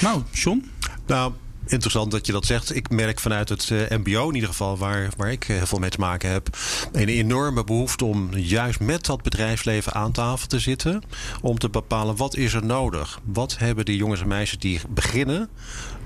Nou, 0.00 0.22
John? 0.30 0.70
Nou, 1.06 1.32
interessant 1.72 2.10
dat 2.10 2.26
je 2.26 2.32
dat 2.32 2.46
zegt. 2.46 2.76
Ik 2.76 2.90
merk 2.90 3.20
vanuit 3.20 3.48
het 3.48 3.68
uh, 3.68 3.88
MBO 3.88 4.28
in 4.28 4.34
ieder 4.34 4.48
geval, 4.48 4.78
waar, 4.78 5.08
waar 5.16 5.32
ik 5.32 5.44
heel 5.44 5.66
veel 5.66 5.78
mee 5.78 5.90
te 5.90 6.00
maken 6.00 6.30
heb, 6.30 6.48
een 6.92 7.08
enorme 7.08 7.64
behoefte 7.64 8.04
om 8.04 8.36
juist 8.36 8.80
met 8.80 9.06
dat 9.06 9.22
bedrijfsleven 9.22 9.94
aan 9.94 10.12
tafel 10.12 10.46
te 10.46 10.58
zitten. 10.58 11.02
Om 11.42 11.58
te 11.58 11.68
bepalen 11.68 12.16
wat 12.16 12.36
is 12.36 12.52
er 12.52 12.64
nodig. 12.64 13.20
Wat 13.24 13.58
hebben 13.58 13.84
die 13.84 13.96
jongens 13.96 14.20
en 14.20 14.28
meisjes 14.28 14.58
die 14.58 14.80
beginnen 14.88 15.48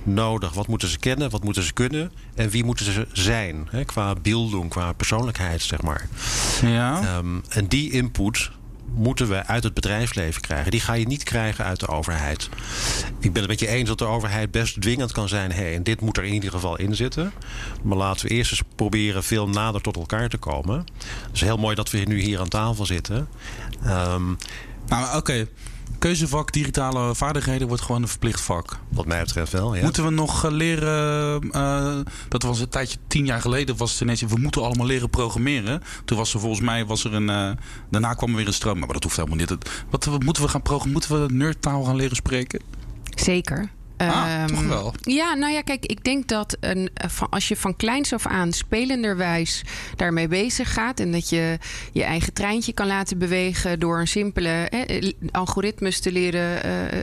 nodig? 0.02 0.52
Wat 0.52 0.66
moeten 0.66 0.88
ze 0.88 0.98
kennen? 0.98 1.30
Wat 1.30 1.44
moeten 1.44 1.62
ze 1.62 1.72
kunnen? 1.72 2.12
En 2.34 2.48
wie 2.48 2.64
moeten 2.64 2.92
ze 2.92 3.06
zijn? 3.12 3.68
Hè, 3.70 3.84
qua 3.84 4.14
beelding, 4.14 4.70
qua 4.70 4.92
persoonlijkheid, 4.92 5.62
zeg 5.62 5.82
maar. 5.82 6.08
Ja. 6.62 7.16
Um, 7.16 7.42
en 7.48 7.66
die 7.66 7.90
input 7.90 8.50
moeten 8.94 9.28
we 9.28 9.46
uit 9.46 9.64
het 9.64 9.74
bedrijfsleven 9.74 10.40
krijgen. 10.40 10.70
Die 10.70 10.80
ga 10.80 10.92
je 10.92 11.06
niet 11.06 11.22
krijgen 11.22 11.64
uit 11.64 11.80
de 11.80 11.88
overheid. 11.88 12.48
Ik 13.20 13.32
ben 13.32 13.42
het 13.42 13.50
met 13.50 13.60
je 13.60 13.68
eens 13.68 13.88
dat 13.88 13.98
de 13.98 14.04
overheid 14.04 14.50
best 14.50 14.80
dwingend 14.80 15.12
kan 15.12 15.28
zijn. 15.28 15.52
Hey, 15.52 15.74
en 15.74 15.82
dit 15.82 16.00
moet 16.00 16.16
er 16.16 16.24
in 16.24 16.32
ieder 16.32 16.50
geval 16.50 16.78
in 16.78 16.96
zitten. 16.96 17.32
Maar 17.82 17.96
laten 17.96 18.26
we 18.26 18.34
eerst 18.34 18.50
eens 18.50 18.62
proberen 18.76 19.24
veel 19.24 19.48
nader 19.48 19.80
tot 19.80 19.96
elkaar 19.96 20.28
te 20.28 20.36
komen. 20.38 20.76
Het 20.76 21.34
is 21.34 21.40
heel 21.40 21.56
mooi 21.56 21.74
dat 21.74 21.90
we 21.90 21.98
nu 21.98 22.20
hier 22.20 22.40
aan 22.40 22.48
tafel 22.48 22.86
zitten. 22.86 23.28
Um, 23.86 24.36
nou, 24.86 25.16
oké. 25.16 25.46
Keuzevak 26.04 26.52
digitale 26.52 27.14
vaardigheden 27.14 27.68
wordt 27.68 27.82
gewoon 27.82 28.02
een 28.02 28.08
verplicht 28.08 28.40
vak. 28.40 28.78
Wat 28.88 29.06
mij 29.06 29.20
betreft 29.20 29.52
wel, 29.52 29.74
ja. 29.74 29.82
Moeten 29.82 30.04
we 30.04 30.10
nog 30.10 30.48
leren... 30.50 31.46
Uh, 31.52 31.98
dat 32.28 32.42
was 32.42 32.60
een 32.60 32.68
tijdje, 32.68 32.98
tien 33.06 33.26
jaar 33.26 33.40
geleden, 33.40 33.76
was 33.76 33.92
het 33.92 34.00
ineens... 34.00 34.20
we 34.20 34.36
moeten 34.36 34.62
allemaal 34.62 34.86
leren 34.86 35.10
programmeren. 35.10 35.82
Toen 36.04 36.18
was 36.18 36.34
er 36.34 36.40
volgens 36.40 36.60
mij, 36.60 36.86
was 36.86 37.04
er 37.04 37.14
een... 37.14 37.28
Uh, 37.28 37.50
daarna 37.90 38.14
kwam 38.14 38.30
er 38.30 38.36
weer 38.36 38.46
een 38.46 38.52
stroom, 38.52 38.78
maar 38.78 38.88
dat 38.88 39.02
hoeft 39.02 39.16
helemaal 39.16 39.36
niet. 39.38 39.54
Wat, 39.90 40.04
wat 40.04 40.22
moeten 40.22 40.42
we 40.42 40.48
gaan 40.48 40.62
programmeren? 40.62 41.08
Moeten 41.08 41.26
we 41.26 41.34
nerdtaal 41.34 41.82
gaan 41.82 41.96
leren 41.96 42.16
spreken? 42.16 42.62
Zeker. 43.14 43.70
Ah, 43.96 44.40
um, 44.40 44.46
toch 44.46 44.66
wel? 44.66 44.94
Ja, 45.00 45.34
nou 45.34 45.52
ja, 45.52 45.62
kijk, 45.62 45.86
ik 45.86 46.04
denk 46.04 46.28
dat 46.28 46.56
een, 46.60 46.90
als 47.30 47.48
je 47.48 47.56
van 47.56 47.76
kleins 47.76 48.12
af 48.12 48.26
aan 48.26 48.52
spelenderwijs 48.52 49.62
daarmee 49.96 50.28
bezig 50.28 50.72
gaat 50.72 51.00
en 51.00 51.12
dat 51.12 51.28
je 51.28 51.58
je 51.92 52.02
eigen 52.02 52.32
treintje 52.32 52.72
kan 52.72 52.86
laten 52.86 53.18
bewegen 53.18 53.80
door 53.80 53.98
een 54.00 54.08
simpele 54.08 54.68
eh, 54.68 55.12
algoritmes 55.30 56.00
te 56.00 56.12
leren 56.12 56.66
uh, 56.66 57.02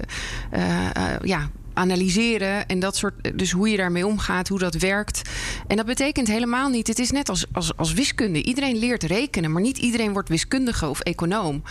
uh, 0.53 1.15
ja, 1.21 1.49
analyseren 1.73 2.67
en 2.67 2.79
dat 2.79 2.95
soort. 2.95 3.37
Dus 3.37 3.51
hoe 3.51 3.69
je 3.69 3.77
daarmee 3.77 4.07
omgaat, 4.07 4.47
hoe 4.47 4.59
dat 4.59 4.75
werkt. 4.75 5.21
En 5.67 5.77
dat 5.77 5.85
betekent 5.85 6.27
helemaal 6.27 6.69
niet. 6.69 6.87
Het 6.87 6.99
is 6.99 7.11
net 7.11 7.29
als, 7.29 7.45
als, 7.51 7.77
als 7.77 7.93
wiskunde. 7.93 8.43
Iedereen 8.43 8.77
leert 8.77 9.03
rekenen, 9.03 9.51
maar 9.51 9.61
niet 9.61 9.77
iedereen 9.77 10.13
wordt 10.13 10.29
wiskundige 10.29 10.89
of 10.89 10.99
econoom. 10.99 11.63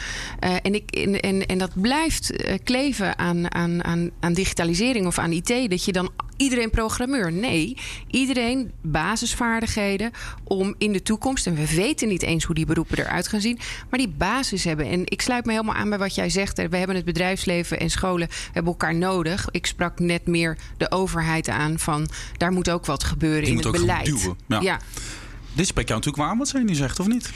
Uh, 0.44 0.54
en, 0.62 0.74
ik, 0.74 0.90
en, 0.90 1.20
en, 1.20 1.46
en 1.46 1.58
dat 1.58 1.80
blijft 1.80 2.32
kleven 2.64 3.18
aan, 3.18 3.54
aan, 3.54 3.84
aan, 3.84 4.10
aan 4.20 4.32
digitalisering 4.32 5.06
of 5.06 5.18
aan 5.18 5.32
IT. 5.32 5.70
Dat 5.70 5.84
je 5.84 5.92
dan 5.92 6.10
iedereen 6.40 6.70
programmeur. 6.70 7.32
Nee, 7.32 7.76
iedereen 8.10 8.72
basisvaardigheden 8.80 10.10
om 10.44 10.74
in 10.78 10.92
de 10.92 11.02
toekomst, 11.02 11.46
en 11.46 11.54
we 11.54 11.74
weten 11.74 12.08
niet 12.08 12.22
eens 12.22 12.44
hoe 12.44 12.54
die 12.54 12.66
beroepen 12.66 12.98
eruit 12.98 13.28
gaan 13.28 13.40
zien, 13.40 13.58
maar 13.90 13.98
die 13.98 14.08
basis 14.08 14.64
hebben. 14.64 14.86
En 14.86 15.02
ik 15.04 15.22
sluit 15.22 15.44
me 15.44 15.52
helemaal 15.52 15.74
aan 15.74 15.88
bij 15.88 15.98
wat 15.98 16.14
jij 16.14 16.30
zegt. 16.30 16.56
We 16.56 16.76
hebben 16.76 16.96
het 16.96 17.04
bedrijfsleven 17.04 17.80
en 17.80 17.90
scholen 17.90 18.28
we 18.28 18.34
hebben 18.52 18.72
elkaar 18.72 18.94
nodig. 18.94 19.48
Ik 19.50 19.66
sprak 19.66 19.98
net 19.98 20.26
meer 20.26 20.58
de 20.76 20.90
overheid 20.90 21.48
aan 21.48 21.78
van 21.78 22.08
daar 22.36 22.52
moet 22.52 22.70
ook 22.70 22.86
wat 22.86 23.04
gebeuren 23.04 23.44
Die 23.44 23.50
in 23.50 23.58
het 23.58 23.70
beleid. 23.70 24.28
Ja. 24.46 24.80
Dit 25.52 25.66
spreekt 25.66 25.88
jou 25.88 26.00
natuurlijk 26.00 26.28
waar, 26.28 26.36
wat 26.36 26.48
zij 26.48 26.62
nu 26.62 26.74
zegt, 26.74 27.00
of 27.00 27.06
niet? 27.06 27.30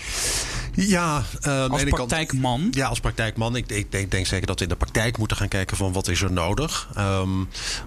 Ja, 0.74 1.22
eh, 1.40 1.60
Als 1.62 1.82
kant- 1.82 1.88
praktijkman. 1.94 2.68
Ja, 2.70 2.86
als 2.86 3.00
praktijkman. 3.00 3.56
Ik, 3.56 3.70
ik 3.70 3.92
denk, 3.92 4.10
denk 4.10 4.26
zeker 4.26 4.46
dat 4.46 4.56
we 4.58 4.62
in 4.64 4.70
de 4.70 4.76
praktijk 4.76 5.18
moeten 5.18 5.36
gaan 5.36 5.48
kijken 5.48 5.76
van 5.76 5.92
wat 5.92 6.08
is 6.08 6.22
er 6.22 6.32
nodig. 6.32 6.88
Ehm, 6.94 7.28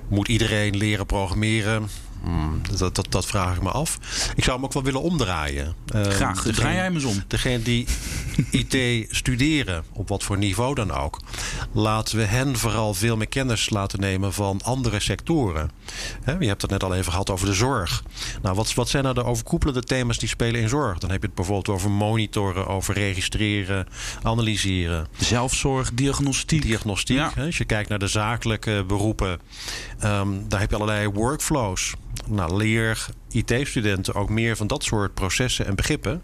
moet 0.08 0.28
iedereen 0.28 0.78
leren 0.78 1.06
programmeren? 1.06 1.88
Hmm, 2.27 2.61
dat, 2.77 2.95
dat, 2.95 3.05
dat 3.11 3.25
vraag 3.25 3.55
ik 3.55 3.61
me 3.61 3.69
af. 3.71 3.97
Ik 4.35 4.43
zou 4.43 4.55
hem 4.55 4.65
ook 4.65 4.73
wel 4.73 4.83
willen 4.83 5.01
omdraaien. 5.01 5.75
Ehm, 5.93 6.09
Graag, 6.11 6.35
degene- 6.35 6.53
draai 6.55 6.73
jij 6.75 6.83
hem 6.83 6.93
eens 6.93 7.03
om. 7.03 7.23
Degene 7.27 7.61
die 7.61 7.85
IT 8.59 9.05
studeren, 9.15 9.83
op 9.93 10.07
wat 10.09 10.23
voor 10.23 10.37
niveau 10.37 10.75
dan 10.75 10.91
ook, 10.91 11.19
laten 11.71 12.17
we 12.17 12.23
hen 12.23 12.57
vooral 12.57 12.93
veel 12.93 13.17
meer 13.17 13.27
kennis 13.27 13.69
laten 13.69 13.99
nemen 13.99 14.33
van 14.33 14.61
andere 14.63 14.99
sectoren. 14.99 15.71
Hè, 16.23 16.35
je 16.39 16.47
hebt 16.47 16.61
het 16.61 16.71
net 16.71 16.83
al 16.83 16.93
even 16.95 17.11
gehad 17.11 17.29
over 17.29 17.45
de 17.45 17.53
zorg. 17.53 18.03
Nou, 18.41 18.55
wat, 18.55 18.73
wat 18.73 18.89
zijn 18.89 19.03
nou 19.03 19.15
de 19.15 19.23
overkoepelende 19.23 19.83
thema's 19.83 20.17
die 20.19 20.29
spelen 20.29 20.61
in 20.61 20.69
zorg? 20.69 20.97
Dan 20.97 21.09
heb 21.11 21.19
je 21.21 21.25
het 21.27 21.35
bijvoorbeeld 21.35 21.69
over 21.75 21.91
monitoren, 21.91 22.67
over 22.67 22.93
registreren, 22.93 23.87
analyseren. 24.23 25.07
Zelfzorg, 25.17 25.93
diagnostiek. 25.93 26.61
Diagnostiek. 26.61 27.17
Ja. 27.17 27.31
Als 27.37 27.57
je 27.57 27.65
kijkt 27.65 27.89
naar 27.89 27.99
de 27.99 28.07
zakelijke 28.07 28.83
beroepen, 28.87 29.39
ehm, 29.99 30.29
daar 30.47 30.59
heb 30.59 30.69
je 30.69 30.75
allerlei 30.75 31.07
workflows. 31.07 31.93
Nou, 32.25 32.58
leer 32.58 33.08
IT-studenten 33.30 34.13
ook 34.13 34.30
meer 34.30 34.56
van 34.56 34.67
dat 34.67 34.84
soort 34.84 35.13
processen 35.13 35.65
en 35.65 35.75
begrippen, 35.75 36.21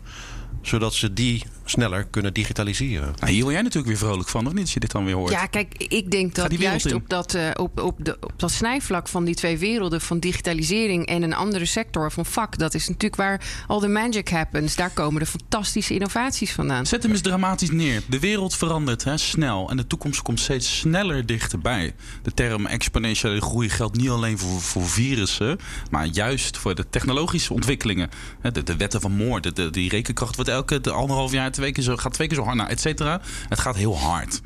zodat 0.62 0.94
ze 0.94 1.14
die 1.14 1.44
sneller 1.66 2.04
kunnen 2.10 2.34
digitaliseren. 2.34 3.14
Nou, 3.20 3.32
hier 3.32 3.42
word 3.42 3.54
jij 3.54 3.62
natuurlijk 3.64 4.00
weer 4.00 4.10
vrolijk 4.10 4.30
van, 4.30 4.46
of 4.48 4.54
niet? 4.54 4.62
Als 4.62 4.74
je 4.74 4.80
dit 4.80 4.92
dan 4.92 5.06
weer 5.06 5.16
hoort. 5.16 5.32
Ja, 5.32 5.46
kijk, 5.46 5.74
ik 5.78 6.12
denk 6.12 6.36
dat 6.36 6.60
juist 6.60 6.86
in. 6.86 6.96
op 6.96 7.10
dat, 7.10 7.34
eh, 7.34 7.50
op, 7.56 7.80
op, 7.82 8.06
de, 8.06 8.18
op 8.22 8.34
dat 8.36 8.52
snijvlak 8.52 9.08
van 9.08 9.24
die 9.24 9.36
twee 9.36 9.58
werelden, 9.58 10.02
van 10.02 10.20
digitalisering 10.20 11.06
en 11.06 11.22
een 11.24 11.34
andere 11.34 11.66
sector 11.66 12.12
van 12.12 12.26
vak, 12.26 12.58
dat 12.58 12.74
is 12.74 12.88
natuurlijk 12.88 13.16
waar 13.16 13.64
al 13.68 13.80
de 13.80 13.88
magic 13.88 14.30
happens. 14.30 14.76
Daar 14.76 14.90
komen 14.90 15.20
de 15.22 15.26
fantastische 15.28 15.94
innovaties 15.94 16.52
vandaan. 16.52 16.86
Zet 16.86 17.04
hem 17.04 17.12
eens 17.12 17.22
dramatisch 17.22 17.72
neer. 17.72 18.02
De 18.10 18.20
wereld 18.20 18.56
verandert 18.56 19.04
hè, 19.04 19.18
snel 19.18 19.70
en 19.70 19.78
de 19.78 19.88
toekomst 19.88 20.22
komt 20.22 20.40
steeds 20.40 20.78
sneller 20.80 21.26
dichterbij. 21.26 21.94
De 22.24 22.34
term 22.34 22.66
exponentiële 22.66 23.42
groei 23.42 23.70
geldt 23.70 23.98
niet 23.98 24.10
alleen 24.10 24.38
voor, 24.38 24.62
voor 24.62 24.90
virussen, 24.90 25.58
maar 25.92 26.06
juist 26.06 26.58
voor 26.58 26.76
de 26.76 26.90
technologische 26.90 27.54
ontwikkelingen. 27.54 28.10
Hè, 28.42 28.52
De, 28.52 28.64
de 28.64 28.76
wetten 28.78 29.02
van 29.02 29.18
de, 29.42 29.54
de- 29.54 29.70
die 29.70 29.90
rekenkracht 29.90 30.36
wordt 30.36 30.50
elke 30.52 30.82
de 30.82 30.92
anderhalf 30.92 31.32
jaar 31.32 31.52
twee 31.54 31.72
keer 31.72 31.84
zo, 31.84 31.96
gaat 31.96 32.14
twee 32.14 32.28
keer 32.28 32.38
zo 32.38 32.44
hard, 32.44 32.58
nou, 32.58 32.70
et 32.70 32.80
cetera. 32.80 33.22
Het 33.50 33.60
gaat 33.60 33.76
heel 33.76 33.98
hard. 33.98 34.42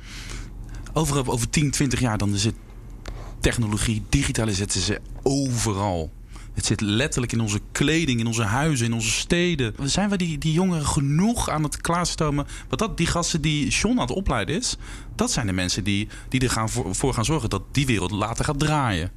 Over, 0.93 1.31
over 1.31 1.49
10, 1.49 1.71
20 1.71 1.99
jaar 1.99 2.17
dan 2.17 2.35
zit 2.35 2.55
technologie, 3.39 4.03
digitalisatie 4.09 4.81
ze 4.81 5.01
overal. 5.23 6.11
Het 6.53 6.65
zit 6.65 6.81
letterlijk 6.81 7.31
in 7.31 7.39
onze 7.39 7.59
kleding, 7.71 8.19
in 8.19 8.27
onze 8.27 8.43
huizen, 8.43 8.85
in 8.85 8.93
onze 8.93 9.09
steden. 9.09 9.75
Zijn 9.83 10.09
we 10.09 10.17
die, 10.17 10.37
die 10.37 10.53
jongeren 10.53 10.85
genoeg 10.85 11.49
aan 11.49 11.63
het 11.63 11.81
klaarstomen? 11.81 12.47
Want 12.67 12.79
dat, 12.81 12.97
die 12.97 13.07
gasten 13.07 13.41
die 13.41 13.67
John 13.67 13.99
aan 13.99 14.07
het 14.07 14.15
opleiden 14.15 14.55
is, 14.55 14.77
dat 15.15 15.31
zijn 15.31 15.47
de 15.47 15.53
mensen 15.53 15.83
die, 15.83 16.07
die 16.29 16.39
er 16.39 16.49
gaan 16.49 16.69
voor, 16.69 16.95
voor 16.95 17.13
gaan 17.13 17.25
zorgen 17.25 17.49
dat 17.49 17.63
die 17.71 17.85
wereld 17.85 18.11
later 18.11 18.45
gaat 18.45 18.59
draaien. 18.59 19.11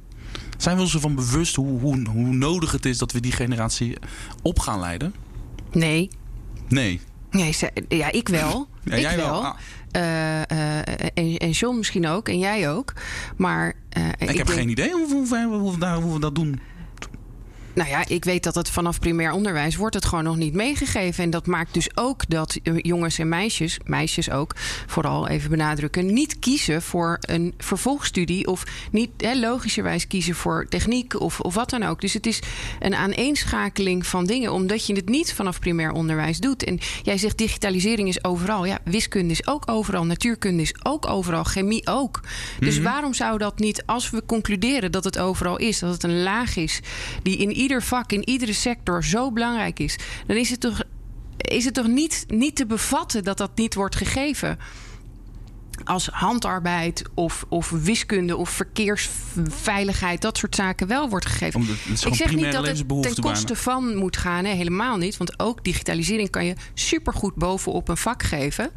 Zijn 0.57 0.75
we 0.75 0.81
ons 0.81 0.93
ervan 0.93 1.15
bewust 1.15 1.55
hoe, 1.55 1.79
hoe, 1.79 2.07
hoe 2.09 2.33
nodig 2.33 2.71
het 2.71 2.85
is 2.85 2.97
dat 2.97 3.11
we 3.11 3.19
die 3.19 3.31
generatie 3.31 3.97
op 4.41 4.59
gaan 4.59 4.79
leiden? 4.79 5.13
Nee. 5.71 6.09
Nee. 6.67 7.01
Nee, 7.31 7.51
ze- 7.51 7.71
ja, 7.87 8.11
ik 8.11 8.27
wel. 8.29 8.67
Ja, 8.83 8.95
ik 8.95 9.01
jij 9.01 9.15
wel. 9.15 9.41
wel. 9.41 9.55
Eh, 9.91 10.41
eh, 10.41 10.77
en, 11.13 11.37
en 11.37 11.49
John 11.49 11.77
misschien 11.77 12.07
ook. 12.07 12.27
En 12.29 12.39
jij 12.39 12.69
ook. 12.71 12.93
Maar 13.37 13.73
eh, 13.89 14.07
Ik, 14.07 14.17
heb 14.19 14.35
denk- 14.47 14.49
geen 14.59 14.69
idee 14.69 14.91
hoe, 14.91 15.07
hoe, 15.11 15.47
hoe, 15.59 15.85
hoe 16.01 16.13
we 16.13 16.19
dat 16.19 16.35
doen. 16.35 16.59
Nou 17.73 17.89
ja, 17.89 18.07
ik 18.07 18.25
weet 18.25 18.43
dat 18.43 18.55
het 18.55 18.69
vanaf 18.69 18.99
primair 18.99 19.31
onderwijs 19.31 19.75
wordt 19.75 19.95
het 19.95 20.05
gewoon 20.05 20.23
nog 20.23 20.35
niet 20.35 20.53
meegegeven. 20.53 21.23
En 21.23 21.29
dat 21.29 21.45
maakt 21.45 21.73
dus 21.73 21.97
ook 21.97 22.29
dat 22.29 22.59
eh, 22.63 22.73
jongens 22.77 23.19
en 23.19 23.29
meisjes, 23.29 23.79
meisjes 23.83 24.31
ook, 24.31 24.55
vooral 24.87 25.27
even 25.27 25.49
benadrukken, 25.49 26.13
niet 26.13 26.39
kiezen 26.39 26.81
voor 26.81 27.17
een 27.21 27.53
vervolgstudie 27.57 28.47
of 28.47 28.63
niet 28.91 29.09
hè, 29.17 29.39
logischerwijs 29.39 30.07
kiezen 30.07 30.35
voor 30.35 30.65
techniek 30.69 31.19
of, 31.19 31.39
of 31.39 31.53
wat 31.53 31.69
dan 31.69 31.83
ook. 31.83 32.01
Dus 32.01 32.13
het 32.13 32.25
is 32.25 32.39
een 32.79 32.95
aaneenschakeling 32.95 34.05
van 34.07 34.25
dingen, 34.25 34.53
omdat 34.53 34.85
je 34.85 34.95
het 34.95 35.09
niet 35.09 35.33
vanaf 35.33 35.59
primair 35.59 35.91
onderwijs 35.91 36.37
doet. 36.37 36.63
En 36.63 36.79
jij 37.03 37.17
zegt 37.17 37.37
digitalisering 37.37 38.07
is 38.07 38.23
overal. 38.23 38.65
Ja, 38.65 38.79
wiskunde 38.83 39.33
is 39.33 39.47
ook 39.47 39.63
overal, 39.69 40.05
natuurkunde 40.05 40.61
is 40.61 40.75
ook 40.83 41.07
overal, 41.07 41.43
chemie 41.43 41.87
ook. 41.87 42.19
Dus 42.59 42.79
waarom 42.79 43.13
zou 43.13 43.37
dat 43.37 43.59
niet, 43.59 43.83
als 43.85 44.09
we 44.09 44.25
concluderen 44.25 44.91
dat 44.91 45.03
het 45.03 45.19
overal 45.19 45.57
is, 45.57 45.79
dat 45.79 45.93
het 45.93 46.03
een 46.03 46.23
laag 46.23 46.55
is 46.55 46.79
die 47.23 47.37
in 47.37 47.51
ieder 47.61 47.83
vak, 47.83 48.11
in 48.11 48.29
iedere 48.29 48.53
sector 48.53 49.03
zo 49.03 49.31
belangrijk 49.31 49.79
is, 49.79 49.97
dan 50.27 50.37
is 50.37 50.49
het 50.49 50.59
toch, 50.59 50.83
is 51.37 51.65
het 51.65 51.73
toch 51.73 51.87
niet, 51.87 52.25
niet 52.27 52.55
te 52.55 52.65
bevatten 52.65 53.23
dat 53.23 53.37
dat 53.37 53.57
niet 53.57 53.73
wordt 53.73 53.95
gegeven? 53.95 54.57
Als 55.83 56.07
handarbeid 56.11 57.03
of, 57.13 57.45
of 57.49 57.69
wiskunde 57.69 58.37
of 58.37 58.49
verkeersveiligheid, 58.49 60.21
dat 60.21 60.37
soort 60.37 60.55
zaken 60.55 60.87
wel 60.87 61.09
wordt 61.09 61.25
gegeven. 61.25 61.61
Ik 61.61 62.15
zeg 62.15 62.35
niet 62.35 62.51
dat 62.51 62.67
het 62.67 62.87
ten 63.01 63.15
koste 63.21 63.55
van 63.55 63.95
moet 63.97 64.17
gaan. 64.17 64.43
Nee, 64.43 64.55
helemaal 64.55 64.97
niet. 64.97 65.17
Want 65.17 65.39
ook 65.39 65.63
digitalisering 65.63 66.29
kan 66.29 66.45
je 66.45 66.55
supergoed 66.73 67.35
bovenop 67.35 67.87
een 67.89 67.97
vak 67.97 68.23
geven. 68.23 68.69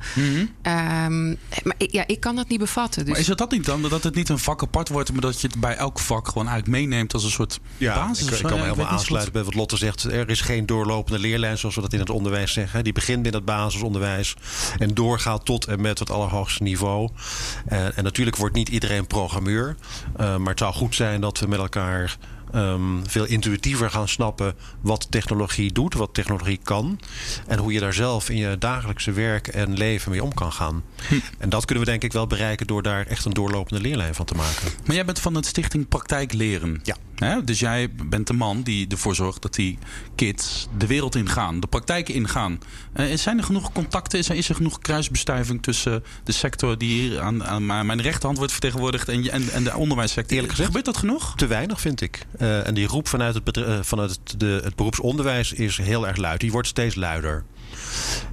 Ehm, 0.62 1.26
maar 1.62 1.74
ik- 1.78 1.92
ja, 1.92 2.04
ik 2.06 2.20
kan 2.20 2.36
dat 2.36 2.48
niet 2.48 2.58
bevatten. 2.58 2.92
Dus 2.92 3.02
Mhm. 3.04 3.10
Maar 3.12 3.20
is 3.20 3.28
het 3.28 3.38
dat 3.38 3.50
niet 3.50 3.64
dan? 3.64 3.82
Dat 3.82 4.02
het 4.04 4.14
niet 4.14 4.28
een 4.28 4.38
vak 4.38 4.62
apart 4.62 4.88
wordt, 4.88 5.12
maar 5.12 5.20
dat 5.20 5.40
je 5.40 5.46
het 5.46 5.60
bij 5.60 5.76
elk 5.76 5.98
vak 5.98 6.28
gewoon 6.28 6.48
eigenlijk 6.48 6.78
meeneemt 6.78 7.14
als 7.14 7.24
een 7.24 7.30
soort 7.30 7.60
basis? 7.78 8.26
ik, 8.26 8.32
ik 8.34 8.42
kan 8.42 8.50
me 8.50 8.56
Ja, 8.56 8.62
helemaal 8.62 8.86
aansluiten 8.86 9.32
bij 9.32 9.42
wat 9.44 9.54
Lotte 9.54 9.76
zegt. 9.76 10.02
Er 10.04 10.28
is 10.30 10.40
geen 10.40 10.66
doorlopende 10.66 11.18
leerlijn, 11.18 11.58
zoals 11.58 11.74
we 11.74 11.80
dat 11.80 11.92
in 11.92 11.98
het 11.98 12.10
onderwijs 12.10 12.52
zeggen. 12.52 12.84
Die 12.84 12.92
begint 12.92 13.22
binnen 13.22 13.40
het 13.40 13.50
basisonderwijs 13.50 14.34
en 14.78 14.94
doorgaat 14.94 15.44
tot 15.44 15.64
en 15.66 15.80
met 15.80 15.98
het 15.98 16.10
allerhoogste 16.10 16.62
niveau. 16.62 16.93
En, 17.66 17.96
en 17.96 18.04
natuurlijk 18.04 18.36
wordt 18.36 18.54
niet 18.54 18.68
iedereen 18.68 19.06
programmeur. 19.06 19.76
Eh, 20.16 20.36
maar 20.36 20.50
het 20.50 20.58
zou 20.58 20.74
goed 20.74 20.94
zijn 20.94 21.20
dat 21.20 21.38
we 21.38 21.46
met 21.46 21.58
elkaar 21.58 22.16
ehm, 22.54 23.04
veel 23.06 23.24
intuïtiever 23.24 23.90
gaan 23.90 24.08
snappen 24.08 24.54
wat 24.80 25.06
technologie 25.10 25.72
doet, 25.72 25.94
wat 25.94 26.14
technologie 26.14 26.60
kan. 26.62 27.00
En 27.46 27.58
hoe 27.58 27.72
je 27.72 27.80
daar 27.80 27.94
zelf 27.94 28.28
in 28.30 28.36
je 28.36 28.58
dagelijkse 28.58 29.12
werk 29.12 29.48
en 29.48 29.76
leven 29.76 30.10
mee 30.10 30.22
om 30.22 30.34
kan 30.34 30.52
gaan. 30.52 30.82
Hm. 31.08 31.14
En 31.38 31.48
dat 31.48 31.64
kunnen 31.64 31.84
we 31.84 31.90
denk 31.90 32.02
ik 32.02 32.12
wel 32.12 32.26
bereiken 32.26 32.66
door 32.66 32.82
daar 32.82 33.06
echt 33.06 33.24
een 33.24 33.32
doorlopende 33.32 33.82
leerlijn 33.82 34.14
van 34.14 34.26
te 34.26 34.34
maken. 34.34 34.68
Maar 34.86 34.94
jij 34.94 35.04
bent 35.04 35.20
van 35.20 35.34
het 35.34 35.46
Stichting 35.46 35.88
Praktijk 35.88 36.32
Leren. 36.32 36.80
Ja. 36.82 36.96
Dus 37.44 37.58
jij 37.58 37.90
bent 38.04 38.26
de 38.26 38.32
man 38.32 38.62
die 38.62 38.88
ervoor 38.88 39.14
zorgt 39.14 39.42
dat 39.42 39.54
die 39.54 39.78
kids 40.14 40.68
de 40.78 40.86
wereld 40.86 41.14
ingaan, 41.14 41.60
de 41.60 41.66
praktijk 41.66 42.08
ingaan. 42.08 42.60
Eh, 42.92 43.16
zijn 43.16 43.38
er 43.38 43.44
genoeg 43.44 43.72
contacten? 43.72 44.18
Is 44.18 44.28
er, 44.28 44.36
is 44.36 44.48
er 44.48 44.54
genoeg 44.54 44.78
kruisbestuiving 44.78 45.62
tussen 45.62 46.04
de 46.24 46.32
sector 46.32 46.78
die 46.78 47.00
hier 47.00 47.20
aan, 47.20 47.44
aan 47.44 47.66
mijn 47.66 48.02
rechterhand 48.02 48.36
wordt 48.36 48.52
vertegenwoordigd 48.52 49.08
en, 49.08 49.30
en, 49.30 49.50
en 49.52 49.64
de 49.64 49.76
onderwijssector? 49.76 50.32
Eerlijk 50.32 50.50
gezegd? 50.50 50.68
Gebeurt 50.68 50.86
dat 50.86 50.96
genoeg? 50.96 51.36
Te 51.36 51.46
weinig, 51.46 51.80
vind 51.80 52.00
ik. 52.00 52.26
Eh, 52.44 52.66
en 52.66 52.74
die 52.74 52.86
roep 52.86 53.08
vanuit, 53.08 53.34
het, 53.34 53.56
eh, 53.56 53.78
vanuit 53.82 54.10
het, 54.10 54.40
de, 54.40 54.60
het 54.64 54.76
beroepsonderwijs 54.76 55.52
is 55.52 55.76
heel 55.76 56.06
erg 56.06 56.16
luid. 56.16 56.40
Die 56.40 56.52
wordt 56.52 56.68
steeds 56.68 56.94
luider. 56.94 57.44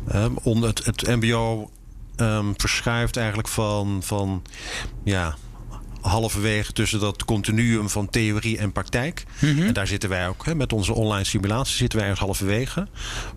Ehm, 0.08 0.32
on, 0.44 0.62
het, 0.62 0.86
het 0.86 1.08
MBO 1.08 1.72
ehm, 2.16 2.52
verschuift 2.58 3.18
eigenlijk 3.18 3.48
van, 3.48 4.00
van 4.04 4.42
ja, 5.04 5.36
halverwege 6.02 6.74
tussen 6.74 7.00
dat 7.00 7.26
continuum 7.26 7.90
van 7.90 8.10
theorie 8.10 8.58
en 8.58 8.72
praktijk. 8.72 9.24
En 9.40 9.74
daar 9.74 9.88
zitten 9.88 10.10
wij 10.10 10.28
ook. 10.28 10.46
Hè, 10.46 10.56
met 10.56 10.74
onze 10.74 10.94
online 10.94 11.24
simulatie 11.26 11.76
zitten 11.76 12.00
wij 12.00 12.08
ergens 12.08 12.26
halverwege. 12.26 12.88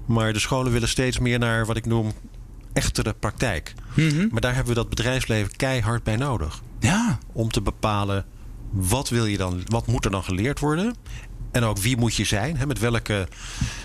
Maar 0.06 0.32
de 0.32 0.38
scholen 0.38 0.72
willen 0.72 0.88
steeds 0.88 1.18
meer 1.18 1.38
naar 1.38 1.66
wat 1.66 1.76
ik 1.76 1.86
noem 1.86 2.12
echtere 2.72 3.12
praktijk. 3.12 3.74
Maar 4.30 4.40
daar 4.40 4.54
hebben 4.54 4.74
we 4.74 4.80
dat 4.80 4.88
bedrijfsleven 4.88 5.56
keihard 5.56 6.02
bij 6.02 6.16
nodig 6.16 6.62
Ja. 6.80 7.18
om 7.32 7.50
te 7.50 7.62
bepalen 7.62 8.24
wat 8.74 9.08
wil 9.08 9.26
je 9.26 9.36
dan, 9.36 9.62
wat 9.66 9.86
moet 9.86 10.04
er 10.04 10.10
dan 10.10 10.24
geleerd 10.24 10.58
worden. 10.58 10.94
En 11.50 11.64
ook 11.64 11.78
wie 11.78 11.96
moet 11.96 12.14
je 12.14 12.24
zijn? 12.24 12.56
Hè? 12.56 12.66
Met 12.66 12.78
welke 12.78 13.28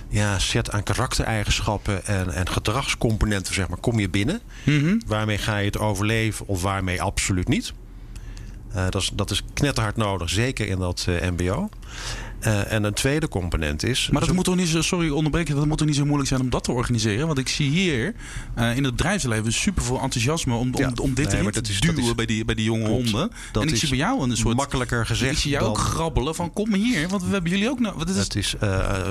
ja, 0.07 0.39
set 0.39 0.71
aan 0.71 0.83
karaktereigenschappen 0.83 2.05
en, 2.05 2.33
en 2.33 2.49
gedragscomponenten 2.49 3.53
zeg 3.53 3.67
maar, 3.67 3.77
kom 3.77 3.99
je 3.99 4.09
binnen? 4.09 4.41
Waarmee 5.07 5.37
ga 5.37 5.57
je 5.57 5.65
het 5.65 5.77
overleven 5.77 6.47
of 6.47 6.61
waarmee 6.61 7.01
absoluut 7.01 7.47
niet? 7.47 7.73
Eh, 8.73 8.89
dat, 8.89 9.01
is, 9.01 9.11
dat 9.13 9.31
is 9.31 9.43
knetterhard 9.53 9.95
nodig, 9.95 10.29
zeker 10.29 10.67
in 10.67 10.79
dat 10.79 11.05
eh, 11.07 11.29
MBO. 11.29 11.69
Uh, 12.47 12.71
en 12.71 12.83
een 12.83 12.93
tweede 12.93 13.27
component 13.27 13.83
is. 13.83 14.09
Maar 14.11 14.25
dat 14.25 14.35
moet 14.35 14.45
toch 14.45 14.55
niet 14.55 14.67
zo, 14.67 14.81
sorry 14.81 15.09
onderbreken, 15.09 15.55
dat 15.55 15.65
moet 15.65 15.77
toch 15.77 15.87
niet 15.87 15.95
zo 15.95 16.05
moeilijk 16.05 16.29
zijn 16.29 16.41
om 16.41 16.49
dat 16.49 16.63
te 16.63 16.71
organiseren? 16.71 17.27
Want 17.27 17.39
ik 17.39 17.47
zie 17.47 17.69
hier 17.69 18.13
uh, 18.57 18.75
in 18.75 18.83
het 18.83 18.95
bedrijfsleven 18.95 19.53
super 19.53 19.83
veel 19.83 20.01
enthousiasme 20.01 20.53
om, 20.53 20.75
om, 20.75 20.93
om 21.01 21.13
dit 21.13 21.31
nee, 21.31 21.51
te 21.51 21.61
is, 21.61 21.79
duwen 21.79 22.15
bij, 22.15 22.25
die, 22.25 22.45
bij 22.45 22.55
die 22.55 22.65
jonge 22.65 22.85
klopt. 22.85 23.11
honden. 23.11 23.31
Dat 23.51 23.63
en 23.63 23.69
ik 23.69 23.75
zie 23.75 23.89
bij 23.89 23.97
jou 23.97 24.29
een 24.29 24.37
soort. 24.37 24.55
Makkelijker 24.55 25.05
gezegd. 25.05 25.31
Ik 25.31 25.37
zie 25.37 25.51
jou 25.51 25.63
dan, 25.63 25.71
ook 25.71 25.79
grabbelen 25.79 26.35
van 26.35 26.53
kom 26.53 26.69
maar 26.69 26.79
hier, 26.79 27.07
want 27.07 27.23
we 27.23 27.31
hebben 27.31 27.51
jullie 27.51 27.69
ook 27.69 27.79
nog. 27.79 27.93
Wat 27.93 28.09
is 28.09 28.15
het 28.15 28.35
is 28.35 28.55
uh, 28.63 29.07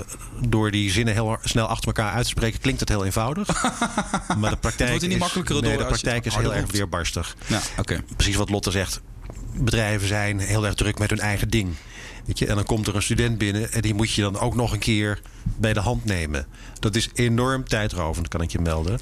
door 0.47 0.70
die 0.70 0.91
zinnen 0.91 1.14
heel 1.14 1.39
snel 1.43 1.66
achter 1.66 1.87
elkaar 1.87 2.12
uit 2.12 2.22
te 2.22 2.31
spreken, 2.31 2.61
klinkt 2.61 2.81
het 2.81 2.89
heel 2.89 3.05
eenvoudig. 3.05 3.62
maar 4.39 4.51
de 4.51 4.57
praktijk, 4.57 5.09
niet 5.09 5.18
makkelijker 5.18 5.57
is, 5.57 5.61
nee, 5.61 5.76
de 5.76 5.85
praktijk 5.85 6.24
is 6.24 6.37
heel 6.37 6.55
erg 6.55 6.72
weerbarstig. 6.72 7.37
Ja, 7.47 7.61
okay. 7.79 8.03
Precies 8.16 8.37
wat 8.37 8.51
Lotte 8.51 8.70
zegt. 8.70 9.01
Bedrijven 9.55 10.09
zijn 10.09 10.39
heel 10.39 10.66
erg 10.66 10.74
druk 10.74 10.99
met 10.99 11.11
hun 11.11 11.20
eigen 11.20 11.49
ding. 11.49 11.74
En 12.37 12.55
dan 12.55 12.64
komt 12.64 12.87
er 12.87 12.95
een 12.95 13.03
student 13.03 13.39
binnen 13.39 13.72
en 13.72 13.83
die 13.83 13.95
moet 13.95 14.12
je 14.12 14.22
dan 14.22 14.39
ook 14.39 14.55
nog 14.55 14.72
een 14.72 14.79
keer 14.79 15.20
bij 15.57 15.72
de 15.72 15.81
hand 15.81 16.05
nemen. 16.05 16.47
Dat 16.79 16.97
is 16.97 17.11
enorm 17.14 17.64
tijdrovend, 17.68 18.29
kan 18.29 18.43
ik 18.43 18.51
je 18.51 18.59
melden. 18.59 18.99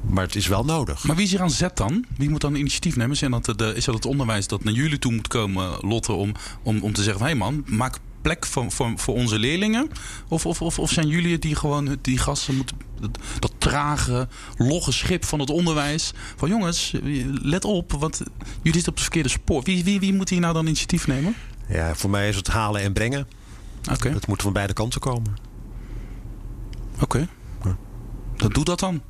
Maar 0.00 0.24
het 0.24 0.36
is 0.36 0.46
wel 0.46 0.64
nodig. 0.64 1.04
Maar 1.04 1.16
wie 1.16 1.24
is 1.24 1.30
hier 1.30 1.40
aan 1.40 1.50
zet 1.50 1.76
dan? 1.76 2.04
Wie 2.16 2.30
moet 2.30 2.40
dan 2.40 2.54
initiatief 2.54 2.96
nemen? 2.96 3.12
Is 3.12 3.42
dat, 3.42 3.58
de, 3.58 3.72
is 3.74 3.84
dat 3.84 3.94
het 3.94 4.06
onderwijs 4.06 4.46
dat 4.46 4.64
naar 4.64 4.74
jullie 4.74 4.98
toe 4.98 5.12
moet 5.12 5.28
komen, 5.28 5.78
Lotte, 5.80 6.12
om, 6.12 6.32
om, 6.62 6.82
om 6.82 6.92
te 6.92 7.02
zeggen: 7.02 7.22
hé 7.22 7.28
hey 7.28 7.38
man, 7.38 7.64
maak 7.66 7.98
plek 8.22 8.46
voor, 8.46 8.70
voor, 8.70 8.92
voor 8.96 9.14
onze 9.14 9.38
leerlingen? 9.38 9.88
Of, 10.28 10.46
of, 10.46 10.62
of, 10.62 10.78
of 10.78 10.90
zijn 10.90 11.08
jullie 11.08 11.32
het 11.32 11.42
die 11.42 11.54
gewoon 11.54 11.98
die 12.00 12.18
gasten 12.18 12.56
moeten. 12.56 12.76
Dat, 13.00 13.18
dat, 13.38 13.52
trage, 13.58 14.28
logge 14.56 14.92
schip 14.92 15.24
van 15.24 15.40
het 15.40 15.50
onderwijs. 15.50 16.12
Van 16.36 16.48
jongens, 16.48 16.94
let 17.42 17.64
op, 17.64 17.92
want 17.92 18.16
jullie 18.62 18.72
zitten 18.72 18.88
op 18.88 18.94
het 18.94 19.02
verkeerde 19.02 19.28
spoor. 19.28 19.62
Wie, 19.62 19.84
wie, 19.84 20.00
wie 20.00 20.14
moet 20.14 20.28
hier 20.28 20.40
nou 20.40 20.54
dan 20.54 20.66
initiatief 20.66 21.06
nemen? 21.06 21.34
Ja, 21.70 21.94
voor 21.94 22.10
mij 22.10 22.28
is 22.28 22.36
het 22.36 22.46
halen 22.46 22.80
en 22.80 22.92
brengen. 22.92 23.28
Oké. 23.80 23.92
Okay. 23.92 24.12
Het 24.12 24.26
moet 24.26 24.42
van 24.42 24.52
beide 24.52 24.72
kanten 24.72 25.00
komen. 25.00 25.36
Oké. 26.94 27.02
Okay. 27.04 27.28
Ja. 27.64 27.76
Dat 28.36 28.54
doe 28.54 28.64
dat 28.64 28.80
dan. 28.80 29.02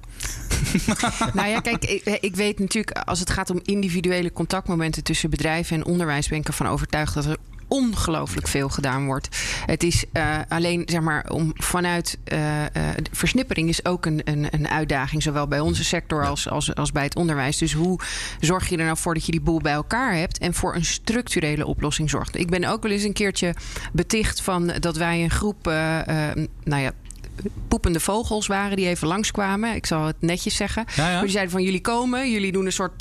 nou 1.34 1.48
ja, 1.48 1.61
kijk, 1.61 1.84
ik, 1.84 2.18
ik, 2.20 2.36
weet 2.36 2.58
natuurlijk, 2.58 2.98
als 2.98 3.20
het 3.20 3.30
gaat 3.30 3.50
om 3.50 3.61
individuele 3.62 4.32
contactmomenten 4.32 5.04
tussen 5.04 5.30
bedrijven 5.30 5.76
en 5.76 5.84
onderwijs, 5.84 6.28
ben 6.28 6.38
ik 6.38 6.46
ervan 6.46 6.66
overtuigd 6.66 7.14
dat 7.14 7.24
er 7.24 7.36
ongelooflijk 7.70 8.48
veel 8.48 8.68
gedaan 8.68 9.06
wordt. 9.06 9.28
Het 9.66 9.82
is 9.82 10.04
uh, 10.12 10.36
alleen, 10.48 10.82
zeg 10.86 11.00
maar, 11.00 11.30
om 11.30 11.50
vanuit 11.54 12.18
uh, 12.32 12.60
uh, 12.60 12.66
versnippering 13.12 13.68
is 13.68 13.84
ook 13.84 14.06
een, 14.06 14.20
een, 14.24 14.46
een, 14.50 14.68
uitdaging, 14.68 15.22
zowel 15.22 15.48
bij 15.48 15.60
onze 15.60 15.84
sector 15.84 16.26
als, 16.26 16.48
als, 16.48 16.74
als 16.74 16.92
bij 16.92 17.04
het 17.04 17.16
onderwijs. 17.16 17.58
Dus 17.58 17.72
hoe 17.72 17.98
zorg 18.40 18.68
je 18.68 18.76
er 18.76 18.84
nou 18.84 18.96
voor 18.96 19.14
dat 19.14 19.26
je 19.26 19.32
die 19.32 19.40
boel 19.40 19.60
bij 19.60 19.72
elkaar 19.72 20.14
hebt 20.14 20.38
en 20.38 20.54
voor 20.54 20.74
een 20.74 20.84
structurele 20.84 21.66
oplossing 21.66 22.10
zorgt? 22.10 22.36
Ik 22.36 22.50
ben 22.50 22.64
ook 22.64 22.82
wel 22.82 22.92
eens 22.92 23.02
een 23.02 23.12
keertje 23.12 23.54
beticht 23.92 24.40
van 24.42 24.66
dat 24.66 24.96
wij 24.96 25.22
een 25.22 25.30
groep, 25.30 25.64
nou 25.64 26.82
ja, 26.82 26.92
poepende 27.68 28.01
vogels 28.01 28.47
waren 28.47 28.76
die 28.76 28.86
even 28.86 29.09
langskwamen. 29.09 29.74
Ik 29.74 29.86
zal 29.86 30.07
het 30.07 30.16
netjes 30.20 30.57
zeggen. 30.57 30.84
Ja, 30.97 31.07
ja. 31.07 31.12
Maar 31.12 31.22
die 31.22 31.30
zeiden 31.30 31.53
van 31.53 31.62
jullie 31.62 31.80
komen, 31.80 32.30
jullie 32.30 32.53
doen 32.53 32.66
een 32.66 32.72
soort 32.72 32.93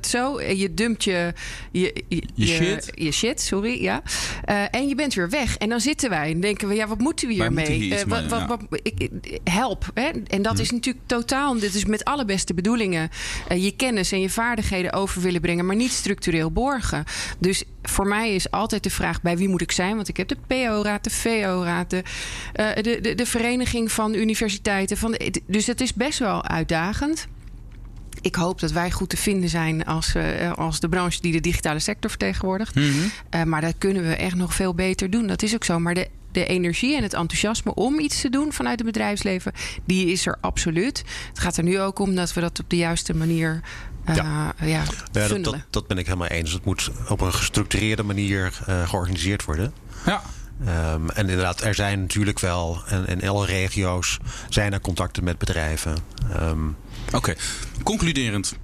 zo. 0.00 0.36
En 0.36 0.56
je 0.56 0.74
dumpt 0.74 1.04
je, 1.04 1.32
je, 1.70 2.04
je, 2.08 2.22
je 2.34 2.46
shit. 2.46 2.92
Je 2.94 3.12
shit, 3.12 3.40
sorry. 3.40 3.82
Ja. 3.82 4.02
Uh, 4.48 4.64
en 4.70 4.88
je 4.88 4.94
bent 4.94 5.14
weer 5.14 5.30
weg. 5.30 5.56
En 5.56 5.68
dan 5.68 5.80
zitten 5.80 6.10
wij 6.10 6.30
en 6.30 6.40
denken 6.40 6.68
we, 6.68 6.74
ja, 6.74 6.86
wat 6.86 6.98
moeten 6.98 7.28
we 7.28 7.34
hiermee? 7.34 7.88
Uh, 7.88 7.98
wat, 8.06 8.26
wat, 8.26 8.46
wat, 8.46 8.80
ik, 8.82 9.08
help. 9.44 9.90
Hè? 9.94 10.08
En 10.26 10.42
dat 10.42 10.54
hm. 10.54 10.60
is 10.60 10.70
natuurlijk 10.70 11.06
totaal, 11.06 11.58
dit 11.58 11.74
is 11.74 11.84
met 11.84 12.04
alle 12.04 12.24
beste 12.24 12.54
bedoelingen, 12.54 13.10
uh, 13.52 13.64
je 13.64 13.76
kennis 13.76 14.12
en 14.12 14.20
je 14.20 14.30
vaardigheden 14.30 14.92
over 14.92 15.22
willen 15.22 15.40
brengen, 15.40 15.66
maar 15.66 15.76
niet 15.76 15.92
structureel 15.92 16.50
borgen. 16.50 17.04
Dus 17.38 17.64
voor 17.82 18.06
mij 18.06 18.34
is 18.34 18.50
altijd 18.50 18.82
de 18.82 18.90
vraag 18.90 19.22
bij 19.22 19.36
wie 19.36 19.48
moet 19.48 19.60
ik 19.60 19.72
zijn? 19.72 19.96
Want 19.96 20.08
ik 20.08 20.16
heb 20.16 20.28
de 20.28 20.36
PO-raad, 20.46 21.04
de 21.04 21.10
VO-raad, 21.10 21.90
de, 21.90 22.02
de, 22.82 22.98
de, 23.00 23.14
de 23.14 23.26
vereniging 23.26 23.59
vereniging 23.66 23.92
van 23.92 24.14
universiteiten. 24.14 24.96
Van 24.96 25.18
dus 25.46 25.66
het 25.66 25.80
is 25.80 25.94
best 25.94 26.18
wel 26.18 26.44
uitdagend. 26.44 27.26
Ik 28.20 28.34
hoop 28.34 28.60
dat 28.60 28.72
wij 28.72 28.90
goed 28.90 29.08
te 29.08 29.16
vinden 29.16 29.48
zijn 29.48 29.84
als, 29.84 30.14
uh, 30.14 30.52
als 30.52 30.80
de 30.80 30.88
branche 30.88 31.20
die 31.20 31.32
de 31.32 31.40
digitale 31.40 31.78
sector 31.78 32.10
vertegenwoordigt. 32.10 32.74
Mm 32.74 32.84
uh, 33.34 33.42
maar 33.42 33.60
dat 33.60 33.74
kunnen 33.78 34.02
we 34.02 34.14
echt 34.14 34.34
nog 34.34 34.54
veel 34.54 34.74
beter 34.74 35.10
doen. 35.10 35.26
Dat 35.26 35.42
is 35.42 35.54
ook 35.54 35.64
zo. 35.64 35.78
Maar 35.78 35.94
de, 35.94 36.08
de 36.32 36.46
energie 36.46 36.96
en 36.96 37.02
het 37.02 37.14
enthousiasme 37.14 37.74
om 37.74 37.98
iets 37.98 38.20
te 38.20 38.30
doen 38.30 38.52
vanuit 38.52 38.78
het 38.78 38.86
bedrijfsleven, 38.86 39.52
die 39.84 40.06
is 40.06 40.26
er 40.26 40.36
absoluut. 40.40 41.04
Het 41.28 41.38
gaat 41.38 41.56
er 41.56 41.64
nu 41.64 41.80
ook 41.80 41.98
om 41.98 42.14
dat 42.14 42.32
we 42.32 42.40
dat 42.40 42.60
op 42.60 42.70
de 42.70 42.76
juiste 42.76 43.14
manier 43.14 43.60
uh, 44.08 44.14
ja. 44.14 44.54
ja, 44.64 44.84
dat, 45.12 45.56
dat, 45.70 45.86
ben 45.86 45.98
ik 45.98 46.06
helemaal 46.06 46.28
eens. 46.28 46.52
Het 46.52 46.64
moet 46.64 46.90
op 47.08 47.20
een 47.20 47.32
gestructureerde 47.32 48.02
manier 48.02 48.52
georganiseerd 48.86 49.44
worden. 49.44 49.72
Ja. 50.06 50.22
Um, 50.60 51.10
en 51.10 51.28
inderdaad, 51.28 51.60
er 51.60 51.74
zijn 51.74 52.00
natuurlijk 52.00 52.38
wel, 52.38 52.82
en 52.86 53.06
in 53.06 53.28
alle 53.28 53.46
regio's 53.46 54.18
zijn 54.48 54.72
er 54.72 54.80
contacten 54.80 55.24
met 55.24 55.38
bedrijven. 55.38 55.96
Um, 56.40 56.76
Oké, 57.12 57.34
concluderend. 57.82 58.54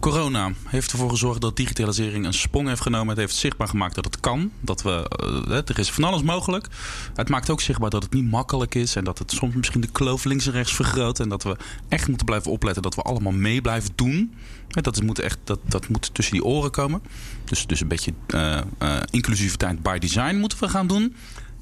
Corona 0.00 0.52
heeft 0.66 0.92
ervoor 0.92 1.10
gezorgd 1.10 1.40
dat 1.40 1.56
digitalisering 1.56 2.26
een 2.26 2.34
sprong 2.34 2.68
heeft 2.68 2.80
genomen. 2.80 3.08
Het 3.08 3.18
heeft 3.18 3.34
zichtbaar 3.34 3.68
gemaakt 3.68 3.94
dat 3.94 4.04
het 4.04 4.20
kan. 4.20 4.50
Dat 4.60 4.82
we, 4.82 5.10
uh, 5.48 5.56
er 5.56 5.78
is 5.78 5.90
van 5.90 6.04
alles 6.04 6.22
mogelijk. 6.22 6.68
Het 7.14 7.28
maakt 7.28 7.50
ook 7.50 7.60
zichtbaar 7.60 7.90
dat 7.90 8.02
het 8.02 8.12
niet 8.12 8.30
makkelijk 8.30 8.74
is. 8.74 8.96
En 8.96 9.04
dat 9.04 9.18
het 9.18 9.30
soms 9.30 9.54
misschien 9.54 9.80
de 9.80 9.88
kloof 9.92 10.24
links 10.24 10.46
en 10.46 10.52
rechts 10.52 10.74
vergroot. 10.74 11.20
En 11.20 11.28
dat 11.28 11.42
we 11.42 11.56
echt 11.88 12.08
moeten 12.08 12.26
blijven 12.26 12.50
opletten 12.50 12.82
dat 12.82 12.94
we 12.94 13.02
allemaal 13.02 13.32
mee 13.32 13.60
blijven 13.60 13.90
doen. 13.94 14.34
Dat, 14.68 15.02
moet 15.02 15.18
echt, 15.18 15.38
dat, 15.44 15.58
dat 15.68 15.88
moet 15.88 16.14
tussen 16.14 16.34
die 16.34 16.44
oren 16.44 16.70
komen. 16.70 17.02
Dus, 17.44 17.66
dus 17.66 17.80
een 17.80 17.88
beetje 17.88 18.12
uh, 18.28 18.58
uh, 18.82 18.96
inclusiviteit 19.10 19.82
by 19.82 19.98
design 19.98 20.36
moeten 20.36 20.58
we 20.58 20.68
gaan 20.68 20.86
doen. 20.86 21.14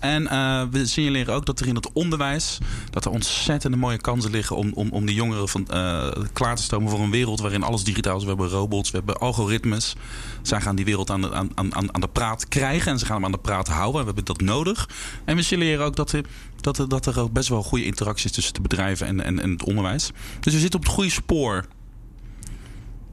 En 0.03 0.23
uh, 0.23 0.63
we 0.71 0.87
signaleren 0.87 1.35
ook 1.35 1.47
dat 1.47 1.61
er 1.61 1.67
in 1.67 1.75
het 1.75 1.93
onderwijs 1.93 2.59
dat 2.91 3.05
er 3.05 3.11
ontzettende 3.11 3.77
mooie 3.77 3.99
kansen 3.99 4.31
liggen 4.31 4.57
om, 4.57 4.73
om, 4.75 4.91
om 4.91 5.07
die 5.07 5.15
jongeren 5.15 5.49
van, 5.49 5.67
uh, 5.73 6.09
klaar 6.33 6.57
te 6.57 6.63
stomen 6.63 6.91
voor 6.91 7.01
een 7.01 7.11
wereld 7.11 7.41
waarin 7.41 7.63
alles 7.63 7.85
digitaal 7.85 8.17
is. 8.17 8.23
We 8.23 8.29
hebben 8.29 8.49
robots, 8.49 8.91
we 8.91 8.97
hebben 8.97 9.19
algoritmes. 9.19 9.95
Zij 10.43 10.61
gaan 10.61 10.77
die 10.77 10.85
wereld 10.85 11.11
aan 11.11 11.21
de, 11.21 11.33
aan, 11.33 11.51
aan, 11.55 11.95
aan 11.95 12.01
de 12.01 12.09
praat 12.09 12.49
krijgen 12.49 12.93
en 12.93 12.99
ze 12.99 13.05
gaan 13.05 13.15
hem 13.15 13.25
aan 13.25 13.33
de 13.33 13.39
praat 13.39 13.69
houden. 13.69 14.01
We 14.01 14.07
hebben 14.07 14.25
dat 14.25 14.41
nodig. 14.41 14.89
En 15.25 15.37
we 15.37 15.43
signaleren 15.43 15.85
ook 15.85 15.97
dat 15.97 16.13
er, 16.13 16.25
dat 16.61 16.79
er, 16.79 16.89
dat 16.89 17.07
er 17.07 17.21
ook 17.21 17.33
best 17.33 17.49
wel 17.49 17.63
goede 17.63 17.85
interactie 17.85 18.27
is 18.27 18.33
tussen 18.33 18.55
de 18.55 18.61
bedrijven 18.61 19.07
en, 19.07 19.21
en, 19.21 19.41
en 19.41 19.51
het 19.51 19.65
onderwijs. 19.65 20.11
Dus 20.41 20.53
we 20.53 20.61
zitten 20.61 20.79
op 20.81 20.85
het 20.85 20.95
goede 20.95 21.11
spoor. 21.11 21.67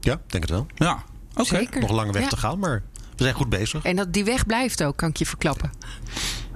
Ja, 0.00 0.20
denk 0.26 0.42
het 0.42 0.52
wel. 0.52 0.66
Ja, 0.74 1.04
oké. 1.34 1.40
Okay. 1.40 1.80
Nog 1.80 1.88
een 1.88 1.94
lange 1.94 2.12
weg 2.12 2.22
ja. 2.22 2.28
te 2.28 2.36
gaan, 2.36 2.58
maar 2.58 2.82
we 3.16 3.22
zijn 3.22 3.34
goed 3.34 3.48
bezig. 3.48 3.84
En 3.84 3.96
dat 3.96 4.12
die 4.12 4.24
weg 4.24 4.46
blijft 4.46 4.82
ook, 4.82 4.96
kan 4.96 5.08
ik 5.08 5.16
je 5.16 5.26
verklappen. 5.26 5.70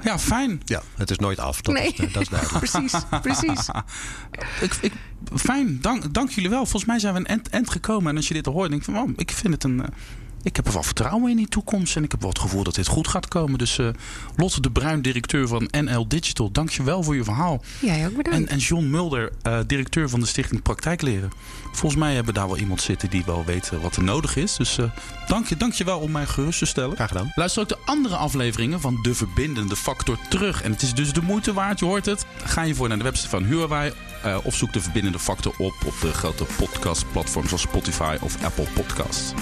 Ja, 0.05 0.19
fijn. 0.19 0.63
Ja, 0.65 0.83
het 0.95 1.11
is 1.11 1.19
nooit 1.19 1.39
af. 1.39 1.61
Dat, 1.61 1.75
nee. 1.75 1.93
is, 1.97 2.13
dat 2.13 2.23
is 2.23 2.29
duidelijk. 2.29 2.59
precies, 2.71 2.95
precies. 3.23 3.69
ik, 4.61 4.75
ik, 4.81 4.93
fijn, 5.35 5.81
dank, 5.81 6.15
dank 6.15 6.31
jullie 6.31 6.51
wel. 6.51 6.63
Volgens 6.67 6.85
mij 6.85 6.99
zijn 6.99 7.13
we 7.13 7.19
een 7.19 7.27
end, 7.27 7.49
end 7.49 7.71
gekomen. 7.71 8.11
En 8.11 8.17
als 8.17 8.29
je 8.29 8.35
dit 8.35 8.47
hoort, 8.47 8.71
denk 8.71 8.87
ik 8.87 8.95
van, 8.95 9.03
oh, 9.03 9.11
ik 9.17 9.31
vind 9.31 9.55
het 9.55 9.65
een... 9.65 9.85
Ik 10.45 10.57
heb 10.57 10.67
er 10.67 10.73
wel 10.73 10.83
vertrouwen 10.83 11.31
in 11.31 11.37
die 11.37 11.49
toekomst. 11.49 11.97
En 11.97 12.05
ik 12.05 12.11
heb 12.11 12.21
wel 12.21 12.31
het 12.31 12.39
gevoel 12.39 12.63
dat 12.63 12.75
dit 12.75 12.87
goed 12.87 13.09
gaat 13.09 13.29
komen. 13.29 13.59
Dus 13.59 13.79
uh, 13.79 13.89
Lotte 14.37 14.61
de 14.61 14.71
Bruin, 14.71 15.03
directeur 15.03 15.49
van 15.49 15.69
NL 15.71 16.09
Digital. 16.09 16.51
Dank 16.51 16.71
je 16.71 16.83
wel 16.83 17.03
voor 17.03 17.17
je 17.17 17.25
verhaal. 17.25 17.63
Jij 17.81 18.07
ook 18.07 18.17
bedankt. 18.17 18.39
En, 18.39 18.49
en 18.49 18.59
John 18.59 18.91
Mulder, 18.91 19.33
uh, 19.43 19.59
directeur 19.67 20.09
van 20.09 20.21
de 20.21 20.27
Stichting 20.27 20.63
Praktijkleren. 20.63 21.31
Volgens 21.73 22.01
mij 22.01 22.15
hebben 22.15 22.35
daar 22.35 22.47
wel 22.47 22.59
iemand 22.59 22.81
zitten 22.81 23.11
die 23.11 23.23
wel 23.27 23.45
weet 23.45 23.71
wat 23.83 23.97
er 23.97 24.03
nodig 24.03 24.37
is. 24.37 24.57
Dus 24.57 24.79
uh, 24.79 24.91
dank, 25.27 25.47
je, 25.47 25.57
dank 25.57 25.73
je 25.73 25.85
wel 25.85 25.99
om 25.99 26.11
mij 26.11 26.27
gerust 26.27 26.59
te 26.59 26.67
stellen. 26.67 26.95
Graag 26.95 27.09
gedaan. 27.09 27.33
Luister 27.35 27.63
ook 27.63 27.69
de 27.69 27.79
andere 27.85 28.17
afleveringen 28.17 28.81
van 28.81 28.99
De 29.03 29.15
Verbindende 29.15 29.77
Factor 29.77 30.19
terug. 30.29 30.63
En 30.63 30.73
het 30.73 30.83
is 30.83 30.95
dus 30.95 31.13
de 31.13 31.23
moeite 31.23 31.53
waard, 31.53 31.79
je 31.79 31.85
hoort 31.85 32.07
het. 32.07 32.27
Ga 32.45 32.63
je 32.63 32.75
voor 32.75 32.89
naar 32.89 32.99
de 32.99 33.05
website 33.05 33.29
van 33.29 33.45
Huawei. 33.45 33.93
Uh, 34.27 34.37
of 34.43 34.55
zoek 34.55 34.73
de 34.73 34.81
verbindende 34.81 35.19
factor 35.19 35.55
op 35.59 35.75
op 35.87 36.01
de 36.01 36.13
grote 36.13 36.45
podcastplatforms 36.57 37.49
zoals 37.49 37.63
Spotify 37.63 38.17
of 38.21 38.45
Apple 38.45 38.67
Podcasts. 38.75 39.33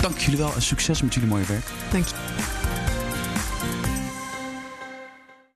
Dank 0.00 0.18
jullie 0.18 0.38
wel 0.38 0.54
en 0.54 0.62
succes 0.62 1.02
met 1.02 1.14
jullie 1.14 1.28
mooie 1.28 1.44
werk. 1.44 1.66
Dank 1.90 2.04
je. 2.06 2.14